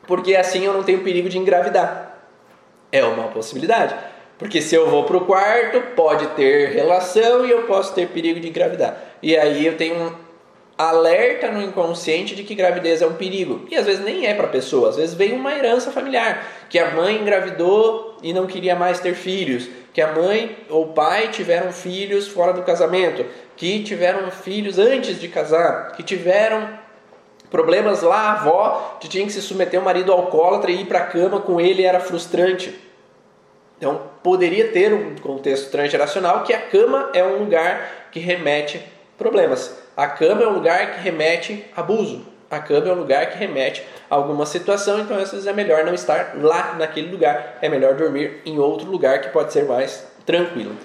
porque 0.08 0.36
assim 0.36 0.66
eu 0.66 0.74
não 0.74 0.84
tenho 0.84 1.04
perigo 1.04 1.30
de 1.30 1.38
engravidar. 1.38 2.18
É 2.92 3.04
uma 3.04 3.28
possibilidade. 3.28 3.96
Porque 4.38 4.62
se 4.62 4.74
eu 4.74 4.90
vou 4.90 5.04
para 5.04 5.18
o 5.18 5.26
quarto, 5.26 5.82
pode 5.96 6.26
ter 6.28 6.70
relação 6.70 7.46
e 7.46 7.52
eu 7.52 7.64
posso 7.64 7.94
ter 7.94 8.08
perigo 8.08 8.40
de 8.40 8.48
engravidar. 8.48 8.98
E 9.22 9.36
aí 9.36 9.66
eu 9.66 9.76
tenho 9.76 9.96
um 9.96 10.12
alerta 10.78 11.52
no 11.52 11.62
inconsciente 11.62 12.34
de 12.34 12.44
que 12.46 12.56
gravidez 12.56 13.02
é 13.02 13.06
um 13.06 13.16
perigo. 13.16 13.68
E 13.70 13.76
às 13.76 13.86
vezes 13.86 14.02
nem 14.02 14.26
é 14.26 14.34
para 14.34 14.46
a 14.46 14.50
pessoa, 14.50 14.90
às 14.90 14.96
vezes 14.96 15.14
vem 15.14 15.34
uma 15.34 15.54
herança 15.54 15.92
familiar, 15.92 16.42
que 16.70 16.80
a 16.80 16.92
mãe 16.92 17.18
engravidou 17.18 18.16
e 18.24 18.32
não 18.32 18.48
queria 18.48 18.78
mais 18.78 19.02
ter 19.02 19.14
filhos, 19.14 19.68
que 20.00 20.04
a 20.04 20.14
mãe 20.14 20.56
ou 20.70 20.84
o 20.84 20.94
pai 20.94 21.28
tiveram 21.28 21.74
filhos 21.74 22.26
fora 22.26 22.54
do 22.54 22.64
casamento, 22.64 23.26
que 23.58 23.84
tiveram 23.84 24.32
filhos 24.32 24.80
antes 24.80 25.20
de 25.20 25.28
casar, 25.28 25.92
que 25.92 26.02
tiveram 26.02 26.70
problemas 27.52 28.02
lá, 28.02 28.30
a 28.30 28.32
avó 28.32 28.98
que 29.02 29.10
tinha 29.10 29.26
que 29.26 29.34
se 29.34 29.42
submeter 29.42 29.78
ao 29.78 29.86
marido 29.86 30.14
alcoólatra 30.14 30.72
e 30.72 30.84
ir 30.84 30.86
para 30.86 31.00
a 31.00 31.06
cama 31.06 31.42
com 31.42 31.60
ele 31.60 31.84
era 31.84 32.00
frustrante. 32.00 32.80
Então 33.78 34.04
poderia 34.24 34.70
ter 34.70 34.94
um 34.94 35.16
contexto 35.16 35.70
transgeracional 35.70 36.44
que 36.44 36.54
a 36.54 36.62
cama 36.62 37.10
é 37.14 37.22
um 37.22 37.40
lugar 37.40 38.08
que 38.10 38.22
remete 38.22 38.82
problemas. 39.18 39.84
A 39.98 40.08
cama 40.08 40.44
é 40.44 40.48
um 40.48 40.54
lugar 40.54 40.94
que 40.94 41.02
remete 41.02 41.66
abuso. 41.76 42.26
A 42.50 42.60
cama 42.60 42.88
é 42.88 42.92
um 42.92 43.00
lugar 43.00 43.30
que 43.30 43.38
remete 43.38 43.84
a 44.10 44.16
alguma 44.16 44.46
situação, 44.46 45.00
então 45.00 45.18
às 45.18 45.32
vezes 45.32 45.46
é 45.46 45.54
melhor 45.54 45.84
não 45.84 45.94
estar 45.94 46.34
lá 46.36 46.74
naquele 46.74 47.12
lugar, 47.12 47.60
é 47.62 47.70
melhor 47.70 47.96
dormir 47.96 48.42
em 48.46 48.58
outro 48.58 48.90
lugar 48.90 49.22
que 49.22 49.30
pode 49.30 49.54
ser 49.54 49.66
mais 49.66 50.08
tranquilo. 50.26 50.76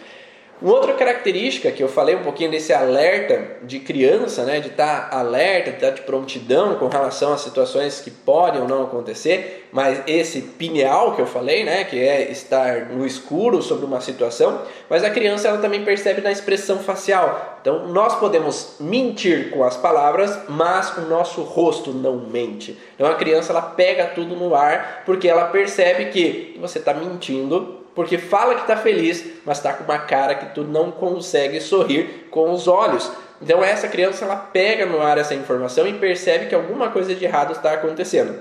Uma 0.63 0.73
outra 0.73 0.95
característica 0.95 1.71
que 1.73 1.83
eu 1.83 1.89
falei 1.89 2.15
um 2.15 2.23
pouquinho 2.23 2.51
desse 2.51 2.73
alerta 2.73 3.59
de 3.65 3.81
criança, 3.81 4.45
né, 4.45 4.61
de 4.61 4.69
estar 4.69 5.11
tá 5.11 5.19
alerta, 5.19 5.71
de 5.71 5.77
estar 5.77 5.89
tá 5.89 5.95
de 5.95 6.03
prontidão 6.03 6.77
com 6.77 6.87
relação 6.87 7.33
a 7.33 7.39
situações 7.39 8.01
que 8.01 8.11
podem 8.11 8.63
ou 8.63 8.69
não 8.69 8.85
acontecer, 8.85 9.69
mas 9.73 10.01
esse 10.07 10.41
pineal 10.41 11.17
que 11.17 11.21
eu 11.21 11.27
falei, 11.27 11.65
né, 11.65 11.83
que 11.83 11.99
é 11.99 12.31
estar 12.31 12.87
no 12.87 13.05
escuro 13.05 13.61
sobre 13.61 13.85
uma 13.85 14.01
situação, 14.01 14.63
mas 14.89 15.03
a 15.03 15.11
criança 15.11 15.49
ela 15.49 15.59
também 15.59 15.85
percebe 15.85 16.21
na 16.21 16.31
expressão 16.31 16.79
facial. 16.79 17.59
Então 17.61 17.89
nós 17.89 18.15
podemos 18.21 18.77
mentir 18.79 19.51
com 19.51 19.65
as 19.65 19.77
palavras, 19.77 20.39
mas 20.49 20.97
o 20.97 21.03
nosso 21.03 21.43
rosto 21.43 21.91
não 21.93 22.17
mente. 22.17 22.79
Então 22.95 23.09
a 23.09 23.17
criança 23.17 23.53
ela 23.53 23.63
pega 23.63 24.07
tudo 24.07 24.37
no 24.37 24.55
ar 24.55 25.03
porque 25.05 25.29
ela 25.29 25.47
percebe 25.47 26.07
que 26.07 26.57
você 26.61 26.79
está 26.79 26.95
mentindo 26.95 27.84
porque 27.95 28.19
fala 28.19 28.57
que 28.57 28.63
está 28.63 28.77
feliz, 28.77 29.25
mas 29.45 29.59
está 29.59 29.73
com 29.73 29.85
uma 29.85 29.99
cara 29.99 30.35
que 30.35 30.55
tu 30.55 30.63
não 30.63 30.91
consegue 30.91 31.61
sorrir 31.61 32.27
com 32.31 32.51
os 32.51 32.67
olhos. 32.67 33.11
Então 33.41 33.63
essa 33.63 33.89
criança 33.89 34.25
ela 34.25 34.37
pega 34.37 34.85
no 34.85 35.01
ar 35.01 35.19
essa 35.19 35.35
informação 35.35 35.87
e 35.87 35.93
percebe 35.95 36.47
que 36.47 36.55
alguma 36.55 36.91
coisa 36.91 37.15
de 37.15 37.25
errado 37.25 37.53
está 37.53 37.73
acontecendo. 37.73 38.35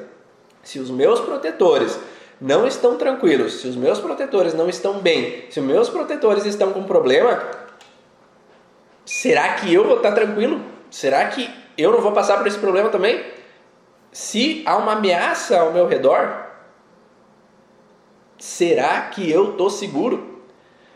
Se 0.64 0.80
os 0.80 0.90
meus 0.90 1.20
protetores 1.20 2.00
não 2.42 2.66
estão 2.66 2.98
tranquilos, 2.98 3.62
se 3.62 3.68
os 3.68 3.76
meus 3.76 4.00
protetores 4.00 4.54
não 4.54 4.68
estão 4.68 5.00
bem, 5.00 5.46
se 5.50 5.60
os 5.60 5.66
meus 5.66 5.90
protetores 5.90 6.46
estão 6.46 6.74
com 6.74 6.84
problema, 6.84 7.44
será 9.06 9.54
que 9.56 9.74
eu 9.74 9.84
vou 9.86 9.98
estar 9.98 10.14
tranquilo? 10.14 10.62
Será 10.90 11.28
que 11.28 11.50
eu 11.78 11.92
não 11.92 12.02
vou 12.02 12.12
passar 12.12 12.38
por 12.38 12.48
esse 12.48 12.58
problema 12.58 12.90
também? 12.90 13.24
Se 14.12 14.64
há 14.66 14.78
uma 14.78 14.94
ameaça 14.94 15.60
ao 15.60 15.74
meu 15.74 15.88
redor, 15.88 16.53
será 18.44 19.00
que 19.04 19.32
eu 19.32 19.52
estou 19.52 19.70
seguro? 19.70 20.42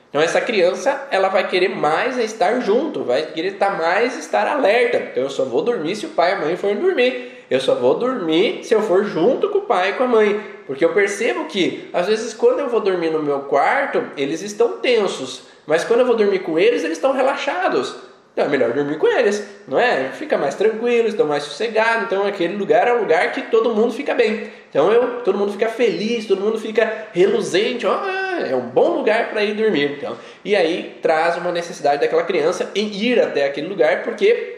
Então 0.10 0.22
essa 0.22 0.42
criança 0.42 1.08
ela 1.10 1.30
vai 1.30 1.48
querer 1.48 1.70
mais 1.70 2.18
estar 2.18 2.60
junto, 2.60 3.06
vai 3.06 3.28
querer 3.28 3.54
estar 3.54 3.78
mais 3.78 4.18
estar 4.18 4.46
alerta. 4.46 4.98
Então 4.98 5.24
eu 5.24 5.30
só 5.30 5.46
vou 5.46 5.62
dormir 5.62 5.96
se 5.96 6.06
o 6.06 6.10
pai 6.10 6.32
e 6.32 6.34
a 6.34 6.40
mãe 6.42 6.58
forem 6.58 6.76
dormir. 6.76 7.46
Eu 7.50 7.62
só 7.62 7.74
vou 7.74 7.96
dormir 7.96 8.66
se 8.66 8.76
eu 8.76 8.82
for 8.82 9.06
junto 9.06 9.48
com 9.50 9.60
o 9.60 9.62
pai 9.62 9.92
e 9.92 9.94
com 9.94 10.04
a 10.04 10.08
mãe. 10.08 10.42
Porque 10.66 10.84
eu 10.84 10.94
percebo 10.94 11.46
que 11.46 11.90
às 11.94 12.08
vezes 12.08 12.34
quando 12.34 12.60
eu 12.60 12.68
vou 12.68 12.82
dormir 12.82 13.12
no 13.12 13.24
meu 13.24 13.40
quarto, 13.40 14.04
eles 14.18 14.42
estão 14.42 14.80
tensos, 14.80 15.44
mas 15.66 15.86
quando 15.86 16.02
eu 16.02 16.06
vou 16.06 16.18
dormir 16.18 16.40
com 16.40 16.60
eles, 16.60 16.84
eles 16.84 16.98
estão 16.98 17.14
relaxados. 17.14 17.96
Então 18.38 18.46
é 18.46 18.50
melhor 18.50 18.72
dormir 18.72 19.00
com 19.00 19.08
eles, 19.08 19.44
não 19.68 19.80
é? 19.80 20.12
Fica 20.14 20.38
mais 20.38 20.54
tranquilo, 20.54 21.08
estão 21.08 21.26
mais 21.26 21.42
sossegados. 21.42 22.04
Então 22.04 22.24
aquele 22.24 22.56
lugar 22.56 22.88
é 22.88 22.94
um 22.94 23.00
lugar 23.00 23.32
que 23.32 23.42
todo 23.42 23.74
mundo 23.74 23.92
fica 23.92 24.14
bem. 24.14 24.52
Então 24.70 24.92
eu, 24.92 25.22
todo 25.24 25.36
mundo 25.36 25.54
fica 25.54 25.68
feliz, 25.68 26.28
todo 26.28 26.40
mundo 26.40 26.60
fica 26.60 27.08
reluzente. 27.14 27.88
Ó, 27.88 28.00
é 28.48 28.56
um 28.56 28.62
bom 28.62 28.98
lugar 28.98 29.32
para 29.32 29.44
ir 29.44 29.56
dormir. 29.56 29.96
Então, 29.98 30.16
e 30.46 30.56
aí 30.56 31.00
traz 31.02 31.36
uma 31.38 31.52
necessidade 31.52 32.00
daquela 32.00 32.22
criança 32.22 32.70
em 32.76 32.94
ir 32.94 33.20
até 33.20 33.44
aquele 33.44 33.68
lugar, 33.68 34.04
porque 34.04 34.58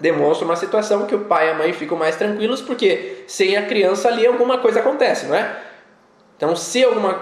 demonstra 0.00 0.46
uma 0.46 0.56
situação 0.56 1.04
que 1.04 1.14
o 1.14 1.26
pai 1.26 1.48
e 1.48 1.50
a 1.50 1.54
mãe 1.54 1.74
ficam 1.74 1.98
mais 1.98 2.16
tranquilos, 2.16 2.62
porque 2.62 3.24
sem 3.26 3.58
a 3.58 3.66
criança 3.66 4.08
ali 4.08 4.26
alguma 4.26 4.56
coisa 4.56 4.80
acontece, 4.80 5.26
não 5.26 5.34
é? 5.34 5.54
Então, 6.38 6.54
se 6.54 6.84
alguma 6.84 7.14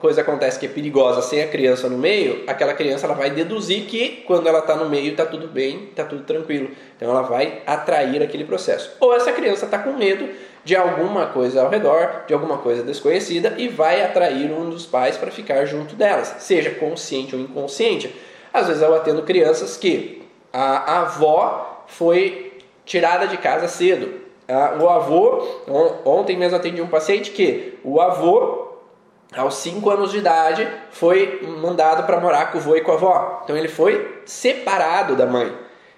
coisa 0.00 0.20
acontece 0.20 0.58
que 0.58 0.66
é 0.66 0.68
perigosa 0.68 1.22
sem 1.22 1.40
a 1.40 1.46
criança 1.46 1.88
no 1.88 1.96
meio, 1.96 2.42
aquela 2.44 2.74
criança 2.74 3.06
ela 3.06 3.14
vai 3.14 3.30
deduzir 3.30 3.84
que 3.84 4.24
quando 4.26 4.48
ela 4.48 4.58
está 4.58 4.74
no 4.74 4.90
meio 4.90 5.12
está 5.12 5.24
tudo 5.24 5.46
bem, 5.46 5.84
está 5.90 6.04
tudo 6.04 6.24
tranquilo. 6.24 6.70
Então, 6.96 7.08
ela 7.08 7.22
vai 7.22 7.62
atrair 7.64 8.20
aquele 8.20 8.42
processo. 8.44 8.90
Ou 8.98 9.14
essa 9.14 9.30
criança 9.30 9.64
está 9.64 9.78
com 9.78 9.92
medo 9.92 10.28
de 10.64 10.74
alguma 10.74 11.26
coisa 11.26 11.62
ao 11.62 11.70
redor, 11.70 12.24
de 12.26 12.34
alguma 12.34 12.58
coisa 12.58 12.82
desconhecida 12.82 13.54
e 13.58 13.68
vai 13.68 14.02
atrair 14.02 14.50
um 14.50 14.68
dos 14.68 14.84
pais 14.84 15.16
para 15.16 15.30
ficar 15.30 15.64
junto 15.66 15.94
delas, 15.94 16.34
seja 16.40 16.70
consciente 16.70 17.36
ou 17.36 17.40
inconsciente. 17.40 18.12
Às 18.52 18.66
vezes 18.66 18.82
eu 18.82 18.92
atendo 18.92 19.22
crianças 19.22 19.76
que 19.76 20.22
a 20.52 21.02
avó 21.02 21.84
foi 21.86 22.58
tirada 22.84 23.28
de 23.28 23.36
casa 23.36 23.68
cedo. 23.68 24.24
O 24.80 24.88
avô, 24.88 25.46
ontem 26.04 26.36
mesmo 26.36 26.56
atendi 26.56 26.82
um 26.82 26.86
paciente 26.86 27.30
que 27.30 27.78
o 27.82 28.00
avô, 28.00 28.63
aos 29.36 29.56
5 29.56 29.90
anos 29.90 30.10
de 30.10 30.18
idade, 30.18 30.66
foi 30.90 31.40
mandado 31.60 32.04
para 32.04 32.20
morar 32.20 32.52
com 32.52 32.58
o 32.58 32.60
avô 32.60 32.76
e 32.76 32.80
com 32.80 32.92
a 32.92 32.94
avó. 32.94 33.40
Então 33.44 33.56
ele 33.56 33.68
foi 33.68 34.22
separado 34.24 35.16
da 35.16 35.26
mãe. 35.26 35.52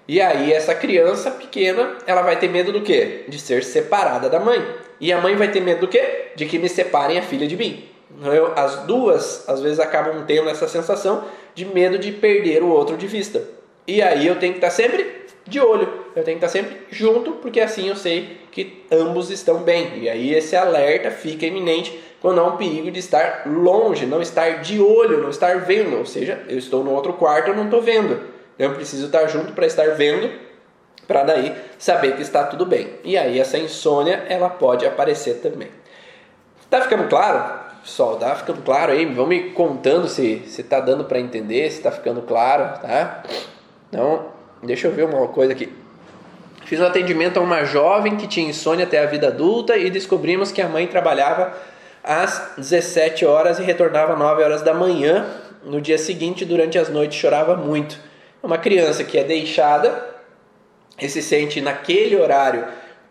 E 0.07 0.21
aí 0.21 0.53
essa 0.53 0.73
criança 0.73 1.29
pequena, 1.31 1.97
ela 2.05 2.21
vai 2.21 2.37
ter 2.37 2.47
medo 2.47 2.71
do 2.71 2.81
quê? 2.81 3.25
De 3.27 3.39
ser 3.39 3.63
separada 3.63 4.29
da 4.29 4.39
mãe. 4.39 4.65
E 4.99 5.11
a 5.11 5.21
mãe 5.21 5.35
vai 5.35 5.49
ter 5.49 5.61
medo 5.61 5.81
do 5.81 5.87
quê? 5.87 6.31
De 6.35 6.45
que 6.45 6.57
me 6.57 6.69
separem 6.69 7.19
a 7.19 7.21
filha 7.21 7.47
de 7.47 7.55
mim. 7.55 7.87
Então, 8.09 8.33
eu, 8.33 8.53
as 8.55 8.77
duas, 8.83 9.47
às 9.47 9.61
vezes, 9.61 9.79
acabam 9.79 10.23
tendo 10.25 10.49
essa 10.49 10.67
sensação 10.67 11.25
de 11.53 11.65
medo 11.65 11.99
de 11.99 12.11
perder 12.11 12.63
o 12.63 12.69
outro 12.69 12.97
de 12.97 13.05
vista. 13.05 13.43
E 13.87 14.01
aí 14.01 14.27
eu 14.27 14.35
tenho 14.35 14.53
que 14.53 14.57
estar 14.57 14.69
sempre 14.69 15.25
de 15.45 15.61
olho, 15.61 15.87
eu 16.13 16.23
tenho 16.23 16.37
que 16.37 16.45
estar 16.45 16.49
sempre 16.49 16.77
junto, 16.91 17.33
porque 17.33 17.61
assim 17.61 17.87
eu 17.87 17.95
sei 17.95 18.37
que 18.51 18.85
ambos 18.91 19.31
estão 19.31 19.59
bem. 19.59 19.99
E 19.99 20.09
aí 20.09 20.33
esse 20.33 20.55
alerta 20.55 21.09
fica 21.09 21.45
iminente 21.45 21.97
quando 22.19 22.41
há 22.41 22.43
um 22.43 22.57
perigo 22.57 22.91
de 22.91 22.99
estar 22.99 23.43
longe, 23.45 24.05
não 24.05 24.21
estar 24.21 24.61
de 24.61 24.81
olho, 24.81 25.21
não 25.21 25.29
estar 25.29 25.61
vendo. 25.61 25.97
Ou 25.97 26.05
seja, 26.05 26.43
eu 26.49 26.57
estou 26.57 26.83
no 26.83 26.91
outro 26.91 27.13
quarto, 27.13 27.49
eu 27.49 27.55
não 27.55 27.65
estou 27.65 27.81
vendo. 27.81 28.19
Eu 28.59 28.73
preciso 28.73 29.05
estar 29.05 29.27
junto 29.27 29.53
para 29.53 29.65
estar 29.65 29.91
vendo, 29.91 30.31
para 31.07 31.23
daí 31.23 31.55
saber 31.77 32.15
que 32.15 32.21
está 32.21 32.43
tudo 32.43 32.65
bem. 32.65 32.89
E 33.03 33.17
aí 33.17 33.39
essa 33.39 33.57
insônia 33.57 34.25
ela 34.27 34.49
pode 34.49 34.85
aparecer 34.85 35.35
também. 35.35 35.69
Tá 36.69 36.81
ficando 36.81 37.07
claro? 37.07 37.67
Pessoal, 37.83 38.17
tá 38.17 38.35
ficando 38.35 38.61
claro 38.63 38.91
aí? 38.91 39.05
Vão 39.05 39.27
me 39.27 39.51
contando 39.51 40.09
se 40.09 40.39
se 40.47 40.63
tá 40.63 40.81
dando 40.81 41.05
para 41.05 41.19
entender, 41.19 41.69
se 41.69 41.77
está 41.77 41.91
ficando 41.91 42.21
claro, 42.23 42.81
tá? 42.81 43.23
Então, 43.89 44.27
deixa 44.61 44.87
eu 44.87 44.91
ver 44.91 45.05
uma 45.05 45.27
coisa 45.27 45.53
aqui. 45.53 45.71
Fiz 46.65 46.79
um 46.81 46.85
atendimento 46.85 47.37
a 47.37 47.41
uma 47.41 47.63
jovem 47.63 48.17
que 48.17 48.27
tinha 48.27 48.49
insônia 48.49 48.85
até 48.85 48.99
a 48.99 49.05
vida 49.05 49.27
adulta 49.27 49.77
e 49.77 49.89
descobrimos 49.89 50.51
que 50.51 50.61
a 50.61 50.67
mãe 50.67 50.85
trabalhava 50.85 51.53
às 52.03 52.51
17 52.57 53.25
horas 53.25 53.57
e 53.59 53.63
retornava 53.63 54.13
às 54.13 54.19
9 54.19 54.43
horas 54.43 54.61
da 54.61 54.73
manhã. 54.73 55.25
No 55.63 55.79
dia 55.79 55.97
seguinte, 55.97 56.43
durante 56.43 56.77
as 56.77 56.89
noites, 56.89 57.17
chorava 57.17 57.55
muito. 57.55 57.97
Uma 58.43 58.57
criança 58.57 59.03
que 59.03 59.17
é 59.17 59.23
deixada 59.23 60.05
e 60.99 61.07
se 61.07 61.21
sente 61.21 61.61
naquele 61.61 62.17
horário 62.17 62.65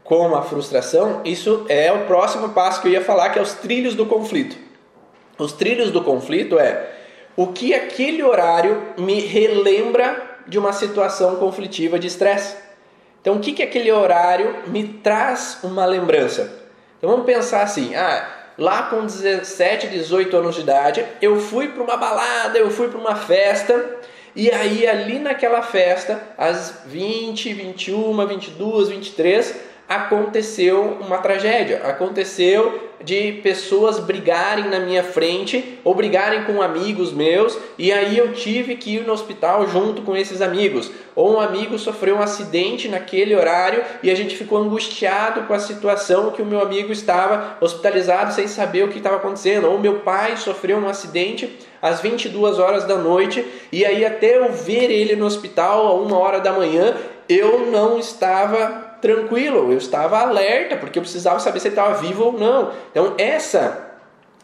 com 0.04 0.18
uma 0.18 0.42
frustração, 0.42 1.22
isso 1.24 1.64
é 1.68 1.90
o 1.92 2.04
próximo 2.04 2.50
passo 2.50 2.80
que 2.80 2.88
eu 2.88 2.92
ia 2.92 3.00
falar, 3.00 3.30
que 3.30 3.38
é 3.38 3.42
os 3.42 3.54
trilhos 3.54 3.94
do 3.94 4.06
conflito. 4.06 4.56
Os 5.38 5.52
trilhos 5.52 5.90
do 5.90 6.02
conflito 6.02 6.58
é 6.58 6.90
o 7.36 7.48
que 7.48 7.74
aquele 7.74 8.22
horário 8.22 8.82
me 8.96 9.20
relembra 9.20 10.35
de 10.46 10.58
uma 10.58 10.72
situação 10.72 11.36
conflitiva 11.36 11.98
de 11.98 12.06
estresse. 12.06 12.56
Então, 13.20 13.36
o 13.36 13.40
que, 13.40 13.52
que 13.52 13.62
aquele 13.62 13.90
horário 13.90 14.64
me 14.68 14.86
traz 14.86 15.58
uma 15.62 15.84
lembrança? 15.84 16.52
Então, 16.98 17.10
vamos 17.10 17.26
pensar 17.26 17.62
assim: 17.62 17.94
ah, 17.94 18.28
lá 18.56 18.84
com 18.84 19.04
17, 19.04 19.88
18 19.88 20.36
anos 20.36 20.54
de 20.54 20.60
idade, 20.60 21.04
eu 21.20 21.40
fui 21.40 21.68
para 21.68 21.82
uma 21.82 21.96
balada, 21.96 22.58
eu 22.58 22.70
fui 22.70 22.88
para 22.88 22.98
uma 22.98 23.16
festa 23.16 23.98
e 24.36 24.50
aí, 24.50 24.86
ali 24.86 25.18
naquela 25.18 25.62
festa, 25.62 26.20
às 26.36 26.82
20, 26.84 27.54
21, 27.54 28.26
22, 28.26 28.88
23, 28.90 29.54
aconteceu 29.88 30.98
uma 31.00 31.18
tragédia. 31.18 31.82
Aconteceu 31.84 32.86
de 33.02 33.32
pessoas 33.42 34.00
brigarem 34.00 34.68
na 34.68 34.80
minha 34.80 35.02
frente 35.02 35.78
ou 35.84 35.94
brigarem 35.94 36.44
com 36.44 36.62
amigos 36.62 37.12
meus 37.12 37.56
e 37.78 37.92
aí 37.92 38.16
eu 38.16 38.32
tive 38.32 38.74
que 38.74 38.96
ir 38.96 39.06
no 39.06 39.12
hospital 39.12 39.68
junto 39.68 40.02
com 40.02 40.16
esses 40.16 40.40
amigos. 40.40 40.90
Ou 41.14 41.36
um 41.36 41.40
amigo 41.40 41.78
sofreu 41.78 42.16
um 42.16 42.22
acidente 42.22 42.88
naquele 42.88 43.34
horário 43.34 43.82
e 44.02 44.10
a 44.10 44.14
gente 44.14 44.36
ficou 44.36 44.58
angustiado 44.58 45.42
com 45.42 45.54
a 45.54 45.58
situação 45.58 46.30
que 46.30 46.42
o 46.42 46.46
meu 46.46 46.60
amigo 46.60 46.90
estava 46.90 47.56
hospitalizado 47.60 48.32
sem 48.32 48.48
saber 48.48 48.84
o 48.84 48.88
que 48.88 48.98
estava 48.98 49.16
acontecendo. 49.16 49.70
Ou 49.70 49.78
meu 49.78 50.00
pai 50.00 50.36
sofreu 50.36 50.78
um 50.78 50.88
acidente 50.88 51.58
às 51.80 52.00
22 52.00 52.58
horas 52.58 52.84
da 52.84 52.96
noite 52.96 53.44
e 53.70 53.84
aí 53.84 54.04
até 54.04 54.38
eu 54.38 54.50
ver 54.52 54.90
ele 54.90 55.14
no 55.14 55.26
hospital 55.26 55.86
a 55.86 55.94
uma 55.94 56.18
hora 56.18 56.40
da 56.40 56.52
manhã 56.52 56.96
eu 57.28 57.70
não 57.70 57.98
estava 57.98 58.85
tranquilo, 59.06 59.70
eu 59.70 59.78
estava 59.78 60.18
alerta, 60.18 60.76
porque 60.76 60.98
eu 60.98 61.02
precisava 61.02 61.38
saber 61.38 61.60
se 61.60 61.68
ele 61.68 61.76
estava 61.76 61.94
vivo 61.94 62.24
ou 62.24 62.32
não. 62.32 62.72
Então, 62.90 63.14
essa 63.16 63.86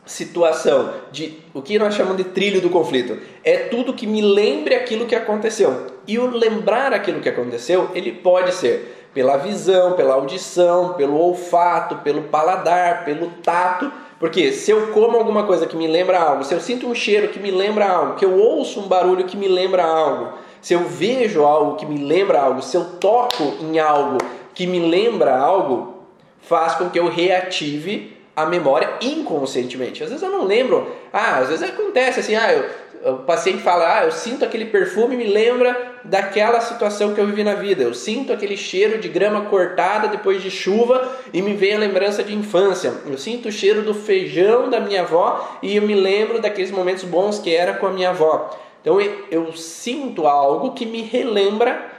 situação 0.06 0.94
de 1.10 1.38
o 1.52 1.60
que 1.60 1.78
nós 1.78 1.94
chamamos 1.94 2.18
de 2.18 2.24
trilho 2.24 2.60
do 2.60 2.70
conflito 2.70 3.18
é 3.44 3.56
tudo 3.56 3.92
que 3.92 4.06
me 4.06 4.20
lembre 4.20 4.74
aquilo 4.74 5.06
que 5.06 5.16
aconteceu. 5.16 5.86
E 6.06 6.18
o 6.18 6.26
lembrar 6.26 6.92
aquilo 6.92 7.20
que 7.20 7.28
aconteceu, 7.28 7.90
ele 7.92 8.12
pode 8.12 8.52
ser 8.54 9.08
pela 9.12 9.36
visão, 9.36 9.94
pela 9.94 10.14
audição, 10.14 10.94
pelo 10.94 11.18
olfato, 11.18 11.96
pelo 11.96 12.22
paladar, 12.22 13.04
pelo 13.04 13.28
tato. 13.42 13.90
Porque 14.18 14.52
se 14.52 14.70
eu 14.70 14.88
como 14.92 15.16
alguma 15.16 15.44
coisa 15.44 15.66
que 15.66 15.76
me 15.76 15.88
lembra 15.88 16.20
algo, 16.20 16.44
se 16.44 16.54
eu 16.54 16.60
sinto 16.60 16.86
um 16.86 16.94
cheiro 16.94 17.28
que 17.28 17.40
me 17.40 17.50
lembra 17.50 17.88
algo, 17.88 18.14
que 18.14 18.24
eu 18.24 18.38
ouço 18.38 18.80
um 18.80 18.86
barulho 18.86 19.24
que 19.24 19.36
me 19.36 19.48
lembra 19.48 19.84
algo, 19.84 20.38
se 20.60 20.74
eu 20.74 20.80
vejo 20.84 21.44
algo 21.44 21.74
que 21.74 21.84
me 21.84 21.98
lembra 21.98 22.40
algo, 22.40 22.62
se 22.62 22.76
eu 22.76 22.84
toco 23.00 23.42
em 23.60 23.80
algo 23.80 24.18
que 24.54 24.66
me 24.66 24.78
lembra 24.80 25.36
algo 25.36 26.02
faz 26.40 26.74
com 26.74 26.90
que 26.90 26.98
eu 26.98 27.08
reative 27.08 28.16
a 28.34 28.46
memória 28.46 28.90
inconscientemente. 29.00 30.02
Às 30.02 30.10
vezes 30.10 30.22
eu 30.22 30.30
não 30.30 30.44
lembro. 30.44 30.90
Ah, 31.12 31.38
às 31.38 31.48
vezes 31.48 31.68
acontece 31.68 32.20
assim, 32.20 32.34
ah, 32.34 32.52
eu, 32.52 33.12
o 33.14 33.18
paciente 33.18 33.62
fala, 33.62 33.98
ah, 33.98 34.04
eu 34.04 34.12
sinto 34.12 34.44
aquele 34.44 34.66
perfume 34.66 35.16
me 35.16 35.26
lembra 35.26 35.92
daquela 36.04 36.60
situação 36.60 37.14
que 37.14 37.20
eu 37.20 37.26
vivi 37.26 37.44
na 37.44 37.54
vida. 37.54 37.82
Eu 37.82 37.94
sinto 37.94 38.32
aquele 38.32 38.56
cheiro 38.56 38.98
de 38.98 39.08
grama 39.08 39.42
cortada 39.42 40.08
depois 40.08 40.42
de 40.42 40.50
chuva 40.50 41.10
e 41.32 41.42
me 41.42 41.54
vem 41.54 41.74
a 41.74 41.78
lembrança 41.78 42.22
de 42.22 42.34
infância. 42.34 42.92
Eu 43.06 43.18
sinto 43.18 43.48
o 43.48 43.52
cheiro 43.52 43.82
do 43.82 43.92
feijão 43.92 44.70
da 44.70 44.80
minha 44.80 45.02
avó 45.02 45.58
e 45.62 45.76
eu 45.76 45.82
me 45.82 45.94
lembro 45.94 46.40
daqueles 46.40 46.70
momentos 46.70 47.04
bons 47.04 47.38
que 47.38 47.54
era 47.54 47.74
com 47.74 47.86
a 47.86 47.90
minha 47.90 48.10
avó. 48.10 48.50
Então 48.80 49.00
eu, 49.00 49.26
eu 49.30 49.52
sinto 49.52 50.26
algo 50.26 50.72
que 50.72 50.86
me 50.86 51.02
relembra 51.02 51.91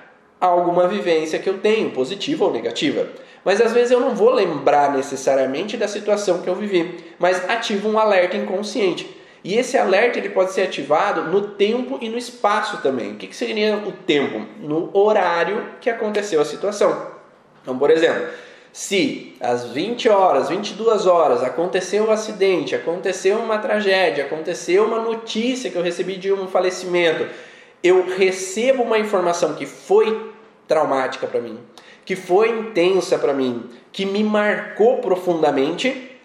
alguma 0.47 0.87
vivência 0.87 1.39
que 1.39 1.49
eu 1.49 1.59
tenho, 1.59 1.91
positiva 1.91 2.45
ou 2.45 2.51
negativa. 2.51 3.07
Mas 3.45 3.61
às 3.61 3.73
vezes 3.73 3.91
eu 3.91 3.99
não 3.99 4.15
vou 4.15 4.31
lembrar 4.31 4.91
necessariamente 4.93 5.77
da 5.77 5.87
situação 5.87 6.41
que 6.41 6.49
eu 6.49 6.55
vivi, 6.55 7.03
mas 7.19 7.49
ativo 7.49 7.89
um 7.89 7.99
alerta 7.99 8.37
inconsciente. 8.37 9.09
E 9.43 9.55
esse 9.55 9.77
alerta 9.77 10.19
ele 10.19 10.29
pode 10.29 10.53
ser 10.53 10.61
ativado 10.61 11.23
no 11.23 11.49
tempo 11.49 11.97
e 12.01 12.07
no 12.07 12.17
espaço 12.17 12.81
também. 12.81 13.11
O 13.11 13.15
que, 13.15 13.27
que 13.27 13.35
seria 13.35 13.75
o 13.77 13.91
tempo? 13.91 14.45
No 14.61 14.89
horário 14.93 15.65
que 15.81 15.89
aconteceu 15.89 16.39
a 16.39 16.45
situação. 16.45 17.07
Então, 17.61 17.77
por 17.77 17.89
exemplo, 17.89 18.27
Se 18.71 19.35
às 19.39 19.65
20 19.65 20.09
horas, 20.09 20.49
22 20.49 21.05
horas 21.05 21.43
aconteceu 21.43 22.05
um 22.05 22.11
acidente, 22.11 22.73
aconteceu 22.73 23.37
uma 23.37 23.59
tragédia, 23.59 24.25
aconteceu 24.25 24.85
uma 24.85 24.99
notícia 24.99 25.69
que 25.69 25.77
eu 25.77 25.83
recebi 25.83 26.15
de 26.15 26.33
um 26.33 26.47
falecimento, 26.47 27.27
eu 27.83 28.15
recebo 28.17 28.81
uma 28.81 28.97
informação 28.97 29.53
que 29.53 29.67
foi 29.67 30.32
traumática 30.73 31.27
para 31.27 31.39
mim, 31.39 31.59
que 32.03 32.15
foi 32.15 32.49
intensa 32.49 33.19
para 33.19 33.33
mim, 33.33 33.69
que 33.91 34.05
me 34.05 34.23
marcou 34.23 34.97
profundamente, 34.97 36.19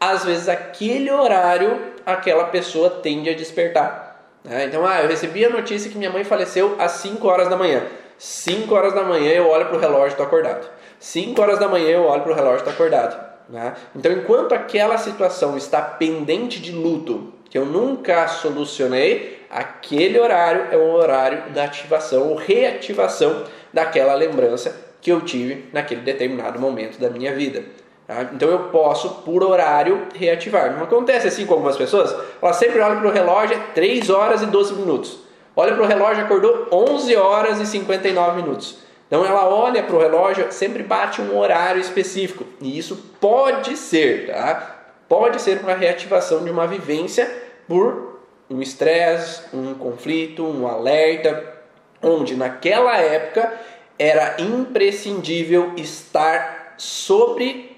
às 0.00 0.24
vezes 0.24 0.48
aquele 0.48 1.10
horário 1.10 1.90
aquela 2.06 2.44
pessoa 2.44 2.88
tende 2.88 3.28
a 3.28 3.34
despertar. 3.34 4.24
Né? 4.42 4.64
Então, 4.64 4.86
ah, 4.86 5.02
eu 5.02 5.08
recebi 5.08 5.44
a 5.44 5.50
notícia 5.50 5.90
que 5.90 5.98
minha 5.98 6.10
mãe 6.10 6.24
faleceu 6.24 6.76
às 6.78 6.92
5 6.92 7.28
horas 7.28 7.48
da 7.48 7.56
manhã. 7.56 7.82
5 8.18 8.74
horas 8.74 8.94
da 8.94 9.02
manhã 9.02 9.30
eu 9.32 9.48
olho 9.48 9.66
para 9.66 9.76
o 9.76 9.80
relógio 9.80 10.08
e 10.08 10.12
estou 10.12 10.26
acordado. 10.26 10.66
5 10.98 11.40
horas 11.40 11.58
da 11.58 11.68
manhã 11.68 11.90
eu 11.90 12.04
olho 12.04 12.22
para 12.22 12.32
o 12.32 12.34
relógio 12.34 12.56
e 12.56 12.60
estou 12.60 12.72
acordado. 12.72 13.22
Né? 13.50 13.74
Então, 13.94 14.12
enquanto 14.12 14.54
aquela 14.54 14.96
situação 14.96 15.58
está 15.58 15.82
pendente 15.82 16.58
de 16.58 16.72
luto, 16.72 17.34
que 17.50 17.58
eu 17.58 17.66
nunca 17.66 18.26
solucionei, 18.28 19.44
aquele 19.50 20.18
horário 20.18 20.68
é 20.70 20.76
um 20.76 20.92
horário 20.92 21.50
da 21.52 21.64
ativação 21.64 22.28
ou 22.28 22.36
reativação 22.36 23.44
daquela 23.72 24.14
lembrança 24.14 24.74
que 25.00 25.10
eu 25.10 25.20
tive 25.20 25.66
naquele 25.72 26.02
determinado 26.02 26.58
momento 26.58 26.98
da 26.98 27.08
minha 27.08 27.34
vida. 27.34 27.64
Tá? 28.06 28.28
Então 28.34 28.48
eu 28.48 28.58
posso, 28.70 29.22
por 29.22 29.42
horário, 29.42 30.08
reativar. 30.14 30.76
Não 30.76 30.84
acontece 30.84 31.28
assim 31.28 31.46
com 31.46 31.54
algumas 31.54 31.76
pessoas. 31.76 32.14
Ela 32.42 32.52
sempre 32.52 32.80
olha 32.80 32.96
para 32.96 33.08
o 33.08 33.12
relógio, 33.12 33.56
é 33.56 33.60
3 33.72 34.10
horas 34.10 34.42
e 34.42 34.46
12 34.46 34.74
minutos. 34.74 35.18
Olha 35.54 35.74
para 35.74 35.82
o 35.82 35.86
relógio, 35.86 36.24
acordou 36.24 36.68
11 36.72 37.16
horas 37.16 37.60
e 37.60 37.66
59 37.66 38.42
minutos. 38.42 38.78
Então 39.06 39.24
ela 39.24 39.48
olha 39.48 39.82
para 39.82 39.96
o 39.96 39.98
relógio, 39.98 40.52
sempre 40.52 40.82
bate 40.82 41.20
um 41.20 41.36
horário 41.36 41.80
específico. 41.80 42.44
E 42.60 42.78
isso 42.78 42.96
pode 43.20 43.76
ser, 43.76 44.28
tá? 44.28 44.76
Pode 45.08 45.42
ser 45.42 45.60
uma 45.60 45.74
reativação 45.74 46.44
de 46.44 46.50
uma 46.50 46.66
vivência 46.66 47.28
por 47.66 48.20
um 48.48 48.62
estresse, 48.62 49.42
um 49.52 49.74
conflito, 49.74 50.44
um 50.44 50.66
alerta, 50.66 51.59
onde 52.02 52.36
naquela 52.36 52.96
época 52.96 53.52
era 53.98 54.36
imprescindível 54.40 55.72
estar 55.76 56.74
sobre 56.76 57.76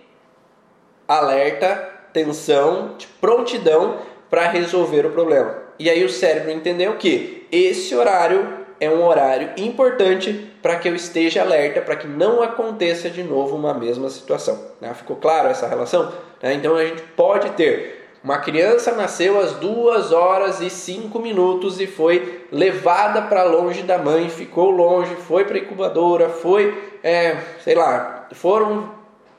alerta, 1.07 1.91
tensão, 2.13 2.97
prontidão 3.21 3.99
para 4.31 4.49
resolver 4.49 5.05
o 5.05 5.11
problema. 5.11 5.63
E 5.79 5.91
aí 5.91 6.05
o 6.05 6.09
cérebro 6.09 6.51
entendeu 6.51 6.97
que 6.97 7.47
esse 7.51 7.95
horário 7.95 8.63
é 8.79 8.89
um 8.89 9.05
horário 9.05 9.51
importante 9.57 10.51
para 10.63 10.77
que 10.77 10.89
eu 10.89 10.95
esteja 10.95 11.43
alerta, 11.43 11.81
para 11.81 11.97
que 11.97 12.07
não 12.07 12.43
aconteça 12.43 13.11
de 13.11 13.23
novo 13.23 13.57
uma 13.57 13.75
mesma 13.75 14.09
situação. 14.09 14.61
Né? 14.81 14.93
Ficou 14.95 15.17
claro 15.17 15.49
essa 15.49 15.67
relação? 15.67 16.13
Né? 16.41 16.55
Então 16.55 16.77
a 16.77 16.85
gente 16.85 17.03
pode 17.17 17.51
ter 17.51 18.02
uma 18.25 18.39
criança 18.39 18.93
nasceu 18.93 19.41
às 19.41 19.53
2 19.55 20.13
horas 20.13 20.61
e 20.61 20.71
5 20.71 21.19
minutos 21.19 21.81
e 21.81 21.89
foi 21.89 22.47
levada 22.53 23.23
para 23.23 23.43
longe 23.43 23.83
da 23.83 23.99
mãe, 23.99 24.29
ficou 24.29 24.71
longe, 24.71 25.17
foi 25.17 25.45
para 25.45 25.59
incubadora, 25.59 26.29
foi, 26.29 26.99
é, 27.03 27.37
sei 27.65 27.75
lá, 27.75 28.29
foram 28.33 28.91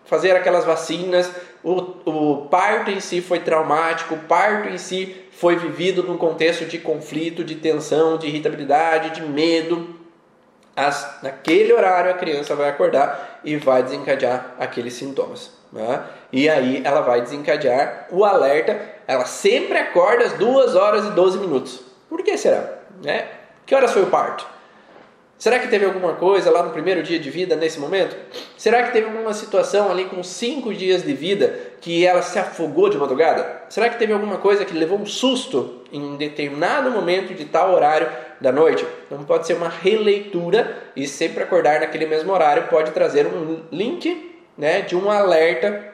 fazer 0.03 0.31
aquelas 0.35 0.65
vacinas, 0.65 1.31
o, 1.63 1.71
o 2.05 2.47
parto 2.47 2.91
em 2.91 2.99
si 2.99 3.21
foi 3.21 3.39
traumático, 3.39 4.15
o 4.15 4.19
parto 4.19 4.67
em 4.67 4.77
si 4.77 5.15
foi 5.31 5.55
vivido 5.55 6.03
num 6.03 6.17
contexto 6.17 6.65
de 6.65 6.77
conflito, 6.77 7.41
de 7.41 7.55
tensão, 7.55 8.17
de 8.17 8.27
irritabilidade, 8.27 9.11
de 9.11 9.21
medo. 9.21 9.95
As, 10.75 11.19
naquele 11.23 11.71
horário 11.71 12.11
a 12.11 12.15
criança 12.15 12.53
vai 12.53 12.69
acordar 12.69 13.39
e 13.45 13.55
vai 13.55 13.81
desencadear 13.81 14.55
aqueles 14.59 14.93
sintomas. 14.93 15.51
Né? 15.71 16.03
E 16.33 16.49
aí 16.49 16.81
ela 16.83 17.01
vai 17.01 17.21
desencadear 17.21 18.07
o 18.09 18.25
alerta. 18.25 18.81
Ela 19.07 19.25
sempre 19.25 19.77
acorda 19.77 20.25
às 20.25 20.33
2 20.33 20.75
horas 20.75 21.05
e 21.05 21.11
12 21.11 21.37
minutos. 21.37 21.81
Por 22.09 22.23
que 22.23 22.35
será? 22.35 22.79
Né? 23.03 23.27
Que 23.67 23.75
horas 23.75 23.91
foi 23.91 24.01
o 24.01 24.07
parto? 24.07 24.51
Será 25.37 25.59
que 25.59 25.67
teve 25.67 25.85
alguma 25.85 26.13
coisa 26.13 26.49
lá 26.49 26.63
no 26.63 26.71
primeiro 26.71 27.03
dia 27.03 27.19
de 27.19 27.29
vida 27.29 27.55
nesse 27.55 27.79
momento? 27.79 28.15
Será 28.57 28.81
que 28.81 28.93
teve 28.93 29.07
alguma 29.07 29.33
situação 29.33 29.91
ali 29.91 30.05
com 30.05 30.23
cinco 30.23 30.73
dias 30.73 31.03
de 31.03 31.13
vida 31.13 31.53
que 31.81 32.05
ela 32.05 32.21
se 32.21 32.39
afogou 32.39 32.89
de 32.89 32.97
madrugada? 32.97 33.63
Será 33.69 33.89
que 33.89 33.99
teve 33.99 34.13
alguma 34.13 34.37
coisa 34.37 34.65
que 34.65 34.73
levou 34.73 34.97
um 34.97 35.05
susto 35.05 35.81
em 35.91 36.01
um 36.01 36.15
determinado 36.15 36.89
momento 36.89 37.33
de 37.33 37.45
tal 37.45 37.73
horário 37.73 38.09
da 38.39 38.51
noite? 38.51 38.87
Então 39.05 39.23
pode 39.25 39.45
ser 39.45 39.53
uma 39.53 39.69
releitura 39.69 40.77
e 40.95 41.05
sempre 41.05 41.43
acordar 41.43 41.81
naquele 41.81 42.05
mesmo 42.05 42.31
horário 42.31 42.67
pode 42.69 42.91
trazer 42.91 43.27
um 43.27 43.63
link 43.69 44.33
né, 44.57 44.81
de 44.81 44.95
um 44.95 45.11
alerta 45.11 45.92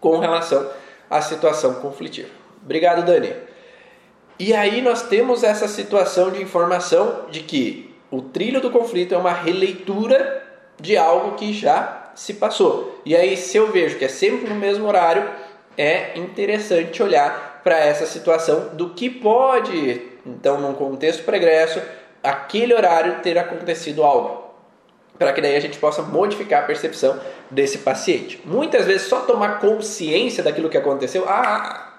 com 0.00 0.18
relação 0.18 0.68
à 1.10 1.20
situação 1.20 1.74
conflitiva. 1.74 2.28
Obrigado, 2.62 3.04
Dani. 3.04 3.32
E 4.38 4.52
aí 4.52 4.82
nós 4.82 5.02
temos 5.02 5.42
essa 5.42 5.66
situação 5.66 6.30
de 6.30 6.42
informação 6.42 7.26
de 7.30 7.40
que 7.40 7.94
o 8.10 8.20
trilho 8.20 8.60
do 8.60 8.70
conflito 8.70 9.14
é 9.14 9.18
uma 9.18 9.32
releitura 9.32 10.42
de 10.80 10.96
algo 10.96 11.36
que 11.36 11.52
já 11.52 12.10
se 12.14 12.34
passou. 12.34 13.00
E 13.04 13.16
aí, 13.16 13.36
se 13.36 13.56
eu 13.56 13.72
vejo 13.72 13.98
que 13.98 14.04
é 14.04 14.08
sempre 14.08 14.48
no 14.48 14.54
mesmo 14.54 14.86
horário, 14.86 15.28
é 15.76 16.18
interessante 16.18 17.02
olhar 17.02 17.60
para 17.62 17.78
essa 17.78 18.06
situação 18.06 18.70
do 18.74 18.90
que 18.90 19.10
pode, 19.10 20.02
então, 20.24 20.60
num 20.60 20.74
contexto 20.74 21.24
pregresso, 21.24 21.80
aquele 22.22 22.74
horário 22.74 23.20
ter 23.22 23.38
acontecido 23.38 24.02
algo 24.02 24.45
para 25.18 25.32
que 25.32 25.40
daí 25.40 25.56
a 25.56 25.60
gente 25.60 25.78
possa 25.78 26.02
modificar 26.02 26.62
a 26.62 26.66
percepção 26.66 27.18
desse 27.50 27.78
paciente. 27.78 28.40
Muitas 28.44 28.84
vezes 28.86 29.08
só 29.08 29.20
tomar 29.20 29.60
consciência 29.60 30.42
daquilo 30.42 30.68
que 30.68 30.76
aconteceu, 30.76 31.24
ah, 31.28 31.94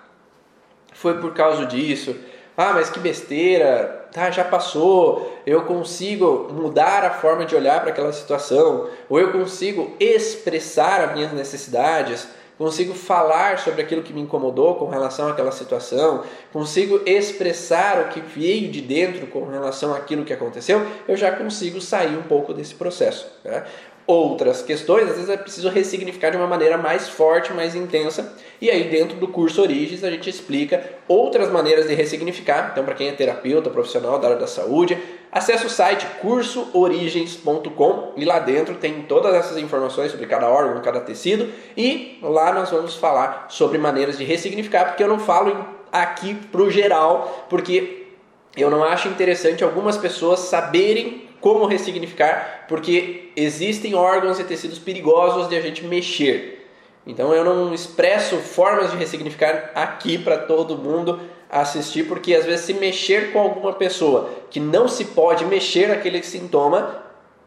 foi 0.93 1.20
por 1.20 1.34
causa 1.34 1.65
disso, 1.65 2.15
ah, 2.55 2.74
mas 2.74 2.89
que 2.89 2.99
besteira, 2.99 4.07
tá, 4.11 4.32
já 4.32 4.43
passou, 4.43 5.38
eu 5.45 5.61
consigo 5.61 6.49
mudar 6.51 7.05
a 7.05 7.11
forma 7.11 7.45
de 7.45 7.55
olhar 7.55 7.82
para 7.82 7.91
aquela 7.91 8.11
situação, 8.11 8.89
ou 9.07 9.20
eu 9.20 9.32
consigo 9.32 9.95
expressar 9.99 11.01
as 11.01 11.13
minhas 11.13 11.32
necessidades, 11.32 12.28
consigo 12.58 12.93
falar 12.93 13.60
sobre 13.60 13.82
aquilo 13.82 14.01
que 14.01 14.12
me 14.12 14.22
incomodou 14.22 14.76
com 14.76 14.88
relação 14.88 15.30
àquela 15.30 15.51
situação, 15.51 16.24
consigo 16.51 17.01
expressar 17.05 18.01
o 18.01 18.10
que 18.10 18.20
veio 18.20 18.70
de 18.70 18.82
dentro 18.82 19.28
com 19.28 19.45
relação 19.45 19.93
àquilo 19.93 20.26
que 20.26 20.34
aconteceu, 20.34 20.86
eu 21.08 21.16
já 21.16 21.32
consigo 21.32 21.80
sair 21.80 22.18
um 22.18 22.24
pouco 22.24 22.53
desse 22.53 22.74
processo. 22.76 23.28
Né? 23.43 23.64
Outras 24.08 24.62
questões, 24.62 25.10
às 25.10 25.16
vezes 25.16 25.30
é 25.30 25.36
preciso 25.36 25.68
ressignificar 25.68 26.30
de 26.30 26.38
uma 26.38 26.47
maneira 26.47 26.78
mais 26.78 27.10
forte, 27.10 27.51
mais 27.51 27.76
intensa, 27.76 28.34
e 28.62 28.72
aí 28.72 28.86
dentro 28.86 29.18
do 29.18 29.28
curso 29.28 29.62
Origens 29.62 30.01
a 30.01 30.10
gente 30.10 30.30
explica 30.30 30.82
outras 31.10 31.51
maneiras 31.51 31.88
de 31.88 31.93
ressignificar. 31.93 32.70
Então, 32.72 32.86
para 32.86 32.95
quem 32.95 33.10
é 33.10 33.12
terapeuta, 33.12 33.70
profissional 33.70 34.18
da 34.18 34.30
área 34.30 34.39
da 34.39 34.47
saúde, 34.47 34.97
Acesse 35.32 35.65
o 35.65 35.69
site 35.69 36.05
cursoorigens.com 36.21 38.13
e 38.15 38.23
lá 38.23 38.39
dentro 38.39 38.75
tem 38.75 39.01
todas 39.03 39.34
essas 39.36 39.57
informações 39.57 40.11
sobre 40.11 40.25
cada 40.25 40.49
órgão, 40.49 40.82
cada 40.82 41.01
tecido 41.01 41.51
e 41.75 42.17
lá 42.21 42.53
nós 42.53 42.71
vamos 42.71 42.95
falar 42.95 43.47
sobre 43.49 43.78
maneiras 43.78 44.17
de 44.17 44.23
ressignificar, 44.23 44.86
porque 44.86 45.03
eu 45.03 45.07
não 45.07 45.19
falo 45.19 45.65
aqui 45.91 46.34
pro 46.34 46.71
geral, 46.71 47.45
porque 47.49 48.07
eu 48.55 48.69
não 48.69 48.84
acho 48.84 49.07
interessante 49.07 49.63
algumas 49.63 49.97
pessoas 49.97 50.39
saberem 50.39 51.28
como 51.39 51.65
ressignificar, 51.65 52.65
porque 52.67 53.32
existem 53.36 53.93
órgãos 53.93 54.39
e 54.39 54.43
tecidos 54.43 54.80
perigosos 54.80 55.47
de 55.47 55.55
a 55.55 55.61
gente 55.61 55.84
mexer. 55.86 56.67
Então 57.05 57.34
eu 57.34 57.43
não 57.43 57.73
expresso 57.73 58.38
formas 58.38 58.91
de 58.91 58.97
ressignificar 58.97 59.71
aqui 59.75 60.17
para 60.17 60.38
todo 60.38 60.78
mundo 60.78 61.19
assistir, 61.49 62.03
porque 62.03 62.33
às 62.33 62.45
vezes 62.45 62.65
se 62.65 62.73
mexer 62.73 63.31
com 63.31 63.39
alguma 63.39 63.73
pessoa 63.73 64.29
que 64.49 64.59
não 64.59 64.87
se 64.87 65.05
pode 65.05 65.45
mexer 65.45 65.91
aquele 65.91 66.21
sintoma, 66.23 67.03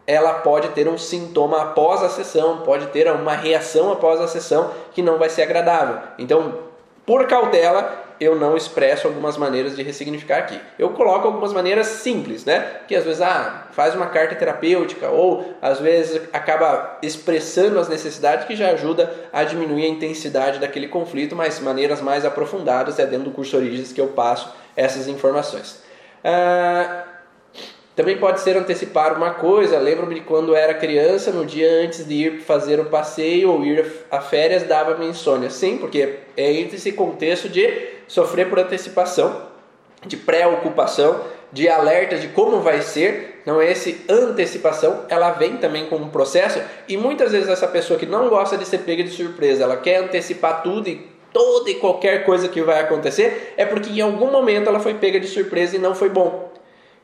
ela 0.06 0.34
pode 0.34 0.68
ter 0.70 0.88
um 0.88 0.98
sintoma 0.98 1.62
após 1.62 2.02
a 2.02 2.08
sessão, 2.08 2.58
pode 2.58 2.86
ter 2.86 3.10
uma 3.12 3.34
reação 3.34 3.92
após 3.92 4.20
a 4.20 4.26
sessão 4.26 4.70
que 4.92 5.02
não 5.02 5.18
vai 5.18 5.28
ser 5.28 5.42
agradável. 5.42 5.98
Então, 6.18 6.54
por 7.06 7.26
cautela, 7.26 8.09
eu 8.20 8.36
não 8.36 8.56
expresso 8.56 9.06
algumas 9.06 9.36
maneiras 9.36 9.74
de 9.74 9.82
ressignificar 9.82 10.38
aqui. 10.38 10.60
Eu 10.78 10.90
coloco 10.90 11.26
algumas 11.26 11.52
maneiras 11.52 11.86
simples, 11.86 12.44
né? 12.44 12.80
Que 12.86 12.94
às 12.94 13.04
vezes 13.04 13.22
ah, 13.22 13.68
faz 13.72 13.94
uma 13.94 14.06
carta 14.06 14.34
terapêutica 14.34 15.08
ou 15.08 15.54
às 15.62 15.80
vezes 15.80 16.20
acaba 16.32 16.98
expressando 17.02 17.78
as 17.78 17.88
necessidades 17.88 18.46
que 18.46 18.54
já 18.54 18.70
ajuda 18.70 19.10
a 19.32 19.42
diminuir 19.42 19.86
a 19.86 19.88
intensidade 19.88 20.58
daquele 20.58 20.88
conflito, 20.88 21.34
mas 21.34 21.58
maneiras 21.60 22.02
mais 22.02 22.24
aprofundadas 22.24 22.98
é 22.98 23.06
dentro 23.06 23.24
do 23.24 23.30
curso 23.30 23.56
Origens 23.56 23.92
que 23.92 24.00
eu 24.00 24.08
passo 24.08 24.52
essas 24.76 25.08
informações. 25.08 25.82
Ah, 26.22 27.04
também 28.00 28.16
pode 28.16 28.40
ser 28.40 28.56
antecipar 28.56 29.14
uma 29.14 29.34
coisa. 29.34 29.78
Lembro-me 29.78 30.14
de 30.14 30.20
quando 30.22 30.54
era 30.54 30.72
criança, 30.72 31.30
no 31.30 31.44
dia 31.44 31.70
antes 31.84 32.08
de 32.08 32.14
ir 32.14 32.40
fazer 32.40 32.80
o 32.80 32.86
passeio 32.86 33.50
ou 33.50 33.62
ir 33.62 33.84
a 34.10 34.22
férias, 34.22 34.62
dava-me 34.62 35.06
insônia. 35.06 35.50
Sim, 35.50 35.76
porque 35.76 36.14
é 36.34 36.50
entre 36.54 36.76
esse 36.76 36.92
contexto 36.92 37.46
de 37.46 37.70
sofrer 38.08 38.48
por 38.48 38.58
antecipação, 38.58 39.42
de 40.06 40.16
preocupação, 40.16 41.20
de 41.52 41.68
alerta 41.68 42.16
de 42.16 42.28
como 42.28 42.60
vai 42.60 42.80
ser, 42.80 43.42
é 43.44 43.70
esse 43.70 44.02
antecipação, 44.08 45.04
ela 45.10 45.32
vem 45.32 45.58
também 45.58 45.84
com 45.86 45.96
um 45.96 46.08
processo 46.08 46.58
e 46.88 46.96
muitas 46.96 47.32
vezes 47.32 47.50
essa 47.50 47.68
pessoa 47.68 47.98
que 47.98 48.06
não 48.06 48.30
gosta 48.30 48.56
de 48.56 48.64
ser 48.64 48.78
pega 48.78 49.02
de 49.02 49.10
surpresa, 49.10 49.64
ela 49.64 49.76
quer 49.76 49.96
antecipar 49.96 50.62
tudo 50.62 50.88
e 50.88 51.06
toda 51.32 51.68
e 51.68 51.74
qualquer 51.74 52.24
coisa 52.24 52.48
que 52.48 52.62
vai 52.62 52.80
acontecer, 52.80 53.52
é 53.58 53.66
porque 53.66 53.90
em 53.90 54.00
algum 54.00 54.30
momento 54.30 54.68
ela 54.68 54.80
foi 54.80 54.94
pega 54.94 55.20
de 55.20 55.26
surpresa 55.26 55.76
e 55.76 55.78
não 55.78 55.94
foi 55.94 56.08
bom. 56.08 56.49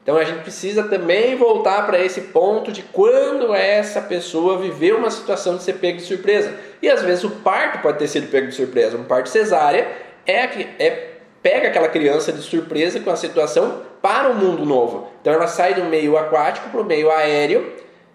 Então 0.07 0.17
a 0.17 0.23
gente 0.23 0.43
precisa 0.43 0.85
também 0.85 1.35
voltar 1.35 1.85
para 1.85 1.99
esse 1.99 2.21
ponto 2.21 2.71
de 2.71 2.81
quando 2.81 3.53
essa 3.53 4.01
pessoa 4.01 4.57
viveu 4.57 4.99
uma 4.99 5.11
situação 5.11 5.57
de 5.57 5.65
ser 5.65 5.73
pega 5.73 5.97
de 5.99 6.05
surpresa. 6.05 6.55
E 6.81 6.89
às 6.89 7.03
vezes 7.03 7.25
o 7.25 7.31
parto 7.31 7.81
pode 7.83 7.99
ter 7.99 8.07
sido 8.07 8.31
pego 8.31 8.47
de 8.47 8.55
surpresa. 8.55 8.97
Um 8.97 9.03
parto 9.03 9.29
cesárea 9.29 9.89
é, 10.25 10.45
é 10.79 11.09
pega 11.43 11.67
aquela 11.67 11.89
criança 11.89 12.33
de 12.33 12.41
surpresa 12.41 13.01
com 13.01 13.11
a 13.11 13.17
situação 13.17 13.83
para 14.01 14.29
um 14.29 14.35
mundo 14.35 14.65
novo. 14.65 15.09
Então 15.21 15.33
ela 15.33 15.49
sai 15.49 15.75
do 15.75 15.83
meio 15.87 16.17
aquático 16.17 16.71
para 16.71 16.81
o 16.81 16.85
meio 16.85 17.11
aéreo 17.11 17.75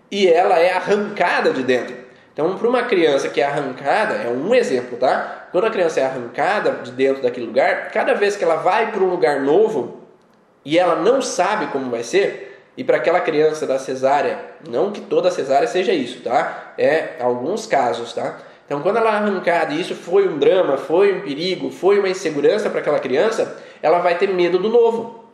e 0.09 0.29
ela 0.29 0.59
é 0.59 0.71
arrancada 0.71 1.51
de 1.51 1.61
dentro. 1.61 1.93
Então, 2.31 2.57
para 2.57 2.69
uma 2.69 2.83
criança 2.83 3.27
que 3.27 3.41
é 3.41 3.43
arrancada, 3.43 4.13
é 4.13 4.29
um 4.29 4.55
exemplo, 4.55 4.97
tá? 4.97 5.49
Quando 5.51 5.67
a 5.67 5.69
criança 5.69 5.99
é 5.99 6.05
arrancada 6.05 6.71
de 6.83 6.91
dentro 6.93 7.21
daquele 7.21 7.47
lugar, 7.47 7.91
cada 7.91 8.13
vez 8.13 8.37
que 8.37 8.43
ela 8.45 8.55
vai 8.55 8.93
para 8.93 9.03
um 9.03 9.09
lugar 9.09 9.41
novo 9.41 10.00
e 10.63 10.77
ela 10.77 10.95
não 10.95 11.21
sabe 11.21 11.67
como 11.67 11.89
vai 11.89 12.03
ser, 12.03 12.51
e 12.77 12.83
para 12.83 12.97
aquela 12.97 13.19
criança 13.19 13.67
da 13.67 13.77
cesárea, 13.77 14.39
não 14.67 14.91
que 14.91 15.01
toda 15.01 15.29
cesárea 15.29 15.67
seja 15.67 15.93
isso, 15.93 16.21
tá? 16.21 16.73
É 16.77 17.15
alguns 17.19 17.65
casos, 17.65 18.13
tá? 18.13 18.39
Então, 18.65 18.81
quando 18.81 18.97
ela 18.97 19.11
é 19.11 19.17
arrancada 19.17 19.73
e 19.73 19.81
isso 19.81 19.93
foi 19.93 20.27
um 20.27 20.37
drama, 20.37 20.77
foi 20.77 21.13
um 21.13 21.19
perigo, 21.19 21.69
foi 21.69 21.99
uma 21.99 22.07
insegurança 22.07 22.69
para 22.69 22.79
aquela 22.79 22.99
criança, 22.99 23.57
ela 23.81 23.99
vai 23.99 24.17
ter 24.17 24.29
medo 24.29 24.57
do 24.57 24.69
novo. 24.69 25.25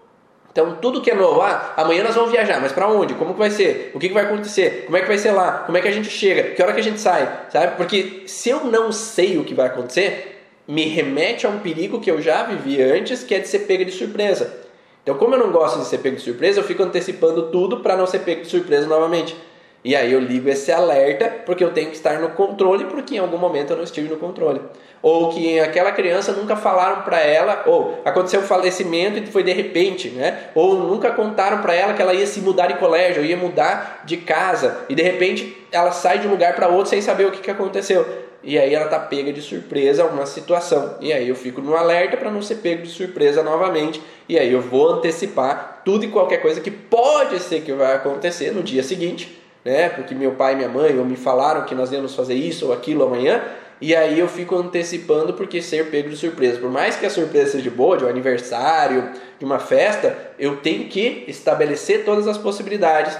Então, 0.51 0.75
tudo 0.81 1.01
que 1.01 1.11
é 1.11 1.13
novo, 1.13 1.41
ah, 1.41 1.73
amanhã 1.77 2.03
nós 2.03 2.15
vamos 2.15 2.31
viajar, 2.31 2.59
mas 2.59 2.71
para 2.71 2.87
onde? 2.87 3.13
Como 3.13 3.33
que 3.33 3.39
vai 3.39 3.51
ser? 3.51 3.91
O 3.93 3.99
que, 3.99 4.07
que 4.07 4.13
vai 4.15 4.23
acontecer? 4.23 4.85
Como 4.85 4.97
é 4.97 5.01
que 5.01 5.07
vai 5.07 5.19
ser 5.19 5.29
lá? 5.31 5.59
Como 5.67 5.77
é 5.77 5.81
que 5.81 5.87
a 5.87 5.91
gente 5.91 6.09
chega? 6.09 6.55
Que 6.55 6.63
hora 6.63 6.73
que 6.73 6.79
a 6.79 6.83
gente 6.83 6.99
sai? 6.99 7.45
Sabe? 7.51 7.77
Porque 7.77 8.23
se 8.25 8.49
eu 8.49 8.63
não 8.63 8.91
sei 8.91 9.37
o 9.37 9.43
que 9.43 9.53
vai 9.53 9.67
acontecer, 9.67 10.47
me 10.67 10.85
remete 10.85 11.45
a 11.45 11.49
um 11.49 11.59
perigo 11.59 12.01
que 12.01 12.09
eu 12.09 12.19
já 12.19 12.41
vivi 12.41 12.81
antes, 12.81 13.23
que 13.23 13.35
é 13.35 13.39
de 13.39 13.47
ser 13.47 13.59
pega 13.59 13.85
de 13.85 13.91
surpresa. 13.91 14.66
Então, 15.07 15.17
como 15.17 15.35
eu 15.35 15.39
não 15.39 15.53
gosto 15.53 15.79
de 15.79 15.85
ser 15.85 15.99
pego 15.99 16.17
de 16.17 16.21
surpresa, 16.21 16.59
eu 16.59 16.65
fico 16.65 16.83
antecipando 16.83 17.43
tudo 17.43 17.79
para 17.79 17.95
não 17.95 18.05
ser 18.05 18.19
pego 18.19 18.41
de 18.41 18.49
surpresa 18.49 18.85
novamente. 18.87 19.37
E 19.81 19.95
aí 19.95 20.11
eu 20.11 20.19
ligo 20.19 20.49
esse 20.49 20.69
alerta 20.69 21.33
porque 21.45 21.63
eu 21.63 21.71
tenho 21.71 21.89
que 21.89 21.95
estar 21.95 22.19
no 22.19 22.31
controle, 22.31 22.83
porque 22.83 23.15
em 23.15 23.19
algum 23.19 23.37
momento 23.37 23.69
eu 23.69 23.77
não 23.77 23.85
estive 23.85 24.09
no 24.09 24.17
controle. 24.17 24.59
Ou 25.01 25.29
que 25.29 25.61
aquela 25.61 25.93
criança 25.93 26.33
nunca 26.33 26.57
falaram 26.57 27.03
para 27.03 27.21
ela, 27.21 27.63
ou 27.65 28.01
aconteceu 28.03 28.41
um 28.41 28.43
falecimento 28.43 29.17
e 29.17 29.25
foi 29.27 29.43
de 29.43 29.53
repente, 29.53 30.09
né? 30.09 30.49
Ou 30.53 30.75
nunca 30.75 31.11
contaram 31.11 31.61
para 31.61 31.73
ela 31.73 31.93
que 31.93 32.01
ela 32.01 32.13
ia 32.13 32.27
se 32.27 32.41
mudar 32.41 32.67
de 32.67 32.73
colégio, 32.73 33.23
ia 33.23 33.37
mudar 33.37 34.01
de 34.03 34.17
casa, 34.17 34.79
e 34.89 34.95
de 34.95 35.03
repente 35.03 35.65
ela 35.71 35.93
sai 35.93 36.19
de 36.19 36.27
um 36.27 36.31
lugar 36.31 36.53
para 36.53 36.67
outro 36.67 36.89
sem 36.89 37.01
saber 37.01 37.27
o 37.27 37.31
que, 37.31 37.39
que 37.39 37.51
aconteceu. 37.51 38.26
E 38.47 38.57
aí 38.57 38.73
ela 38.73 38.87
tá 38.87 38.99
pega 38.99 39.31
de 39.31 39.41
surpresa 39.41 40.05
uma 40.05 40.25
situação. 40.25 40.95
E 40.99 41.13
aí 41.13 41.29
eu 41.29 41.35
fico 41.35 41.61
no 41.61 41.75
alerta 41.75 42.17
para 42.17 42.31
não 42.31 42.41
ser 42.41 42.55
pego 42.55 42.81
de 42.81 42.89
surpresa 42.89 43.43
novamente. 43.43 44.01
E 44.27 44.39
aí 44.39 44.51
eu 44.51 44.61
vou 44.61 44.93
antecipar 44.93 45.83
tudo 45.85 46.05
e 46.05 46.07
qualquer 46.07 46.41
coisa 46.41 46.59
que 46.59 46.71
pode 46.71 47.39
ser 47.39 47.61
que 47.61 47.73
vai 47.73 47.93
acontecer 47.93 48.51
no 48.51 48.63
dia 48.63 48.81
seguinte 48.81 49.37
né? 49.67 49.89
Porque 49.89 50.15
meu 50.15 50.31
pai 50.31 50.53
e 50.53 50.55
minha 50.55 50.69
mãe 50.69 50.97
ou 50.97 51.03
me 51.03 51.17
falaram 51.17 51.65
que 51.65 51.75
nós 51.75 51.91
íamos 51.91 52.15
fazer 52.15 52.35
isso 52.35 52.67
ou 52.67 52.73
aquilo 52.73 53.03
amanhã, 53.03 53.43
e 53.81 53.93
aí 53.93 54.17
eu 54.17 54.27
fico 54.29 54.55
antecipando 54.55 55.33
porque 55.33 55.61
ser 55.61 55.91
pego 55.91 56.09
de 56.09 56.15
surpresa. 56.15 56.57
Por 56.57 56.71
mais 56.71 56.95
que 56.95 57.05
a 57.05 57.09
surpresa 57.09 57.51
seja 57.51 57.69
boa, 57.69 57.97
de 57.97 58.05
um 58.05 58.07
aniversário, 58.07 59.11
de 59.37 59.43
uma 59.43 59.59
festa, 59.59 60.17
eu 60.39 60.55
tenho 60.55 60.87
que 60.87 61.25
estabelecer 61.27 62.05
todas 62.05 62.29
as 62.29 62.37
possibilidades 62.37 63.17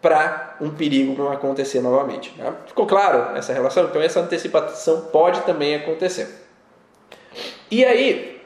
para 0.00 0.56
um 0.60 0.70
perigo 0.70 1.14
não 1.16 1.30
acontecer 1.32 1.80
novamente. 1.80 2.32
Né? 2.38 2.52
Ficou 2.66 2.86
claro 2.86 3.36
essa 3.36 3.52
relação? 3.52 3.84
Então 3.84 4.00
essa 4.00 4.20
antecipação 4.20 5.02
pode 5.12 5.40
também 5.42 5.74
acontecer. 5.74 6.46
E 7.70 7.84
aí, 7.84 8.40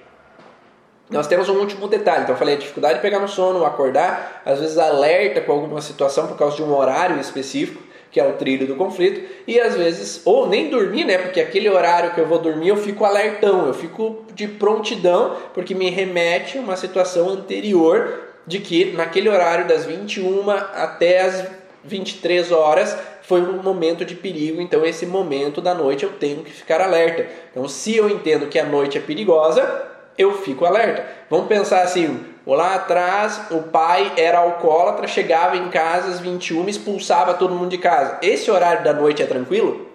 nós 1.13 1.27
temos 1.27 1.49
um 1.49 1.59
último 1.59 1.87
detalhe. 1.87 2.23
Então, 2.23 2.35
eu 2.35 2.39
falei 2.39 2.55
a 2.55 2.59
dificuldade 2.59 2.95
de 2.95 3.01
pegar 3.01 3.21
no 3.21 3.29
sono, 3.29 3.65
acordar, 3.65 4.43
às 4.45 4.59
vezes 4.61 4.79
alerta 4.79 5.41
com 5.41 5.53
alguma 5.53 5.81
situação 5.81 6.27
por 6.27 6.37
causa 6.37 6.57
de 6.57 6.63
um 6.63 6.75
horário 6.75 7.21
específico, 7.21 7.83
que 8.11 8.19
é 8.19 8.27
o 8.27 8.33
trilho 8.33 8.67
do 8.67 8.77
conflito, 8.77 9.27
e 9.47 9.61
às 9.61 9.75
vezes, 9.75 10.21
ou 10.25 10.47
nem 10.47 10.69
dormir, 10.69 11.05
né? 11.05 11.19
Porque 11.19 11.41
aquele 11.41 11.69
horário 11.69 12.13
que 12.13 12.21
eu 12.21 12.27
vou 12.27 12.39
dormir, 12.39 12.69
eu 12.69 12.77
fico 12.77 13.05
alertão, 13.05 13.67
eu 13.67 13.75
fico 13.75 14.25
de 14.35 14.49
prontidão, 14.49 15.37
porque 15.55 15.75
me 15.75 15.89
remete 15.89 16.59
a 16.59 16.61
uma 16.61 16.77
situação 16.77 17.29
anterior 17.29 18.32
de 18.47 18.59
que 18.59 18.93
naquele 18.93 19.29
horário 19.29 19.67
das 19.67 19.85
21 19.85 20.51
até 20.51 21.21
as 21.21 21.47
23 21.85 22.53
horas 22.53 22.97
foi 23.23 23.41
um 23.41 23.63
momento 23.63 24.05
de 24.05 24.15
perigo, 24.15 24.61
então 24.61 24.85
esse 24.85 25.07
momento 25.07 25.61
da 25.61 25.75
noite 25.75 26.05
eu 26.05 26.13
tenho 26.13 26.43
que 26.43 26.53
ficar 26.53 26.81
alerta. 26.81 27.27
Então, 27.51 27.69
se 27.69 27.97
eu 27.97 28.09
entendo 28.09 28.49
que 28.49 28.59
a 28.59 28.65
noite 28.65 28.99
é 28.99 29.01
perigosa, 29.01 29.91
eu 30.19 30.33
fico 30.39 30.65
alerta. 30.65 31.07
Vamos 31.31 31.47
pensar 31.47 31.83
assim: 31.83 32.25
lá 32.47 32.75
atrás 32.75 33.41
o 33.51 33.63
pai 33.63 34.13
era 34.17 34.39
alcoólatra, 34.39 35.07
chegava 35.07 35.57
em 35.57 35.69
casa 35.71 36.09
às 36.09 36.21
21 36.21 36.69
expulsava 36.69 37.35
todo 37.35 37.55
mundo 37.55 37.71
de 37.71 37.79
casa. 37.79 38.19
Esse 38.23 38.51
horário 38.51 38.85
da 38.85 38.93
noite 38.93 39.23
é 39.23 39.27
tranquilo? 39.27 39.89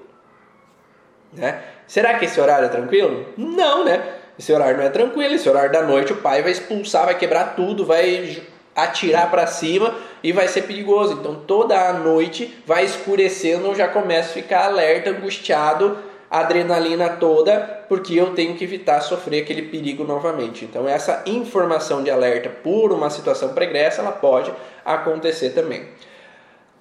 Né? 1.34 1.62
Será 1.86 2.18
que 2.18 2.26
esse 2.26 2.40
horário 2.40 2.66
é 2.66 2.70
tranquilo? 2.70 3.26
Não, 3.38 3.86
né? 3.86 4.17
Esse 4.38 4.54
horário 4.54 4.78
não 4.78 4.86
é 4.86 4.90
tranquilo. 4.90 5.34
Esse 5.34 5.50
horário 5.50 5.72
da 5.72 5.82
noite 5.82 6.14
o 6.14 6.18
pai 6.18 6.42
vai 6.42 6.52
expulsar, 6.52 7.06
vai 7.06 7.18
quebrar 7.18 7.56
tudo, 7.56 7.86
vai 7.86 8.42
atirar 8.76 9.32
para 9.32 9.48
cima 9.48 9.96
e 10.24 10.32
vai 10.32 10.48
ser 10.48 10.64
perigoso. 10.64 11.14
Então 11.14 11.36
toda 11.36 11.90
a 11.90 11.94
noite 11.94 12.58
vai 12.66 12.86
escurecendo, 12.86 13.68
eu 13.68 13.76
já 13.76 13.88
começo 13.88 14.30
a 14.30 14.34
ficar 14.34 14.66
alerta, 14.66 15.10
angustiado 15.10 15.98
adrenalina 16.30 17.10
toda, 17.10 17.86
porque 17.88 18.16
eu 18.16 18.34
tenho 18.34 18.56
que 18.56 18.64
evitar 18.64 19.00
sofrer 19.02 19.44
aquele 19.44 19.64
perigo 19.64 20.04
novamente. 20.04 20.66
Então 20.66 20.88
essa 20.88 21.24
informação 21.26 22.04
de 22.04 22.12
alerta 22.12 22.50
por 22.50 22.92
uma 22.92 23.10
situação 23.10 23.54
pregressa, 23.54 24.02
ela 24.02 24.12
pode 24.12 24.52
acontecer 24.84 25.52
também. 25.52 25.86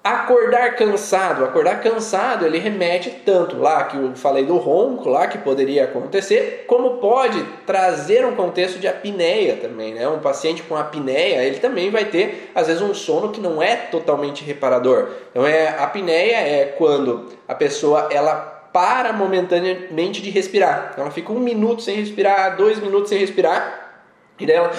Acordar 0.07 0.77
cansado, 0.77 1.43
acordar 1.43 1.81
cansado, 1.81 2.45
ele 2.45 2.59
remete 2.59 3.09
tanto 3.25 3.57
lá 3.57 3.83
que 3.83 3.97
eu 3.97 4.15
falei 4.15 4.45
do 4.45 4.55
ronco 4.55 5.09
lá 5.09 5.27
que 5.27 5.37
poderia 5.37 5.83
acontecer, 5.83 6.63
como 6.65 6.99
pode 6.99 7.43
trazer 7.65 8.25
um 8.25 8.33
contexto 8.33 8.79
de 8.79 8.87
apneia 8.87 9.57
também, 9.57 9.93
né? 9.93 10.07
Um 10.07 10.19
paciente 10.19 10.63
com 10.63 10.77
apneia, 10.77 11.43
ele 11.43 11.59
também 11.59 11.89
vai 11.89 12.05
ter 12.05 12.49
às 12.55 12.67
vezes 12.67 12.81
um 12.81 12.93
sono 12.93 13.33
que 13.33 13.41
não 13.41 13.61
é 13.61 13.75
totalmente 13.75 14.45
reparador. 14.45 15.09
Então 15.31 15.45
é 15.45 15.75
apneia 15.77 16.37
é 16.37 16.73
quando 16.77 17.25
a 17.45 17.53
pessoa 17.53 18.07
ela 18.09 18.35
para 18.71 19.11
momentaneamente 19.11 20.21
de 20.21 20.29
respirar. 20.29 20.93
Ela 20.97 21.11
fica 21.11 21.33
um 21.33 21.39
minuto 21.39 21.81
sem 21.81 21.97
respirar, 21.97 22.55
dois 22.55 22.79
minutos 22.79 23.09
sem 23.09 23.19
respirar, 23.19 24.05
e 24.39 24.45
daí 24.45 24.55
ela 24.55 24.71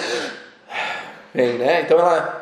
vem, 1.35 1.59
né? 1.59 1.83
Então 1.83 1.99
ela 1.99 2.38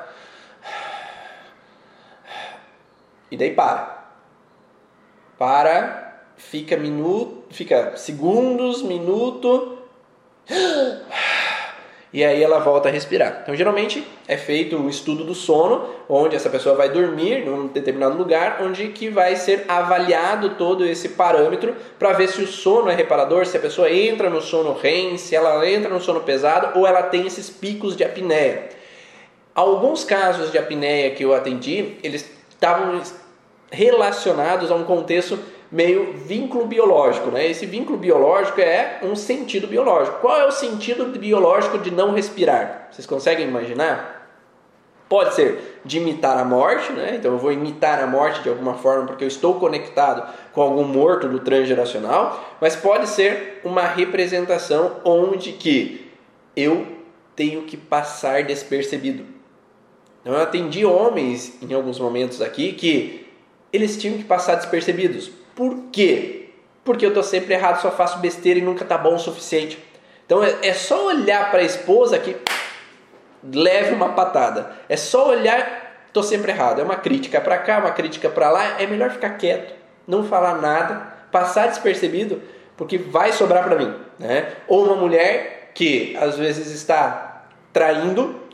e 3.30 3.36
daí 3.36 3.52
para, 3.52 4.10
para, 5.38 6.24
fica 6.36 6.76
minuto, 6.76 7.44
fica 7.50 7.96
segundos, 7.96 8.82
minuto 8.82 9.78
e 12.12 12.24
aí 12.24 12.42
ela 12.42 12.60
volta 12.60 12.88
a 12.88 12.92
respirar. 12.92 13.40
Então, 13.42 13.54
geralmente 13.54 14.02
é 14.26 14.36
feito 14.36 14.76
um 14.76 14.88
estudo 14.88 15.24
do 15.24 15.34
sono, 15.34 15.86
onde 16.08 16.34
essa 16.36 16.48
pessoa 16.48 16.74
vai 16.74 16.88
dormir 16.88 17.44
num 17.44 17.66
determinado 17.66 18.16
lugar, 18.16 18.58
onde 18.62 18.88
que 18.88 19.10
vai 19.10 19.36
ser 19.36 19.64
avaliado 19.68 20.50
todo 20.50 20.86
esse 20.86 21.10
parâmetro 21.10 21.74
para 21.98 22.12
ver 22.12 22.28
se 22.28 22.40
o 22.40 22.46
sono 22.46 22.88
é 22.88 22.94
reparador, 22.94 23.44
se 23.44 23.56
a 23.56 23.60
pessoa 23.60 23.90
entra 23.90 24.30
no 24.30 24.40
sono 24.40 24.72
REM, 24.72 25.18
se 25.18 25.34
ela 25.34 25.68
entra 25.68 25.90
no 25.90 26.00
sono 26.00 26.20
pesado 26.20 26.78
ou 26.78 26.86
ela 26.86 27.02
tem 27.02 27.26
esses 27.26 27.50
picos 27.50 27.96
de 27.96 28.04
apneia. 28.04 28.70
Alguns 29.54 30.04
casos 30.04 30.52
de 30.52 30.58
apneia 30.58 31.10
que 31.10 31.22
eu 31.22 31.34
atendi, 31.34 31.96
eles 32.02 32.35
estavam 32.56 33.00
relacionados 33.70 34.70
a 34.70 34.74
um 34.74 34.84
contexto 34.84 35.38
meio 35.70 36.12
vínculo 36.14 36.66
biológico, 36.66 37.30
né? 37.30 37.46
Esse 37.46 37.66
vínculo 37.66 37.98
biológico 37.98 38.60
é 38.60 39.00
um 39.02 39.14
sentido 39.14 39.66
biológico. 39.66 40.20
Qual 40.20 40.38
é 40.38 40.46
o 40.46 40.52
sentido 40.52 41.06
biológico 41.06 41.78
de 41.78 41.90
não 41.90 42.12
respirar? 42.12 42.88
Vocês 42.90 43.06
conseguem 43.06 43.48
imaginar? 43.48 44.14
Pode 45.08 45.34
ser 45.34 45.80
de 45.84 45.98
imitar 45.98 46.36
a 46.36 46.44
morte, 46.44 46.92
né? 46.92 47.14
Então 47.16 47.32
eu 47.32 47.38
vou 47.38 47.52
imitar 47.52 48.02
a 48.02 48.06
morte 48.06 48.42
de 48.42 48.48
alguma 48.48 48.74
forma 48.74 49.06
porque 49.06 49.22
eu 49.22 49.28
estou 49.28 49.54
conectado 49.54 50.26
com 50.52 50.60
algum 50.60 50.84
morto 50.84 51.28
do 51.28 51.38
transgeracional, 51.40 52.56
mas 52.60 52.74
pode 52.74 53.08
ser 53.08 53.60
uma 53.64 53.82
representação 53.82 54.96
onde 55.04 55.52
que 55.52 56.10
eu 56.56 56.86
tenho 57.36 57.62
que 57.62 57.76
passar 57.76 58.42
despercebido. 58.44 59.35
Então 60.26 60.34
eu 60.34 60.42
atendi 60.42 60.84
homens 60.84 61.56
em 61.62 61.72
alguns 61.72 62.00
momentos 62.00 62.42
aqui 62.42 62.72
que 62.72 63.28
eles 63.72 63.96
tinham 63.96 64.18
que 64.18 64.24
passar 64.24 64.56
despercebidos. 64.56 65.30
Por 65.54 65.84
quê? 65.92 66.48
Porque 66.84 67.06
eu 67.06 67.10
estou 67.10 67.22
sempre 67.22 67.54
errado, 67.54 67.80
só 67.80 67.92
faço 67.92 68.18
besteira 68.18 68.58
e 68.58 68.62
nunca 68.62 68.84
tá 68.84 68.98
bom 68.98 69.14
o 69.14 69.20
suficiente. 69.20 69.78
Então 70.24 70.42
é, 70.42 70.52
é 70.62 70.74
só 70.74 71.06
olhar 71.06 71.52
para 71.52 71.60
a 71.60 71.64
esposa 71.64 72.18
que 72.18 72.36
leve 73.40 73.94
uma 73.94 74.14
patada. 74.14 74.72
É 74.88 74.96
só 74.96 75.28
olhar, 75.28 76.08
tô 76.12 76.24
sempre 76.24 76.50
errado. 76.50 76.80
É 76.80 76.82
uma 76.82 76.96
crítica 76.96 77.40
para 77.40 77.58
cá, 77.58 77.78
uma 77.78 77.92
crítica 77.92 78.28
para 78.28 78.50
lá. 78.50 78.80
É 78.82 78.86
melhor 78.88 79.12
ficar 79.12 79.30
quieto, 79.38 79.74
não 80.08 80.24
falar 80.24 80.60
nada, 80.60 81.06
passar 81.30 81.68
despercebido, 81.68 82.42
porque 82.76 82.98
vai 82.98 83.32
sobrar 83.32 83.62
para 83.62 83.76
mim. 83.76 83.94
Né? 84.18 84.54
Ou 84.66 84.86
uma 84.86 84.96
mulher 84.96 85.70
que 85.72 86.16
às 86.16 86.36
vezes 86.36 86.74
está 86.74 87.44
traindo 87.72 88.45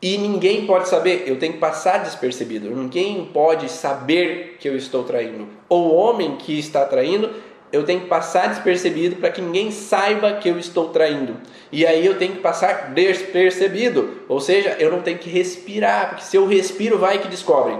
e 0.00 0.16
ninguém 0.16 0.64
pode 0.64 0.88
saber, 0.88 1.24
eu 1.26 1.38
tenho 1.38 1.54
que 1.54 1.58
passar 1.58 1.98
despercebido. 1.98 2.70
Ninguém 2.70 3.24
pode 3.32 3.68
saber 3.68 4.56
que 4.60 4.68
eu 4.68 4.76
estou 4.76 5.02
traindo. 5.02 5.48
Ou 5.68 5.88
o 5.88 5.94
homem 5.94 6.36
que 6.36 6.56
está 6.56 6.84
traindo, 6.84 7.30
eu 7.72 7.84
tenho 7.84 8.00
que 8.02 8.06
passar 8.06 8.48
despercebido 8.48 9.16
para 9.16 9.30
que 9.30 9.42
ninguém 9.42 9.72
saiba 9.72 10.34
que 10.34 10.48
eu 10.48 10.58
estou 10.58 10.90
traindo. 10.90 11.36
E 11.72 11.84
aí 11.84 12.06
eu 12.06 12.16
tenho 12.16 12.34
que 12.34 12.40
passar 12.40 12.92
despercebido. 12.94 14.22
Ou 14.28 14.40
seja, 14.40 14.76
eu 14.78 14.90
não 14.90 15.02
tenho 15.02 15.18
que 15.18 15.28
respirar, 15.28 16.10
porque 16.10 16.24
se 16.24 16.36
eu 16.36 16.46
respiro, 16.46 16.96
vai 16.96 17.18
que 17.18 17.28
descobrem. 17.28 17.78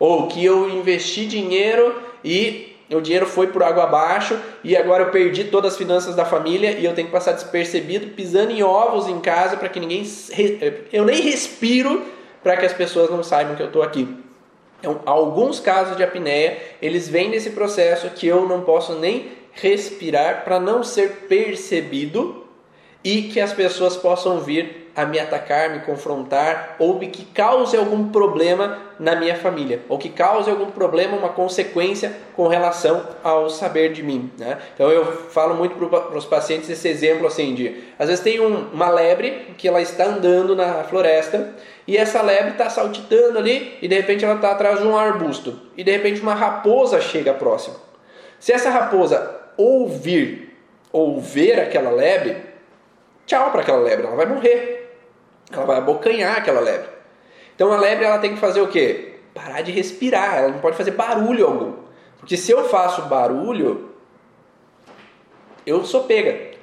Ou 0.00 0.26
que 0.26 0.44
eu 0.44 0.68
investi 0.68 1.26
dinheiro 1.26 1.94
e 2.24 2.75
o 2.94 3.00
dinheiro 3.00 3.26
foi 3.26 3.48
por 3.48 3.62
água 3.62 3.84
abaixo 3.84 4.38
e 4.62 4.76
agora 4.76 5.04
eu 5.04 5.10
perdi 5.10 5.44
todas 5.44 5.72
as 5.72 5.78
finanças 5.78 6.14
da 6.14 6.24
família 6.24 6.70
e 6.70 6.84
eu 6.84 6.94
tenho 6.94 7.08
que 7.08 7.12
passar 7.12 7.32
despercebido, 7.32 8.08
pisando 8.08 8.52
em 8.52 8.62
ovos 8.62 9.08
em 9.08 9.18
casa 9.20 9.56
para 9.56 9.68
que 9.68 9.80
ninguém. 9.80 10.04
Eu 10.92 11.04
nem 11.04 11.20
respiro 11.20 12.04
para 12.42 12.56
que 12.56 12.64
as 12.64 12.72
pessoas 12.72 13.10
não 13.10 13.24
saibam 13.24 13.56
que 13.56 13.62
eu 13.62 13.66
estou 13.66 13.82
aqui. 13.82 14.08
Então, 14.78 15.00
alguns 15.04 15.58
casos 15.58 15.96
de 15.96 16.04
apneia, 16.04 16.58
eles 16.80 17.08
vêm 17.08 17.28
nesse 17.28 17.50
processo 17.50 18.10
que 18.10 18.26
eu 18.26 18.46
não 18.46 18.60
posso 18.60 18.94
nem 18.94 19.32
respirar 19.52 20.44
para 20.44 20.60
não 20.60 20.84
ser 20.84 21.26
percebido 21.28 22.44
e 23.02 23.22
que 23.22 23.40
as 23.40 23.52
pessoas 23.52 23.96
possam 23.96 24.40
vir 24.40 24.85
a 24.96 25.04
me 25.04 25.20
atacar, 25.20 25.68
me 25.68 25.80
confrontar 25.80 26.76
ou 26.78 26.98
que 26.98 27.24
cause 27.26 27.76
algum 27.76 28.08
problema 28.08 28.78
na 28.98 29.14
minha 29.14 29.36
família 29.36 29.82
ou 29.90 29.98
que 29.98 30.08
cause 30.08 30.50
algum 30.50 30.70
problema, 30.70 31.18
uma 31.18 31.28
consequência 31.28 32.12
com 32.34 32.48
relação 32.48 33.06
ao 33.22 33.50
saber 33.50 33.92
de 33.92 34.02
mim. 34.02 34.32
Né? 34.38 34.56
Então 34.74 34.90
eu 34.90 35.04
falo 35.04 35.54
muito 35.54 35.76
para 35.76 36.16
os 36.16 36.24
pacientes 36.24 36.70
esse 36.70 36.88
exemplo 36.88 37.26
assim 37.26 37.54
de 37.54 37.84
às 37.98 38.08
vezes 38.08 38.24
tem 38.24 38.40
um, 38.40 38.70
uma 38.72 38.88
lebre 38.88 39.54
que 39.58 39.68
ela 39.68 39.82
está 39.82 40.06
andando 40.06 40.56
na 40.56 40.84
floresta 40.84 41.54
e 41.86 41.96
essa 41.96 42.22
lebre 42.22 42.52
está 42.52 42.70
saltitando 42.70 43.38
ali 43.38 43.76
e 43.82 43.86
de 43.86 43.94
repente 43.94 44.24
ela 44.24 44.36
está 44.36 44.52
atrás 44.52 44.80
de 44.80 44.86
um 44.86 44.96
arbusto 44.96 45.60
e 45.76 45.84
de 45.84 45.90
repente 45.90 46.22
uma 46.22 46.34
raposa 46.34 47.00
chega 47.02 47.34
próximo. 47.34 47.76
Se 48.40 48.52
essa 48.52 48.70
raposa 48.70 49.40
ouvir 49.58 50.56
ou 50.90 51.20
ver 51.20 51.60
aquela 51.60 51.90
lebre, 51.90 52.36
tchau 53.26 53.50
para 53.50 53.60
aquela 53.60 53.78
lebre, 53.78 54.06
ela 54.06 54.16
vai 54.16 54.26
morrer. 54.26 54.75
Ela 55.56 55.66
vai 55.66 55.78
abocanhar 55.78 56.36
aquela 56.38 56.60
lebre. 56.60 56.88
Então 57.54 57.72
a 57.72 57.76
lebre 57.76 58.04
ela 58.04 58.18
tem 58.18 58.34
que 58.34 58.40
fazer 58.40 58.60
o 58.60 58.68
quê? 58.68 59.14
Parar 59.34 59.62
de 59.62 59.72
respirar, 59.72 60.38
ela 60.38 60.48
não 60.48 60.58
pode 60.60 60.76
fazer 60.76 60.92
barulho 60.92 61.46
algum. 61.46 61.72
Porque 62.18 62.36
se 62.36 62.52
eu 62.52 62.68
faço 62.68 63.02
barulho, 63.02 63.90
eu 65.66 65.84
sou 65.84 66.04
pega. 66.04 66.56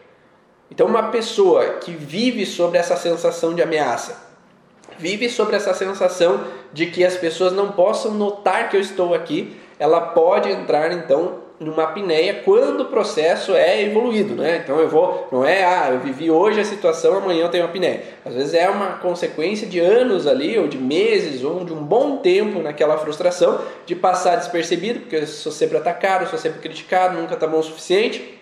Então 0.69 0.87
uma 0.87 1.09
pessoa 1.09 1.75
que 1.75 1.91
vive 1.91 2.45
sobre 2.45 2.77
essa 2.77 2.95
sensação 2.95 3.53
de 3.53 3.61
ameaça, 3.61 4.17
vive 4.97 5.29
sobre 5.29 5.55
essa 5.55 5.73
sensação 5.73 6.43
de 6.71 6.87
que 6.87 7.03
as 7.03 7.15
pessoas 7.15 7.53
não 7.53 7.71
possam 7.71 8.11
notar 8.11 8.69
que 8.69 8.77
eu 8.77 8.81
estou 8.81 9.13
aqui, 9.13 9.55
ela 9.77 10.01
pode 10.01 10.49
entrar 10.49 10.91
então 10.91 11.42
numa 11.59 11.83
apneia 11.83 12.41
quando 12.43 12.81
o 12.81 12.85
processo 12.85 13.53
é 13.55 13.83
evoluído, 13.83 14.35
né? 14.35 14.61
Então 14.63 14.79
eu 14.79 14.89
vou, 14.89 15.27
não 15.31 15.45
é, 15.45 15.63
ah, 15.63 15.89
eu 15.91 15.99
vivi 15.99 16.29
hoje 16.29 16.59
a 16.59 16.65
situação, 16.65 17.17
amanhã 17.17 17.43
eu 17.43 17.49
tenho 17.49 17.65
apneia. 17.65 18.01
Às 18.25 18.33
vezes 18.33 18.53
é 18.53 18.69
uma 18.69 18.97
consequência 18.97 19.67
de 19.67 19.79
anos 19.79 20.27
ali, 20.27 20.57
ou 20.57 20.67
de 20.67 20.77
meses, 20.77 21.43
ou 21.43 21.63
de 21.63 21.73
um 21.73 21.83
bom 21.83 22.17
tempo 22.17 22.59
naquela 22.59 22.97
frustração 22.97 23.61
de 23.85 23.95
passar 23.95 24.35
despercebido, 24.35 25.01
porque 25.01 25.25
sou 25.25 25.51
sempre 25.51 25.77
atacado, 25.77 26.29
sou 26.29 26.39
sempre 26.39 26.59
criticado, 26.59 27.19
nunca 27.19 27.35
tá 27.35 27.47
bom 27.47 27.59
o 27.59 27.63
suficiente. 27.63 28.39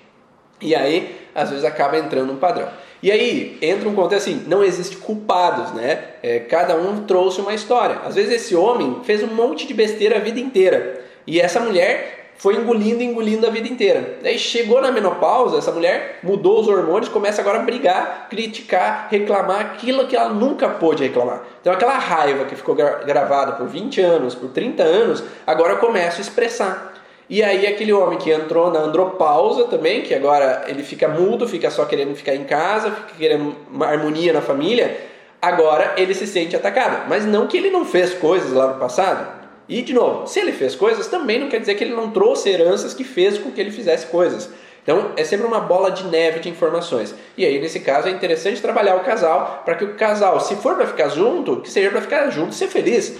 E 0.61 0.75
aí, 0.75 1.15
às 1.33 1.49
vezes 1.49 1.65
acaba 1.65 1.97
entrando 1.97 2.31
um 2.31 2.37
padrão. 2.37 2.69
E 3.01 3.11
aí 3.11 3.57
entra 3.63 3.89
um 3.89 3.95
contexto 3.95 4.29
assim, 4.29 4.43
não 4.47 4.63
existe 4.63 4.97
culpados, 4.97 5.71
né? 5.71 6.03
É, 6.21 6.39
cada 6.39 6.75
um 6.75 7.03
trouxe 7.03 7.41
uma 7.41 7.53
história. 7.53 7.97
Às 8.05 8.13
vezes 8.13 8.31
esse 8.31 8.55
homem 8.55 9.01
fez 9.03 9.23
um 9.23 9.27
monte 9.27 9.65
de 9.65 9.73
besteira 9.73 10.17
a 10.17 10.19
vida 10.19 10.39
inteira. 10.39 11.01
E 11.25 11.41
essa 11.41 11.59
mulher 11.59 12.20
foi 12.41 12.55
engolindo, 12.55 13.03
engolindo 13.03 13.45
a 13.45 13.51
vida 13.51 13.67
inteira. 13.67 14.17
Daí 14.23 14.39
chegou 14.39 14.81
na 14.81 14.91
menopausa, 14.91 15.59
essa 15.59 15.71
mulher 15.71 16.17
mudou 16.23 16.59
os 16.59 16.67
hormônios, 16.67 17.07
começa 17.07 17.39
agora 17.39 17.59
a 17.59 17.61
brigar, 17.61 18.25
criticar, 18.31 19.09
reclamar 19.11 19.61
aquilo 19.61 20.07
que 20.07 20.17
ela 20.17 20.29
nunca 20.29 20.67
pôde 20.67 21.03
reclamar. 21.03 21.43
Então 21.61 21.71
aquela 21.71 21.99
raiva 21.99 22.45
que 22.45 22.55
ficou 22.55 22.73
gravada 22.73 23.51
por 23.51 23.67
20 23.67 24.01
anos, 24.01 24.33
por 24.33 24.49
30 24.49 24.81
anos, 24.81 25.23
agora 25.45 25.75
começa 25.75 26.17
a 26.17 26.21
expressar. 26.21 26.95
E 27.29 27.43
aí 27.43 27.67
aquele 27.67 27.93
homem 27.93 28.17
que 28.17 28.31
entrou 28.31 28.71
na 28.71 28.79
andropausa 28.79 29.65
também, 29.65 30.01
que 30.01 30.15
agora 30.15 30.63
ele 30.65 30.81
fica 30.81 31.07
mudo, 31.07 31.47
fica 31.47 31.69
só 31.69 31.85
querendo 31.85 32.15
ficar 32.15 32.33
em 32.33 32.43
casa, 32.43 32.89
fica 32.89 33.19
querendo 33.19 33.55
uma 33.71 33.85
harmonia 33.85 34.33
na 34.33 34.41
família, 34.41 34.99
agora 35.39 35.93
ele 35.95 36.15
se 36.15 36.25
sente 36.25 36.55
atacado. 36.55 37.07
Mas 37.07 37.23
não 37.23 37.45
que 37.45 37.55
ele 37.55 37.69
não 37.69 37.85
fez 37.85 38.15
coisas 38.15 38.51
lá 38.51 38.65
no 38.65 38.79
passado, 38.79 39.40
e, 39.71 39.81
de 39.81 39.93
novo, 39.93 40.27
se 40.27 40.37
ele 40.37 40.51
fez 40.51 40.75
coisas, 40.75 41.07
também 41.07 41.39
não 41.39 41.47
quer 41.47 41.61
dizer 41.61 41.75
que 41.75 41.83
ele 41.85 41.95
não 41.95 42.11
trouxe 42.11 42.49
heranças 42.49 42.93
que 42.93 43.05
fez 43.05 43.37
com 43.37 43.53
que 43.53 43.61
ele 43.61 43.71
fizesse 43.71 44.07
coisas. 44.07 44.49
Então, 44.83 45.13
é 45.15 45.23
sempre 45.23 45.47
uma 45.47 45.61
bola 45.61 45.89
de 45.89 46.03
neve 46.07 46.41
de 46.41 46.49
informações. 46.49 47.15
E 47.37 47.45
aí, 47.45 47.57
nesse 47.57 47.79
caso, 47.79 48.09
é 48.09 48.11
interessante 48.11 48.61
trabalhar 48.61 48.97
o 48.97 49.05
casal 49.05 49.61
para 49.63 49.75
que 49.75 49.85
o 49.85 49.93
casal, 49.93 50.41
se 50.41 50.57
for 50.57 50.75
para 50.75 50.87
ficar 50.87 51.07
junto, 51.07 51.61
que 51.61 51.71
seja 51.71 51.89
para 51.89 52.01
ficar 52.01 52.29
junto 52.31 52.51
e 52.51 52.55
ser 52.55 52.67
feliz. 52.67 53.15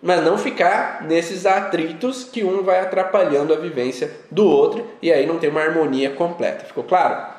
Mas 0.00 0.22
não 0.22 0.38
ficar 0.38 1.02
nesses 1.02 1.44
atritos 1.44 2.22
que 2.22 2.44
um 2.44 2.62
vai 2.62 2.78
atrapalhando 2.78 3.52
a 3.52 3.56
vivência 3.56 4.12
do 4.30 4.46
outro 4.46 4.86
e 5.02 5.12
aí 5.12 5.26
não 5.26 5.38
tem 5.38 5.50
uma 5.50 5.62
harmonia 5.62 6.10
completa. 6.10 6.66
Ficou 6.66 6.84
claro? 6.84 7.34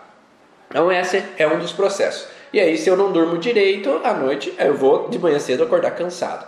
Então, 0.70 0.92
esse 0.92 1.24
é 1.38 1.48
um 1.48 1.58
dos 1.58 1.72
processos. 1.72 2.28
E 2.52 2.60
aí, 2.60 2.78
se 2.78 2.90
eu 2.90 2.98
não 2.98 3.14
durmo 3.14 3.38
direito 3.38 4.02
à 4.04 4.14
noite, 4.14 4.54
eu 4.60 4.74
vou 4.74 5.08
de 5.08 5.18
manhã 5.18 5.40
cedo 5.40 5.64
acordar 5.64 5.92
cansado. 5.92 6.46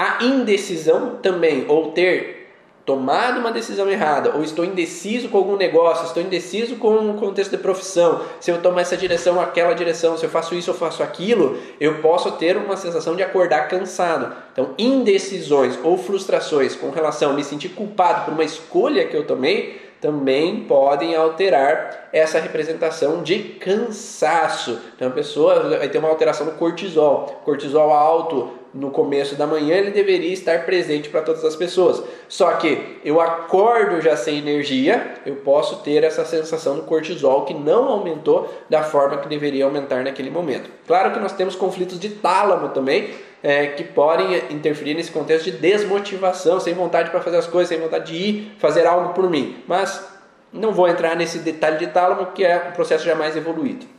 A 0.00 0.24
indecisão 0.24 1.16
também, 1.20 1.64
ou 1.66 1.90
ter 1.90 2.38
tomado 2.86 3.40
uma 3.40 3.50
decisão 3.50 3.90
errada, 3.90 4.32
ou 4.36 4.44
estou 4.44 4.64
indeciso 4.64 5.28
com 5.28 5.38
algum 5.38 5.56
negócio, 5.56 6.06
estou 6.06 6.22
indeciso 6.22 6.76
com 6.76 6.94
um 6.94 7.16
contexto 7.16 7.50
de 7.50 7.58
profissão, 7.58 8.22
se 8.40 8.48
eu 8.48 8.62
tomar 8.62 8.82
essa 8.82 8.96
direção 8.96 9.40
aquela 9.40 9.74
direção, 9.74 10.16
se 10.16 10.24
eu 10.24 10.30
faço 10.30 10.54
isso 10.54 10.70
ou 10.70 10.76
faço 10.76 11.02
aquilo, 11.02 11.58
eu 11.80 12.00
posso 12.00 12.30
ter 12.32 12.56
uma 12.56 12.76
sensação 12.76 13.16
de 13.16 13.24
acordar 13.24 13.66
cansado. 13.66 14.34
Então, 14.52 14.72
indecisões 14.78 15.76
ou 15.82 15.98
frustrações 15.98 16.76
com 16.76 16.90
relação 16.90 17.32
a 17.32 17.34
me 17.34 17.42
sentir 17.42 17.70
culpado 17.70 18.24
por 18.24 18.32
uma 18.32 18.44
escolha 18.44 19.04
que 19.04 19.16
eu 19.16 19.26
tomei, 19.26 19.88
também 20.00 20.60
podem 20.60 21.16
alterar 21.16 22.08
essa 22.12 22.38
representação 22.38 23.22
de 23.22 23.38
cansaço. 23.38 24.78
Então 24.94 25.08
a 25.08 25.10
pessoa 25.10 25.76
vai 25.76 25.88
ter 25.88 25.98
uma 25.98 26.08
alteração 26.08 26.46
no 26.46 26.52
cortisol, 26.52 27.42
cortisol 27.44 27.92
alto 27.92 28.57
no 28.74 28.90
começo 28.90 29.34
da 29.34 29.46
manhã, 29.46 29.76
ele 29.76 29.90
deveria 29.90 30.32
estar 30.32 30.64
presente 30.64 31.08
para 31.08 31.22
todas 31.22 31.44
as 31.44 31.56
pessoas. 31.56 32.02
Só 32.28 32.52
que 32.52 32.98
eu 33.04 33.20
acordo 33.20 34.00
já 34.00 34.16
sem 34.16 34.38
energia, 34.38 35.14
eu 35.24 35.36
posso 35.36 35.76
ter 35.82 36.04
essa 36.04 36.24
sensação 36.24 36.76
do 36.76 36.82
cortisol 36.82 37.44
que 37.44 37.54
não 37.54 37.88
aumentou 37.88 38.52
da 38.68 38.82
forma 38.82 39.18
que 39.18 39.28
deveria 39.28 39.64
aumentar 39.64 40.04
naquele 40.04 40.30
momento. 40.30 40.70
Claro 40.86 41.12
que 41.12 41.18
nós 41.18 41.32
temos 41.32 41.54
conflitos 41.54 41.98
de 41.98 42.10
tálamo 42.10 42.68
também, 42.70 43.10
é, 43.42 43.68
que 43.68 43.84
podem 43.84 44.36
interferir 44.50 44.94
nesse 44.94 45.12
contexto 45.12 45.44
de 45.50 45.52
desmotivação, 45.52 46.58
sem 46.58 46.74
vontade 46.74 47.10
para 47.10 47.20
fazer 47.20 47.36
as 47.36 47.46
coisas, 47.46 47.68
sem 47.68 47.78
vontade 47.78 48.12
de 48.12 48.16
ir 48.16 48.56
fazer 48.58 48.86
algo 48.86 49.14
por 49.14 49.30
mim. 49.30 49.62
Mas 49.66 50.04
não 50.52 50.72
vou 50.72 50.88
entrar 50.88 51.16
nesse 51.16 51.38
detalhe 51.38 51.78
de 51.78 51.86
tálamo, 51.88 52.26
que 52.32 52.44
é 52.44 52.68
um 52.68 52.72
processo 52.72 53.04
já 53.04 53.14
mais 53.14 53.36
evoluído. 53.36 53.97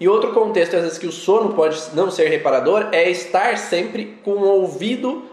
E 0.00 0.08
outro 0.08 0.32
contexto, 0.32 0.74
às 0.76 0.82
vezes, 0.82 0.98
que 0.98 1.06
o 1.06 1.12
sono 1.12 1.52
pode 1.52 1.78
não 1.94 2.10
ser 2.10 2.28
reparador 2.28 2.88
é 2.90 3.10
estar 3.10 3.58
sempre 3.58 4.18
com 4.24 4.30
o 4.30 4.48
ouvido 4.48 5.30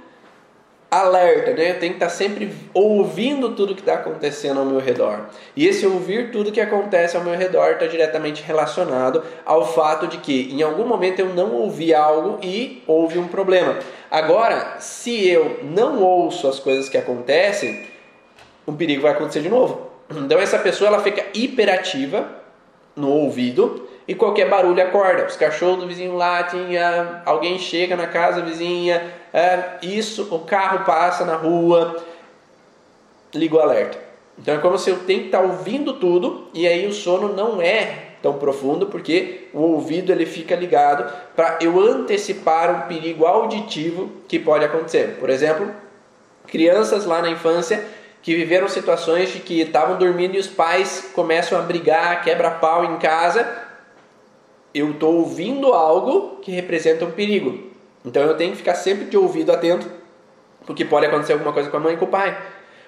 alerta, 0.90 1.52
né? 1.54 1.72
Eu 1.72 1.80
tenho 1.80 1.94
que 1.94 2.04
estar 2.04 2.10
sempre 2.10 2.54
ouvindo 2.74 3.56
tudo 3.56 3.76
que 3.76 3.82
está 3.82 3.96
acontecendo 3.96 4.60
ao 4.60 4.66
meu 4.66 4.80
redor. 4.80 5.28
E 5.56 5.68
esse 5.68 5.86
ouvir 5.86 6.32
tudo 6.32 6.52
que 6.52 6.62
acontece 6.62 7.18
ao 7.18 7.24
meu 7.24 7.38
redor 7.38 7.72
está 7.72 7.88
diretamente 7.88 8.42
relacionado 8.42 9.24
ao 9.46 9.66
fato 9.74 10.08
de 10.08 10.18
que 10.18 10.50
em 10.54 10.62
algum 10.62 10.86
momento 10.86 11.20
eu 11.20 11.34
não 11.34 11.54
ouvi 11.54 11.94
algo 11.94 12.40
e 12.42 12.84
houve 12.88 13.18
um 13.20 13.28
problema. 13.28 13.80
Agora, 14.10 14.78
se 14.80 15.28
eu 15.28 15.60
não 15.64 16.02
ouço 16.02 16.48
as 16.48 16.60
coisas 16.60 16.88
que 16.88 16.98
acontecem, 16.98 17.86
um 18.66 18.76
perigo 18.76 19.02
vai 19.02 19.12
acontecer 19.12 19.42
de 19.42 19.50
novo. 19.50 19.88
Então 20.10 20.40
essa 20.40 20.58
pessoa 20.58 20.88
ela 20.88 21.04
fica 21.04 21.26
hiperativa 21.34 22.30
no 22.96 23.10
ouvido 23.10 23.87
e 24.08 24.16
qualquer 24.16 24.50
barulho 24.50 24.82
acorda. 24.82 25.26
Os 25.26 25.36
cachorros 25.36 25.80
do 25.80 25.88
vizinho 25.88 26.16
latem, 26.16 26.78
ah, 26.78 27.22
alguém 27.26 27.60
chega 27.60 27.96
na 27.96 28.08
casa 28.08 28.42
vizinha, 28.42 29.14
ah, 29.34 29.78
isso, 29.82 30.34
o 30.34 30.40
carro 30.40 30.86
passa 30.86 31.26
na 31.26 31.36
rua, 31.36 31.98
liga 33.34 33.56
o 33.56 33.60
alerta. 33.60 33.98
Então 34.40 34.56
é 34.56 34.58
como 34.60 34.78
se 34.78 34.90
eu 34.90 35.00
tenho 35.00 35.22
que 35.22 35.26
estar 35.28 35.42
ouvindo 35.42 35.94
tudo 35.94 36.48
e 36.54 36.68
aí 36.68 36.86
o 36.88 36.94
sono 36.94 37.34
não 37.34 37.62
é 37.62 38.06
tão 38.22 38.34
profundo 38.34 38.86
porque 38.88 39.48
o 39.54 39.62
ouvido 39.62 40.12
ele 40.12 40.26
fica 40.26 40.56
ligado 40.56 41.12
para 41.36 41.58
eu 41.62 41.80
antecipar 41.80 42.72
um 42.72 42.88
perigo 42.88 43.26
auditivo 43.26 44.12
que 44.28 44.38
pode 44.38 44.64
acontecer. 44.64 45.18
Por 45.20 45.30
exemplo, 45.30 45.72
crianças 46.48 47.06
lá 47.06 47.22
na 47.22 47.30
infância 47.30 47.84
que 48.22 48.36
viveram 48.36 48.68
situações 48.68 49.32
de 49.32 49.40
que 49.40 49.62
estavam 49.62 49.98
dormindo 49.98 50.36
e 50.36 50.40
os 50.40 50.48
pais 50.48 51.12
começam 51.14 51.58
a 51.58 51.62
brigar, 51.62 52.24
quebra 52.24 52.52
pau 52.52 52.86
em 52.86 52.98
casa. 52.98 53.67
Eu 54.74 54.92
estou 54.92 55.16
ouvindo 55.16 55.74
algo 55.74 56.38
que 56.42 56.52
representa 56.52 57.06
um 57.06 57.12
perigo. 57.12 57.72
Então 58.06 58.22
eu 58.24 58.38
tenho 58.38 58.52
que 58.52 58.58
ficar 58.58 58.76
sempre 58.76 59.06
de 59.06 59.18
ouvido 59.18 59.52
atento, 59.52 59.90
porque 60.66 60.86
pode 60.86 61.06
acontecer 61.06 61.34
alguma 61.34 61.54
coisa 61.54 61.70
com 61.70 61.78
a 61.78 61.80
mãe 61.80 61.96
e 61.96 61.98
com 61.98 62.06
o 62.06 62.10
pai. 62.10 62.38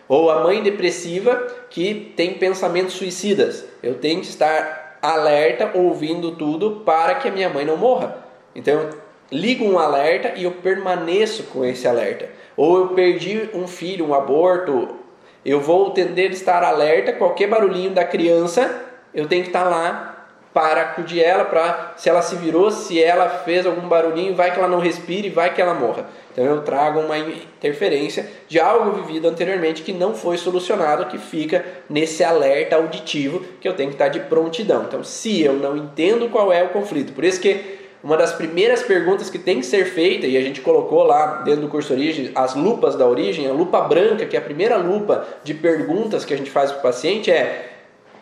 Ou 0.07 0.31
a 0.31 0.43
mãe 0.43 0.63
depressiva 0.63 1.35
que 1.69 2.13
tem 2.15 2.33
pensamentos 2.33 2.93
suicidas. 2.93 3.65
Eu 3.81 3.95
tenho 3.95 4.21
que 4.21 4.27
estar 4.27 4.97
alerta, 5.01 5.71
ouvindo 5.73 6.31
tudo 6.31 6.81
para 6.85 7.15
que 7.15 7.27
a 7.27 7.31
minha 7.31 7.49
mãe 7.49 7.65
não 7.65 7.77
morra. 7.77 8.17
Então 8.55 8.73
eu 8.73 8.89
ligo 9.31 9.63
um 9.63 9.77
alerta 9.77 10.33
e 10.35 10.43
eu 10.43 10.51
permaneço 10.51 11.43
com 11.43 11.63
esse 11.63 11.87
alerta. 11.87 12.29
Ou 12.57 12.77
eu 12.77 12.87
perdi 12.89 13.49
um 13.53 13.67
filho, 13.67 14.05
um 14.05 14.13
aborto, 14.13 14.99
eu 15.45 15.61
vou 15.61 15.91
tender 15.91 16.29
a 16.29 16.33
estar 16.33 16.63
alerta, 16.63 17.13
qualquer 17.13 17.47
barulhinho 17.47 17.91
da 17.91 18.03
criança, 18.03 18.83
eu 19.13 19.27
tenho 19.27 19.43
que 19.43 19.49
estar 19.49 19.63
lá 19.63 20.08
para 20.53 20.81
acudir 20.81 21.21
ela, 21.21 21.45
para 21.45 21.93
se 21.95 22.09
ela 22.09 22.21
se 22.21 22.35
virou, 22.35 22.71
se 22.71 23.01
ela 23.01 23.29
fez 23.29 23.65
algum 23.65 23.87
barulhinho, 23.87 24.35
vai 24.35 24.51
que 24.51 24.57
ela 24.57 24.67
não 24.67 24.79
respire, 24.79 25.29
vai 25.29 25.53
que 25.53 25.61
ela 25.61 25.73
morra. 25.73 26.05
Então 26.31 26.43
eu 26.43 26.61
trago 26.61 26.99
uma 26.99 27.17
interferência 27.17 28.27
de 28.47 28.59
algo 28.59 28.91
vivido 29.01 29.27
anteriormente 29.27 29.83
que 29.83 29.93
não 29.93 30.13
foi 30.13 30.37
solucionado, 30.37 31.05
que 31.05 31.17
fica 31.17 31.63
nesse 31.89 32.23
alerta 32.23 32.75
auditivo 32.75 33.43
que 33.61 33.67
eu 33.67 33.73
tenho 33.73 33.89
que 33.89 33.95
estar 33.95 34.07
de 34.07 34.21
prontidão. 34.21 34.83
Então, 34.87 35.03
se 35.03 35.41
eu 35.41 35.53
não 35.53 35.77
entendo 35.77 36.29
qual 36.29 36.51
é 36.51 36.63
o 36.63 36.69
conflito, 36.69 37.13
por 37.13 37.23
isso 37.23 37.39
que 37.39 37.77
uma 38.01 38.15
das 38.15 38.31
primeiras 38.31 38.81
perguntas 38.81 39.29
que 39.29 39.37
tem 39.37 39.59
que 39.59 39.65
ser 39.65 39.83
feita, 39.85 40.25
e 40.25 40.37
a 40.37 40.41
gente 40.41 40.61
colocou 40.61 41.03
lá 41.03 41.41
dentro 41.43 41.61
do 41.61 41.67
curso 41.67 41.91
Origem, 41.91 42.31
as 42.33 42.55
lupas 42.55 42.95
da 42.95 43.05
origem, 43.05 43.47
a 43.47 43.51
lupa 43.51 43.81
branca, 43.81 44.25
que 44.25 44.37
é 44.37 44.39
a 44.39 44.41
primeira 44.41 44.77
lupa 44.77 45.27
de 45.43 45.53
perguntas 45.53 46.23
que 46.23 46.33
a 46.33 46.37
gente 46.37 46.49
faz 46.49 46.71
para 46.71 46.79
o 46.79 46.83
paciente, 46.83 47.29
é 47.29 47.68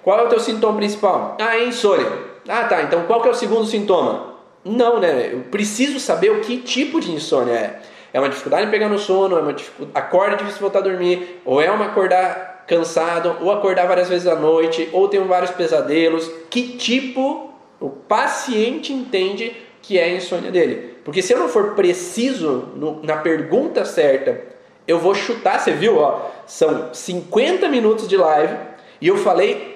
qual 0.08 0.22
é 0.22 0.24
o 0.24 0.30
teu 0.30 0.40
sintoma 0.40 0.78
principal? 0.78 1.36
Ah, 1.38 1.58
é 1.58 1.66
insônia. 1.66 2.08
Ah, 2.48 2.64
tá, 2.64 2.82
então 2.82 3.04
qual 3.04 3.22
que 3.22 3.28
é 3.28 3.32
o 3.32 3.34
segundo 3.34 3.66
sintoma? 3.66 4.36
Não, 4.64 5.02
né? 5.02 5.32
Eu 5.34 5.40
preciso 5.52 6.00
saber 6.00 6.32
o 6.32 6.40
que 6.40 6.60
tipo 6.60 7.02
de 7.02 7.12
insônia 7.12 7.52
é. 7.52 7.80
É 8.14 8.20
uma 8.22 8.30
dificuldade 8.30 8.68
em 8.68 8.72
pegar 8.72 8.88
no 8.88 8.98
sono, 8.98 9.38
é 9.38 9.42
uma 9.42 9.52
dificuldade, 9.52 9.92
acorda 9.94 10.38
difícil 10.38 10.62
voltar 10.62 10.80
a 10.80 10.84
dormir, 10.84 11.42
ou 11.44 11.62
é 11.62 11.70
uma 11.70 11.88
acordar 11.88 12.64
cansado, 12.66 13.36
ou 13.42 13.52
acordar 13.52 13.86
várias 13.86 14.08
vezes 14.08 14.28
à 14.28 14.36
noite, 14.38 14.88
ou 14.94 15.10
tem 15.10 15.22
vários 15.26 15.52
pesadelos. 15.52 16.32
Que 16.50 16.78
tipo 16.78 17.52
o 17.78 17.90
paciente 17.90 18.94
entende 18.94 19.54
que 19.82 20.00
é 20.00 20.06
a 20.06 20.16
insônia 20.16 20.52
dele. 20.52 21.00
Porque 21.04 21.22
se 21.22 21.34
eu 21.34 21.38
não 21.38 21.50
for 21.50 21.76
preciso 21.76 22.70
no, 22.78 23.04
na 23.04 23.18
pergunta 23.18 23.84
certa, 23.84 24.42
eu 24.88 25.00
vou 25.00 25.14
chutar. 25.14 25.60
Você 25.60 25.74
viu, 25.74 25.98
ó, 25.98 26.30
são 26.46 26.94
50 26.94 27.68
minutos 27.68 28.08
de 28.08 28.16
live 28.16 28.56
e 29.02 29.10
eu 29.10 29.18
falei 29.18 29.76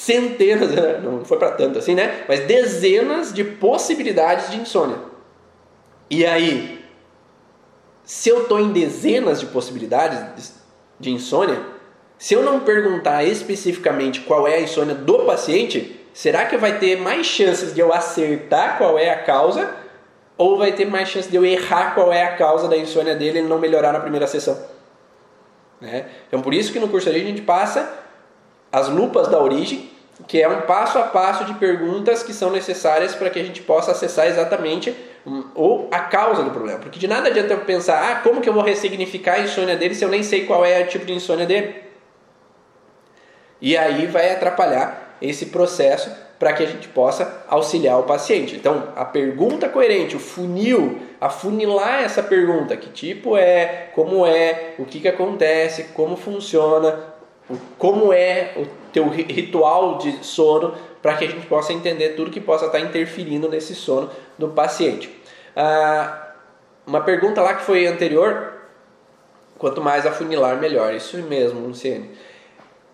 centenas, 0.00 0.70
não 1.02 1.22
foi 1.26 1.38
para 1.38 1.50
tanto 1.50 1.78
assim, 1.78 1.94
né? 1.94 2.24
Mas 2.26 2.40
dezenas 2.40 3.34
de 3.34 3.44
possibilidades 3.44 4.50
de 4.50 4.58
insônia. 4.58 4.96
E 6.08 6.24
aí, 6.24 6.82
se 8.02 8.30
eu 8.30 8.42
estou 8.42 8.58
em 8.58 8.72
dezenas 8.72 9.40
de 9.40 9.46
possibilidades 9.46 10.54
de 10.98 11.10
insônia, 11.10 11.60
se 12.18 12.32
eu 12.32 12.42
não 12.42 12.60
perguntar 12.60 13.24
especificamente 13.24 14.20
qual 14.22 14.48
é 14.48 14.54
a 14.54 14.60
insônia 14.62 14.94
do 14.94 15.26
paciente, 15.26 16.00
será 16.14 16.46
que 16.46 16.56
vai 16.56 16.78
ter 16.78 16.98
mais 16.98 17.26
chances 17.26 17.74
de 17.74 17.80
eu 17.80 17.92
acertar 17.92 18.78
qual 18.78 18.98
é 18.98 19.10
a 19.10 19.22
causa 19.22 19.76
ou 20.38 20.56
vai 20.56 20.72
ter 20.72 20.86
mais 20.86 21.10
chance 21.10 21.28
de 21.28 21.36
eu 21.36 21.44
errar 21.44 21.94
qual 21.94 22.10
é 22.10 22.24
a 22.24 22.36
causa 22.36 22.66
da 22.68 22.76
insônia 22.76 23.14
dele 23.14 23.40
e 23.40 23.42
não 23.42 23.58
melhorar 23.58 23.92
na 23.92 24.00
primeira 24.00 24.26
sessão? 24.26 24.58
Né? 25.78 26.06
Então, 26.26 26.40
por 26.40 26.54
isso 26.54 26.72
que 26.72 26.78
no 26.78 26.88
curso 26.88 27.10
a 27.10 27.12
gente 27.12 27.42
passa 27.42 28.00
as 28.72 28.88
lupas 28.88 29.28
da 29.28 29.40
origem, 29.40 29.89
que 30.26 30.40
é 30.40 30.48
um 30.48 30.62
passo 30.62 30.98
a 30.98 31.02
passo 31.02 31.44
de 31.44 31.54
perguntas 31.54 32.22
que 32.22 32.32
são 32.32 32.50
necessárias 32.50 33.14
para 33.14 33.30
que 33.30 33.38
a 33.38 33.44
gente 33.44 33.62
possa 33.62 33.92
acessar 33.92 34.26
exatamente 34.26 34.94
um, 35.26 35.44
ou 35.54 35.88
a 35.90 36.00
causa 36.00 36.42
do 36.42 36.50
problema. 36.50 36.78
Porque 36.78 36.98
de 36.98 37.06
nada 37.06 37.28
adianta 37.28 37.52
eu 37.52 37.60
pensar, 37.60 38.10
ah, 38.10 38.16
como 38.16 38.40
que 38.40 38.48
eu 38.48 38.52
vou 38.52 38.62
ressignificar 38.62 39.34
a 39.34 39.40
insônia 39.40 39.76
dele 39.76 39.94
se 39.94 40.04
eu 40.04 40.08
nem 40.08 40.22
sei 40.22 40.46
qual 40.46 40.64
é 40.64 40.80
o 40.80 40.86
tipo 40.86 41.04
de 41.04 41.12
insônia 41.12 41.46
dele? 41.46 41.74
E 43.60 43.76
aí 43.76 44.06
vai 44.06 44.32
atrapalhar 44.32 45.16
esse 45.20 45.46
processo 45.46 46.10
para 46.38 46.54
que 46.54 46.62
a 46.62 46.66
gente 46.66 46.88
possa 46.88 47.44
auxiliar 47.48 47.98
o 48.00 48.04
paciente. 48.04 48.56
Então, 48.56 48.88
a 48.96 49.04
pergunta 49.04 49.68
coerente, 49.68 50.16
o 50.16 50.18
funil, 50.18 50.98
afunilar 51.20 52.02
essa 52.02 52.22
pergunta, 52.22 52.74
que 52.78 52.88
tipo 52.88 53.36
é, 53.36 53.90
como 53.94 54.24
é, 54.24 54.74
o 54.78 54.86
que, 54.86 55.00
que 55.00 55.08
acontece, 55.08 55.88
como 55.92 56.16
funciona, 56.16 56.98
como 57.76 58.10
é 58.10 58.52
o 58.56 58.79
teu 58.92 59.08
ritual 59.08 59.98
de 59.98 60.24
sono, 60.24 60.74
para 61.00 61.16
que 61.16 61.24
a 61.24 61.28
gente 61.28 61.46
possa 61.46 61.72
entender 61.72 62.10
tudo 62.10 62.30
que 62.30 62.40
possa 62.40 62.66
estar 62.66 62.80
interferindo 62.80 63.48
nesse 63.48 63.74
sono 63.74 64.10
do 64.38 64.48
paciente. 64.48 65.10
Ah, 65.56 66.32
uma 66.86 67.00
pergunta 67.00 67.40
lá 67.40 67.54
que 67.54 67.64
foi 67.64 67.86
anterior, 67.86 68.52
quanto 69.58 69.80
mais 69.80 70.06
afunilar, 70.06 70.58
melhor. 70.58 70.94
Isso 70.94 71.16
mesmo, 71.18 71.66
Luciene. 71.66 72.10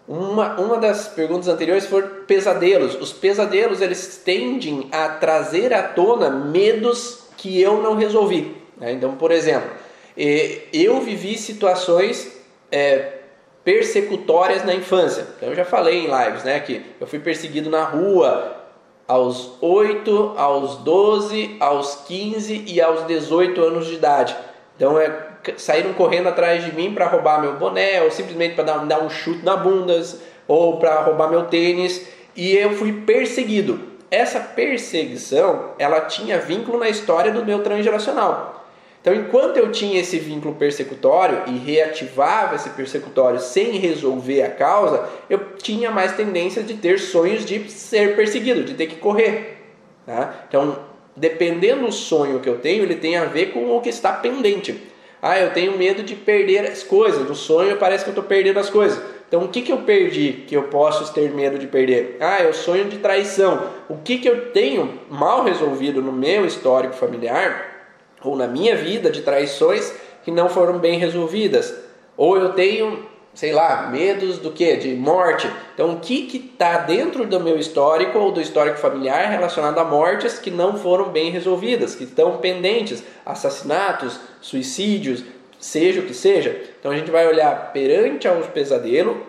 Uma, 0.08 0.60
uma 0.60 0.78
das 0.78 1.08
perguntas 1.08 1.48
anteriores 1.48 1.86
foi 1.86 2.02
pesadelos. 2.02 2.94
Os 3.00 3.12
pesadelos 3.12 3.80
eles 3.80 4.20
tendem 4.24 4.88
a 4.92 5.08
trazer 5.08 5.74
à 5.74 5.82
tona 5.82 6.30
medos 6.30 7.24
que 7.36 7.60
eu 7.60 7.82
não 7.82 7.94
resolvi. 7.96 8.56
Né? 8.76 8.92
Então, 8.92 9.16
por 9.16 9.32
exemplo, 9.32 9.70
eu 10.16 11.00
vivi 11.00 11.36
situações 11.36 12.32
é, 12.70 13.15
persecutórias 13.66 14.64
na 14.64 14.72
infância. 14.72 15.26
Então, 15.36 15.48
eu 15.48 15.56
já 15.56 15.64
falei 15.64 16.06
em 16.06 16.06
lives 16.06 16.44
né, 16.44 16.60
que 16.60 16.86
eu 17.00 17.06
fui 17.08 17.18
perseguido 17.18 17.68
na 17.68 17.82
rua 17.82 18.58
aos 19.08 19.54
8, 19.60 20.34
aos 20.36 20.76
12, 20.76 21.56
aos 21.58 21.96
15 22.06 22.62
e 22.64 22.80
aos 22.80 23.04
18 23.08 23.60
anos 23.60 23.88
de 23.88 23.94
idade. 23.94 24.36
Então, 24.76 24.96
é 25.00 25.26
saíram 25.56 25.92
correndo 25.94 26.28
atrás 26.28 26.64
de 26.64 26.72
mim 26.72 26.94
para 26.94 27.08
roubar 27.08 27.40
meu 27.40 27.54
boné, 27.54 28.02
ou 28.02 28.10
simplesmente 28.10 28.54
para 28.54 28.64
dar, 28.64 28.78
dar 28.86 29.00
um 29.00 29.10
chute 29.10 29.44
na 29.44 29.56
bunda, 29.56 30.00
ou 30.46 30.78
para 30.78 31.00
roubar 31.00 31.28
meu 31.28 31.44
tênis, 31.46 32.06
e 32.36 32.56
eu 32.56 32.72
fui 32.72 32.92
perseguido. 32.92 33.80
Essa 34.10 34.38
perseguição, 34.38 35.72
ela 35.76 36.02
tinha 36.02 36.38
vínculo 36.38 36.78
na 36.78 36.88
história 36.88 37.32
do 37.32 37.44
meu 37.44 37.64
transgeracional. 37.64 38.55
Então, 39.06 39.14
enquanto 39.14 39.56
eu 39.56 39.70
tinha 39.70 40.00
esse 40.00 40.18
vínculo 40.18 40.56
persecutório 40.56 41.44
e 41.46 41.56
reativava 41.56 42.56
esse 42.56 42.70
persecutório 42.70 43.38
sem 43.38 43.78
resolver 43.78 44.42
a 44.42 44.50
causa, 44.50 45.08
eu 45.30 45.52
tinha 45.58 45.92
mais 45.92 46.16
tendência 46.16 46.60
de 46.60 46.74
ter 46.74 46.98
sonhos 46.98 47.44
de 47.44 47.70
ser 47.70 48.16
perseguido, 48.16 48.64
de 48.64 48.74
ter 48.74 48.88
que 48.88 48.96
correr. 48.96 49.58
Tá? 50.04 50.46
Então, 50.48 50.80
dependendo 51.14 51.86
do 51.86 51.92
sonho 51.92 52.40
que 52.40 52.48
eu 52.48 52.58
tenho, 52.58 52.82
ele 52.82 52.96
tem 52.96 53.16
a 53.16 53.26
ver 53.26 53.52
com 53.52 53.76
o 53.76 53.80
que 53.80 53.90
está 53.90 54.12
pendente. 54.12 54.76
Ah, 55.22 55.38
eu 55.38 55.52
tenho 55.52 55.78
medo 55.78 56.02
de 56.02 56.16
perder 56.16 56.66
as 56.66 56.82
coisas. 56.82 57.28
No 57.28 57.34
sonho 57.36 57.76
parece 57.76 58.02
que 58.02 58.10
eu 58.10 58.12
estou 58.12 58.24
perdendo 58.24 58.58
as 58.58 58.68
coisas. 58.68 59.00
Então, 59.28 59.44
o 59.44 59.48
que, 59.48 59.62
que 59.62 59.70
eu 59.70 59.78
perdi 59.78 60.44
que 60.48 60.56
eu 60.56 60.64
posso 60.64 61.14
ter 61.14 61.30
medo 61.30 61.60
de 61.60 61.68
perder? 61.68 62.16
Ah, 62.18 62.42
eu 62.42 62.52
sonho 62.52 62.86
de 62.86 62.98
traição. 62.98 63.70
O 63.88 63.98
que, 63.98 64.18
que 64.18 64.28
eu 64.28 64.50
tenho 64.50 64.98
mal 65.08 65.44
resolvido 65.44 66.02
no 66.02 66.10
meu 66.10 66.44
histórico 66.44 66.94
familiar 66.94 67.75
ou 68.22 68.36
na 68.36 68.46
minha 68.46 68.76
vida 68.76 69.10
de 69.10 69.22
traições 69.22 69.92
que 70.24 70.30
não 70.30 70.48
foram 70.48 70.78
bem 70.78 70.98
resolvidas? 70.98 71.74
Ou 72.16 72.36
eu 72.36 72.52
tenho 72.52 73.06
sei 73.36 73.52
lá, 73.52 73.88
medos 73.92 74.38
do 74.38 74.50
que? 74.50 74.76
De 74.76 74.94
morte. 74.96 75.48
Então, 75.74 75.92
o 75.92 76.00
que 76.00 76.50
está 76.50 76.78
dentro 76.78 77.26
do 77.26 77.38
meu 77.38 77.58
histórico 77.58 78.18
ou 78.18 78.32
do 78.32 78.40
histórico 78.40 78.78
familiar 78.78 79.30
relacionado 79.30 79.78
a 79.78 79.84
mortes 79.84 80.38
que 80.38 80.50
não 80.50 80.78
foram 80.78 81.10
bem 81.10 81.30
resolvidas, 81.30 81.94
que 81.94 82.04
estão 82.04 82.38
pendentes, 82.38 83.04
assassinatos, 83.26 84.18
suicídios, 84.40 85.22
seja 85.60 86.00
o 86.00 86.04
que 86.04 86.14
seja. 86.14 86.58
Então, 86.80 86.90
a 86.90 86.96
gente 86.96 87.10
vai 87.10 87.26
olhar 87.26 87.72
perante 87.74 88.26
ao 88.26 88.36
pesadelo, 88.36 89.20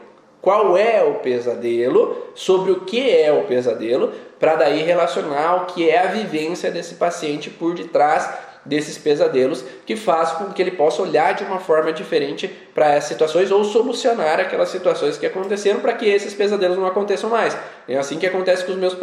qual 0.41 0.77
é 0.77 1.03
o 1.03 1.15
pesadelo, 1.15 2.31
sobre 2.33 2.71
o 2.71 2.81
que 2.81 3.11
é 3.11 3.29
o 3.33 3.43
pesadelo, 3.43 4.13
para 4.39 4.55
daí 4.55 4.83
relacionar 4.83 5.63
o 5.63 5.65
que 5.65 5.89
é 5.89 5.99
a 5.99 6.07
vivência 6.07 6.71
desse 6.71 6.95
paciente 6.95 7.49
por 7.49 7.75
detrás 7.75 8.29
desses 8.67 8.97
pesadelos, 8.97 9.63
que 9.85 9.95
faz 9.95 10.31
com 10.33 10.51
que 10.51 10.61
ele 10.61 10.71
possa 10.71 11.01
olhar 11.01 11.33
de 11.33 11.43
uma 11.43 11.59
forma 11.59 11.91
diferente 11.91 12.47
para 12.73 12.93
essas 12.93 13.09
situações 13.09 13.49
ou 13.51 13.63
solucionar 13.63 14.39
aquelas 14.39 14.69
situações 14.69 15.17
que 15.17 15.25
aconteceram 15.25 15.79
para 15.79 15.93
que 15.93 16.05
esses 16.07 16.33
pesadelos 16.33 16.77
não 16.77 16.85
aconteçam 16.85 17.29
mais. 17.29 17.57
É 17.87 17.97
assim 17.97 18.19
que 18.19 18.27
acontece 18.27 18.65
com 18.65 18.73
os 18.73 18.77
meus 18.77 18.95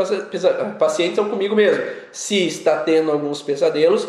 pacientes 0.79 1.19
ou 1.19 1.25
comigo 1.27 1.57
mesmo. 1.57 1.83
Se 2.13 2.47
está 2.47 2.77
tendo 2.77 3.11
alguns 3.11 3.43
pesadelos, 3.43 4.07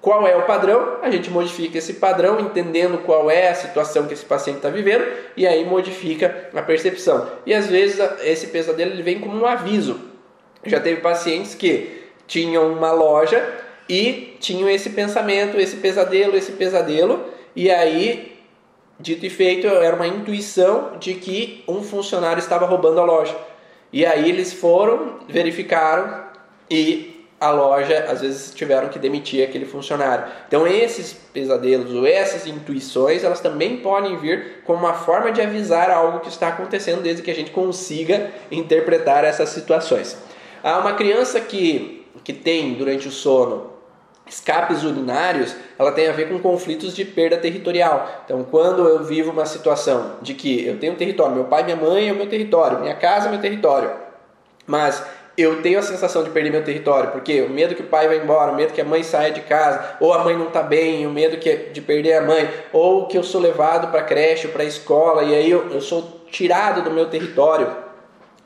qual 0.00 0.26
é 0.26 0.36
o 0.36 0.42
padrão? 0.42 0.98
A 1.02 1.10
gente 1.10 1.28
modifica 1.30 1.78
esse 1.78 1.94
padrão, 1.94 2.38
entendendo 2.38 2.98
qual 2.98 3.28
é 3.28 3.48
a 3.48 3.54
situação 3.54 4.06
que 4.06 4.14
esse 4.14 4.24
paciente 4.24 4.58
está 4.58 4.68
vivendo, 4.68 5.04
e 5.36 5.46
aí 5.46 5.64
modifica 5.64 6.48
a 6.54 6.62
percepção. 6.62 7.28
E 7.44 7.52
às 7.52 7.66
vezes 7.66 7.98
esse 8.22 8.46
pesadelo 8.46 8.92
ele 8.92 9.02
vem 9.02 9.18
como 9.18 9.36
um 9.36 9.46
aviso 9.46 10.00
Já 10.64 10.78
teve 10.78 11.00
pacientes 11.00 11.54
que 11.54 12.04
tinham 12.26 12.72
uma 12.72 12.92
loja 12.92 13.65
e 13.88 14.36
tinham 14.40 14.68
esse 14.68 14.90
pensamento, 14.90 15.58
esse 15.58 15.76
pesadelo, 15.76 16.36
esse 16.36 16.52
pesadelo, 16.52 17.24
e 17.54 17.70
aí, 17.70 18.36
dito 18.98 19.24
e 19.24 19.30
feito, 19.30 19.66
era 19.66 19.94
uma 19.94 20.06
intuição 20.06 20.92
de 20.98 21.14
que 21.14 21.64
um 21.68 21.82
funcionário 21.82 22.40
estava 22.40 22.66
roubando 22.66 23.00
a 23.00 23.04
loja. 23.04 23.36
E 23.92 24.04
aí 24.04 24.28
eles 24.28 24.52
foram, 24.52 25.20
verificaram 25.28 26.26
e 26.70 27.16
a 27.40 27.50
loja 27.50 28.06
às 28.08 28.22
vezes 28.22 28.54
tiveram 28.54 28.88
que 28.88 28.98
demitir 28.98 29.46
aquele 29.46 29.66
funcionário. 29.66 30.26
Então 30.48 30.66
esses 30.66 31.12
pesadelos 31.12 31.92
ou 31.92 32.06
essas 32.06 32.46
intuições, 32.46 33.22
elas 33.22 33.40
também 33.40 33.78
podem 33.78 34.16
vir 34.16 34.62
como 34.64 34.80
uma 34.80 34.94
forma 34.94 35.30
de 35.30 35.40
avisar 35.40 35.90
algo 35.90 36.20
que 36.20 36.28
está 36.28 36.48
acontecendo 36.48 37.02
desde 37.02 37.22
que 37.22 37.30
a 37.30 37.34
gente 37.34 37.50
consiga 37.50 38.30
interpretar 38.50 39.24
essas 39.24 39.50
situações. 39.50 40.16
Há 40.62 40.78
uma 40.78 40.94
criança 40.94 41.40
que, 41.40 42.04
que 42.24 42.32
tem 42.32 42.74
durante 42.74 43.06
o 43.06 43.12
sono 43.12 43.75
escapes 44.28 44.82
urinários, 44.82 45.54
ela 45.78 45.92
tem 45.92 46.08
a 46.08 46.12
ver 46.12 46.28
com 46.28 46.38
conflitos 46.38 46.94
de 46.94 47.04
perda 47.04 47.36
territorial. 47.36 48.22
Então, 48.24 48.44
quando 48.44 48.86
eu 48.86 49.04
vivo 49.04 49.30
uma 49.30 49.46
situação 49.46 50.16
de 50.20 50.34
que 50.34 50.66
eu 50.66 50.78
tenho 50.78 50.94
um 50.94 50.96
território, 50.96 51.34
meu 51.34 51.44
pai, 51.44 51.62
minha 51.62 51.76
mãe 51.76 52.08
é 52.08 52.12
o 52.12 52.16
meu 52.16 52.28
território, 52.28 52.80
minha 52.80 52.94
casa 52.94 53.28
é 53.28 53.30
meu 53.30 53.40
território, 53.40 53.90
mas 54.66 55.04
eu 55.38 55.60
tenho 55.60 55.78
a 55.78 55.82
sensação 55.82 56.24
de 56.24 56.30
perder 56.30 56.50
meu 56.50 56.64
território, 56.64 57.10
porque 57.10 57.42
o 57.42 57.50
medo 57.50 57.74
que 57.74 57.82
o 57.82 57.86
pai 57.86 58.08
vai 58.08 58.16
embora, 58.16 58.52
o 58.52 58.56
medo 58.56 58.72
que 58.72 58.80
a 58.80 58.84
mãe 58.84 59.02
saia 59.02 59.30
de 59.30 59.42
casa, 59.42 59.96
ou 60.00 60.12
a 60.12 60.24
mãe 60.24 60.34
não 60.34 60.48
está 60.48 60.62
bem, 60.62 61.06
o 61.06 61.10
medo 61.10 61.36
que, 61.36 61.54
de 61.54 61.80
perder 61.82 62.14
a 62.14 62.22
mãe, 62.22 62.48
ou 62.72 63.06
que 63.06 63.18
eu 63.18 63.22
sou 63.22 63.40
levado 63.40 63.90
para 63.90 64.02
creche, 64.02 64.48
para 64.48 64.64
escola, 64.64 65.22
e 65.24 65.34
aí 65.34 65.50
eu, 65.50 65.70
eu 65.70 65.80
sou 65.80 66.22
tirado 66.30 66.82
do 66.82 66.90
meu 66.90 67.06
território. 67.06 67.68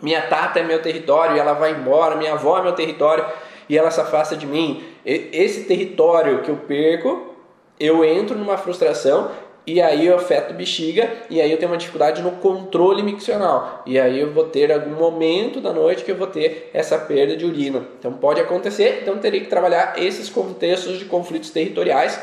Minha 0.02 0.22
tata 0.22 0.58
é 0.58 0.62
meu 0.62 0.82
território 0.82 1.36
e 1.36 1.38
ela 1.38 1.52
vai 1.52 1.72
embora, 1.72 2.16
minha 2.16 2.32
avó 2.32 2.58
é 2.58 2.62
meu 2.62 2.72
território 2.72 3.24
e 3.68 3.78
ela 3.78 3.90
se 3.90 4.00
afasta 4.00 4.36
de 4.36 4.46
mim. 4.46 4.84
Esse 5.04 5.64
território 5.64 6.42
que 6.42 6.50
eu 6.50 6.56
perco, 6.56 7.34
eu 7.78 8.04
entro 8.04 8.36
numa 8.36 8.58
frustração 8.58 9.30
e 9.66 9.80
aí 9.80 10.06
eu 10.06 10.16
afeto 10.16 10.54
bexiga 10.54 11.10
e 11.28 11.40
aí 11.40 11.50
eu 11.50 11.58
tenho 11.58 11.70
uma 11.70 11.78
dificuldade 11.78 12.22
no 12.22 12.32
controle 12.32 13.02
miccional. 13.02 13.82
E 13.86 13.98
aí 13.98 14.18
eu 14.18 14.32
vou 14.32 14.44
ter 14.44 14.72
algum 14.72 14.94
momento 14.94 15.60
da 15.60 15.72
noite 15.72 16.04
que 16.04 16.10
eu 16.10 16.16
vou 16.16 16.26
ter 16.26 16.70
essa 16.74 16.98
perda 16.98 17.36
de 17.36 17.44
urina. 17.44 17.86
Então 17.98 18.12
pode 18.12 18.40
acontecer, 18.40 19.00
então 19.02 19.18
teria 19.18 19.40
que 19.40 19.46
trabalhar 19.46 19.94
esses 19.96 20.28
contextos 20.28 20.98
de 20.98 21.04
conflitos 21.04 21.50
territoriais 21.50 22.20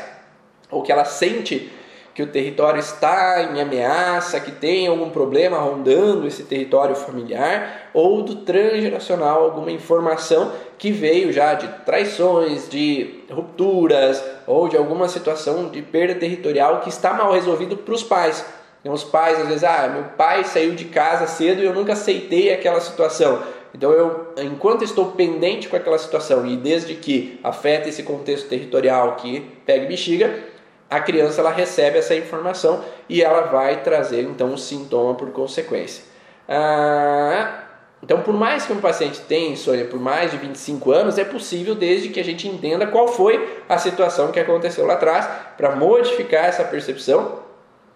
ou 0.70 0.82
que 0.82 0.92
ela 0.92 1.04
sente 1.04 1.70
que 2.18 2.22
o 2.24 2.26
território 2.26 2.80
está 2.80 3.44
em 3.44 3.60
ameaça, 3.60 4.40
que 4.40 4.50
tem 4.50 4.88
algum 4.88 5.08
problema 5.08 5.56
rondando 5.56 6.26
esse 6.26 6.42
território 6.42 6.96
familiar, 6.96 7.90
ou 7.94 8.22
do 8.22 8.34
transgeracional, 8.34 9.44
alguma 9.44 9.70
informação 9.70 10.50
que 10.76 10.90
veio 10.90 11.32
já 11.32 11.54
de 11.54 11.68
traições, 11.84 12.68
de 12.68 13.20
rupturas, 13.30 14.20
ou 14.48 14.68
de 14.68 14.76
alguma 14.76 15.06
situação 15.06 15.68
de 15.68 15.80
perda 15.80 16.16
territorial 16.16 16.80
que 16.80 16.88
está 16.88 17.14
mal 17.14 17.32
resolvido 17.32 17.76
para 17.76 17.94
os 17.94 18.02
pais. 18.02 18.44
Então, 18.80 18.92
os 18.92 19.04
pais, 19.04 19.38
às 19.38 19.46
vezes, 19.46 19.62
ah, 19.62 19.86
meu 19.86 20.02
pai 20.16 20.42
saiu 20.42 20.74
de 20.74 20.86
casa 20.86 21.28
cedo 21.28 21.62
e 21.62 21.66
eu 21.66 21.72
nunca 21.72 21.92
aceitei 21.92 22.52
aquela 22.52 22.80
situação. 22.80 23.40
Então, 23.72 23.92
eu, 23.92 24.32
enquanto 24.38 24.82
estou 24.82 25.12
pendente 25.12 25.68
com 25.68 25.76
aquela 25.76 25.98
situação 25.98 26.44
e 26.44 26.56
desde 26.56 26.96
que 26.96 27.38
afeta 27.44 27.88
esse 27.88 28.02
contexto 28.02 28.48
territorial 28.48 29.14
que 29.14 29.40
pega 29.64 29.86
bexiga, 29.86 30.57
a 30.90 31.00
criança 31.00 31.40
ela 31.40 31.50
recebe 31.50 31.98
essa 31.98 32.14
informação 32.14 32.82
e 33.08 33.22
ela 33.22 33.42
vai 33.42 33.82
trazer 33.82 34.22
então 34.22 34.48
um 34.48 34.56
sintoma 34.56 35.14
por 35.14 35.30
consequência. 35.30 36.04
Ah, 36.48 37.64
então, 38.02 38.22
por 38.22 38.32
mais 38.32 38.64
que 38.64 38.72
um 38.72 38.80
paciente 38.80 39.20
tenha 39.22 39.50
insônia 39.50 39.84
por 39.84 40.00
mais 40.00 40.30
de 40.30 40.36
25 40.36 40.92
anos, 40.92 41.18
é 41.18 41.24
possível 41.24 41.74
desde 41.74 42.08
que 42.08 42.20
a 42.20 42.24
gente 42.24 42.46
entenda 42.46 42.86
qual 42.86 43.08
foi 43.08 43.62
a 43.68 43.76
situação 43.76 44.30
que 44.30 44.38
aconteceu 44.38 44.86
lá 44.86 44.94
atrás 44.94 45.28
para 45.56 45.74
modificar 45.74 46.44
essa 46.44 46.64
percepção 46.64 47.40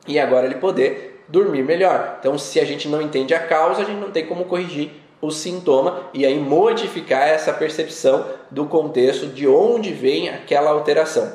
e 0.07 0.19
agora 0.19 0.47
ele 0.47 0.57
poder 0.57 1.25
dormir 1.29 1.63
melhor. 1.63 2.17
Então, 2.19 2.37
se 2.37 2.59
a 2.59 2.65
gente 2.65 2.89
não 2.89 3.01
entende 3.01 3.33
a 3.33 3.39
causa, 3.39 3.83
a 3.83 3.85
gente 3.85 4.01
não 4.01 4.11
tem 4.11 4.27
como 4.27 4.45
corrigir 4.45 4.91
o 5.21 5.31
sintoma 5.31 6.11
e 6.13 6.27
aí 6.27 6.39
modificar 6.39 7.29
essa 7.29 7.53
percepção 7.53 8.27
do 8.51 8.67
contexto 8.67 9.27
de 9.27 9.47
onde 9.47 9.93
vem 9.93 10.29
aquela 10.29 10.71
alteração. 10.71 11.33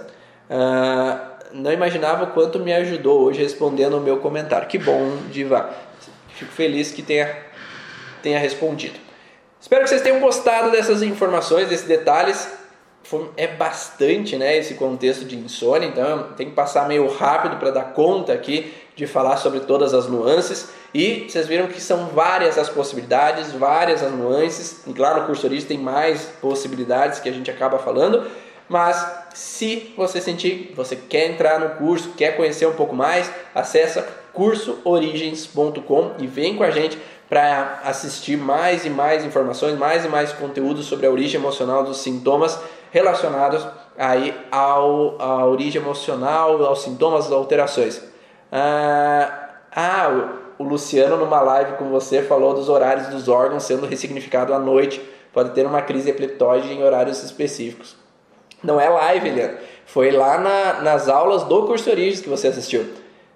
Ah, 0.50 1.37
não 1.54 1.72
imaginava 1.72 2.26
o 2.26 2.28
quanto 2.28 2.60
me 2.60 2.74
ajudou 2.74 3.22
hoje 3.22 3.42
respondendo 3.42 3.98
o 3.98 4.02
meu 4.02 4.18
comentário. 4.18 4.68
Que 4.68 4.78
bom, 4.78 5.18
Diva. 5.32 5.70
Fico 6.30 6.52
feliz 6.52 6.92
que 6.92 7.02
tenha, 7.02 7.36
tenha 8.22 8.40
respondido. 8.40 9.00
Espero 9.60 9.84
que 9.84 9.90
vocês 9.90 10.02
tenham 10.02 10.20
gostado 10.20 10.72
dessas 10.72 11.02
informações, 11.02 11.68
desses 11.68 11.88
detalhes. 11.88 12.48
É 13.38 13.48
bastante 13.48 14.36
né, 14.36 14.58
esse 14.58 14.74
contexto 14.74 15.24
de 15.24 15.38
insônia, 15.38 15.88
então 15.88 16.34
tem 16.36 16.50
que 16.50 16.54
passar 16.54 16.88
meio 16.88 17.08
rápido 17.08 17.56
para 17.56 17.72
dar 17.72 17.94
conta 17.94 18.34
aqui 18.34 18.74
de 18.96 19.08
falar 19.08 19.38
sobre 19.38 19.62
todas 19.62 19.94
as 19.94 20.08
nuances. 20.08 20.70
E 20.94 21.28
vocês 21.30 21.48
viram 21.48 21.68
que 21.68 21.80
são 21.80 22.08
várias 22.08 22.58
as 22.58 22.70
possibilidades, 22.70 23.52
várias 23.54 24.04
as 24.04 24.12
nuances. 24.12 24.86
E 24.86 24.94
claro, 24.94 25.22
no 25.22 25.26
curso 25.26 25.48
Origem 25.48 25.68
tem 25.68 25.78
mais 25.78 26.24
possibilidades 26.42 27.20
que 27.20 27.30
a 27.30 27.32
gente 27.32 27.50
acaba 27.50 27.80
falando. 27.80 28.30
Mas 28.68 29.06
se 29.38 29.94
você 29.96 30.20
sentir, 30.20 30.74
você 30.76 30.96
quer 30.96 31.30
entrar 31.30 31.60
no 31.60 31.76
curso, 31.76 32.14
quer 32.18 32.36
conhecer 32.36 32.66
um 32.66 32.74
pouco 32.74 32.96
mais, 32.96 33.32
acessa 33.54 34.02
cursoorigens.com 34.34 36.14
e 36.18 36.26
vem 36.26 36.56
com 36.56 36.64
a 36.64 36.72
gente 36.72 36.98
para 37.30 37.82
assistir 37.84 38.36
mais 38.36 38.84
e 38.84 38.90
mais 38.90 39.24
informações, 39.24 39.78
mais 39.78 40.04
e 40.04 40.08
mais 40.08 40.34
conteúdo 40.34 40.82
sobre 40.82 41.06
a 41.06 41.12
origem 41.12 41.40
emocional 41.40 41.84
dos 41.84 41.98
sintomas 41.98 42.60
relacionados 42.90 43.64
aí 43.96 44.36
ao, 44.52 45.22
à 45.22 45.46
origem 45.46 45.80
emocional, 45.80 46.66
aos 46.66 46.82
sintomas, 46.82 47.28
às 47.28 47.32
alterações. 47.32 48.02
Ah, 48.52 49.50
ah, 49.72 50.34
o 50.58 50.64
Luciano 50.64 51.16
numa 51.16 51.42
live 51.42 51.74
com 51.74 51.92
você 51.92 52.24
falou 52.24 52.56
dos 52.56 52.70
horários 52.70 53.10
dos 53.10 53.28
órgãos 53.28 53.62
sendo 53.62 53.86
ressignificado 53.86 54.52
à 54.52 54.58
noite, 54.58 55.00
pode 55.32 55.52
ter 55.52 55.64
uma 55.64 55.84
crise 55.84 56.10
epileptóide 56.10 56.74
em 56.74 56.82
horários 56.82 57.22
específicos. 57.22 58.07
Não 58.64 58.80
é 58.80 58.90
live, 58.90 59.30
Leandro. 59.30 59.58
Foi 59.86 60.12
lá 60.12 60.38
na, 60.38 60.82
nas 60.82 61.08
aulas 61.08 61.44
do 61.44 61.66
curso 61.66 61.90
Origens 61.90 62.22
que 62.22 62.30
você 62.30 62.48
assistiu. 62.48 62.86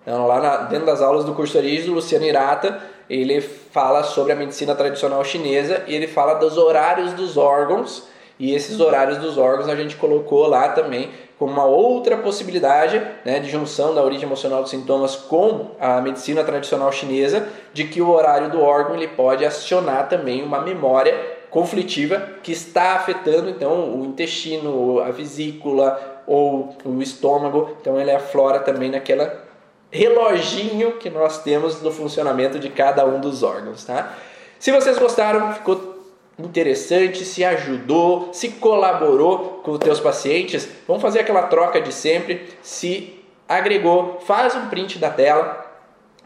Então, 0.02 0.28
lá 0.28 0.42
na, 0.42 0.58
dentro 0.58 0.86
das 0.86 1.02
aulas 1.02 1.24
do 1.24 1.34
curso 1.34 1.58
Origens, 1.58 1.88
o 1.88 1.94
Luciano 1.94 2.26
Irata, 2.26 2.82
ele 3.10 3.40
fala 3.42 4.04
sobre 4.04 4.34
a 4.34 4.36
medicina 4.36 4.74
tradicional 4.74 5.24
chinesa 5.24 5.84
e 5.88 5.96
ele 5.96 6.08
fala 6.08 6.36
dos 6.36 6.58
horários 6.58 7.14
dos 7.14 7.38
órgãos. 7.38 8.08
E 8.40 8.56
esses 8.56 8.80
horários 8.80 9.20
dos 9.20 9.38
órgãos 9.38 9.70
a 9.70 9.76
gente 9.76 9.96
colocou 9.96 10.48
lá 10.48 10.70
também 10.70 11.12
como 11.38 11.54
uma 11.54 11.66
outra 11.66 12.18
possibilidade 12.18 13.02
né, 13.26 13.40
de 13.40 13.50
junção 13.50 13.94
da 13.94 14.04
origem 14.04 14.26
emocional 14.26 14.62
dos 14.62 14.72
sintomas 14.72 15.16
com 15.16 15.72
a 15.80 16.02
medicina 16.02 16.44
tradicional 16.44 16.92
chinesa, 16.92 17.48
de 17.74 17.86
que 17.86 18.02
o 18.02 18.10
horário 18.10 18.50
do 18.50 18.62
órgão 18.62 18.96
ele 18.96 19.08
pode 19.08 19.46
acionar 19.46 20.08
também 20.08 20.44
uma 20.44 20.62
memória 20.62 21.41
conflitiva 21.52 22.38
que 22.42 22.52
está 22.52 22.94
afetando 22.94 23.50
então 23.50 24.00
o 24.00 24.06
intestino, 24.06 25.00
a 25.00 25.12
vesícula 25.12 26.24
ou 26.26 26.76
o 26.84 27.02
estômago. 27.02 27.78
Então 27.80 28.00
ele 28.00 28.10
aflora 28.10 28.60
também 28.60 28.90
naquela 28.90 29.44
reloginho 29.92 30.94
que 30.94 31.10
nós 31.10 31.44
temos 31.44 31.82
no 31.82 31.92
funcionamento 31.92 32.58
de 32.58 32.70
cada 32.70 33.06
um 33.06 33.20
dos 33.20 33.44
órgãos, 33.44 33.84
tá? 33.84 34.18
Se 34.58 34.72
vocês 34.72 34.98
gostaram, 34.98 35.54
ficou 35.54 36.00
interessante, 36.40 37.26
se 37.26 37.44
ajudou, 37.44 38.30
se 38.32 38.50
colaborou 38.50 39.62
com 39.64 39.72
os 39.72 39.80
teus 39.80 40.00
pacientes, 40.00 40.68
vamos 40.88 41.02
fazer 41.02 41.20
aquela 41.20 41.44
troca 41.44 41.82
de 41.82 41.92
sempre. 41.92 42.48
Se 42.62 43.22
agregou, 43.50 44.22
faz 44.26 44.56
um 44.56 44.68
print 44.68 44.98
da 44.98 45.10
tela, 45.10 45.66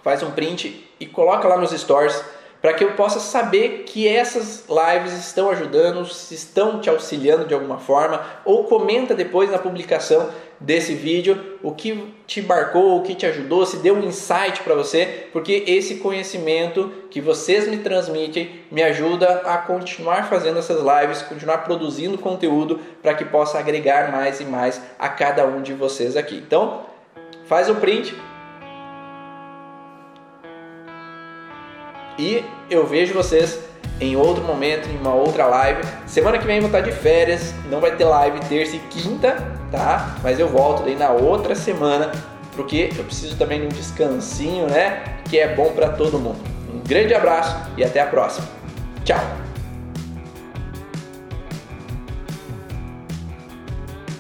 faz 0.04 0.22
um 0.22 0.32
print 0.32 0.88
e 1.00 1.06
coloca 1.08 1.48
lá 1.48 1.58
nos 1.58 1.72
stories 1.72 2.24
para 2.66 2.74
que 2.74 2.84
eu 2.84 2.94
possa 2.94 3.20
saber 3.20 3.84
que 3.86 4.08
essas 4.08 4.66
lives 4.68 5.14
estão 5.14 5.52
ajudando, 5.52 6.02
estão 6.02 6.82
te 6.82 6.90
auxiliando 6.90 7.46
de 7.46 7.54
alguma 7.54 7.78
forma, 7.78 8.26
ou 8.44 8.64
comenta 8.64 9.14
depois 9.14 9.52
na 9.52 9.60
publicação 9.60 10.32
desse 10.60 10.96
vídeo 10.96 11.60
o 11.62 11.74
que 11.74 12.12
te 12.26 12.42
marcou, 12.42 12.98
o 12.98 13.04
que 13.04 13.14
te 13.14 13.24
ajudou, 13.28 13.68
se 13.68 13.78
deu 13.78 13.94
um 13.94 14.04
insight 14.04 14.64
para 14.64 14.74
você, 14.74 15.28
porque 15.32 15.64
esse 15.68 15.98
conhecimento 15.98 16.92
que 17.12 17.22
vocês 17.22 17.68
me 17.68 17.78
transmitem 17.78 18.62
me 18.72 18.82
ajuda 18.82 19.44
a 19.46 19.60
continuar 19.60 20.28
fazendo 20.28 20.58
essas 20.58 20.80
lives, 20.82 21.22
continuar 21.22 21.60
produzindo 21.60 22.18
conteúdo 22.18 22.80
para 23.00 23.14
que 23.14 23.26
possa 23.26 23.60
agregar 23.60 24.12
mais 24.12 24.40
e 24.40 24.44
mais 24.44 24.82
a 24.98 25.08
cada 25.08 25.46
um 25.46 25.62
de 25.62 25.76
vocês 25.76 26.18
aqui. 26.18 26.38
Então, 26.38 26.82
faz 27.46 27.70
o 27.70 27.76
print, 27.76 28.16
E 32.18 32.44
eu 32.70 32.86
vejo 32.86 33.14
vocês 33.14 33.60
em 34.00 34.16
outro 34.16 34.44
momento, 34.44 34.90
em 34.90 34.98
uma 34.98 35.14
outra 35.14 35.46
live. 35.46 35.82
Semana 36.06 36.38
que 36.38 36.46
vem 36.46 36.58
eu 36.58 36.62
vou 36.62 36.70
estar 36.70 36.82
de 36.82 36.92
férias, 36.92 37.54
não 37.70 37.80
vai 37.80 37.96
ter 37.96 38.06
live 38.06 38.40
terça 38.42 38.76
e 38.76 38.80
quinta, 38.80 39.36
tá? 39.72 40.18
Mas 40.22 40.40
eu 40.40 40.48
volto 40.48 40.84
daí 40.84 40.96
na 40.96 41.10
outra 41.10 41.56
semana, 41.56 42.12
porque 42.56 42.90
eu 42.98 43.04
preciso 43.04 43.38
também 43.38 43.62
de 43.62 43.68
um 43.68 43.70
descansinho, 43.70 44.68
né? 44.68 45.04
Que 45.30 45.40
é 45.40 45.56
bom 45.56 45.72
para 45.72 45.90
todo 45.90 46.20
mundo. 46.20 46.40
Um 46.74 46.80
grande 46.80 47.14
abraço 47.14 47.56
e 47.78 47.84
até 47.84 48.02
a 48.02 48.06
próxima. 48.06 48.48
Tchau! 49.04 49.55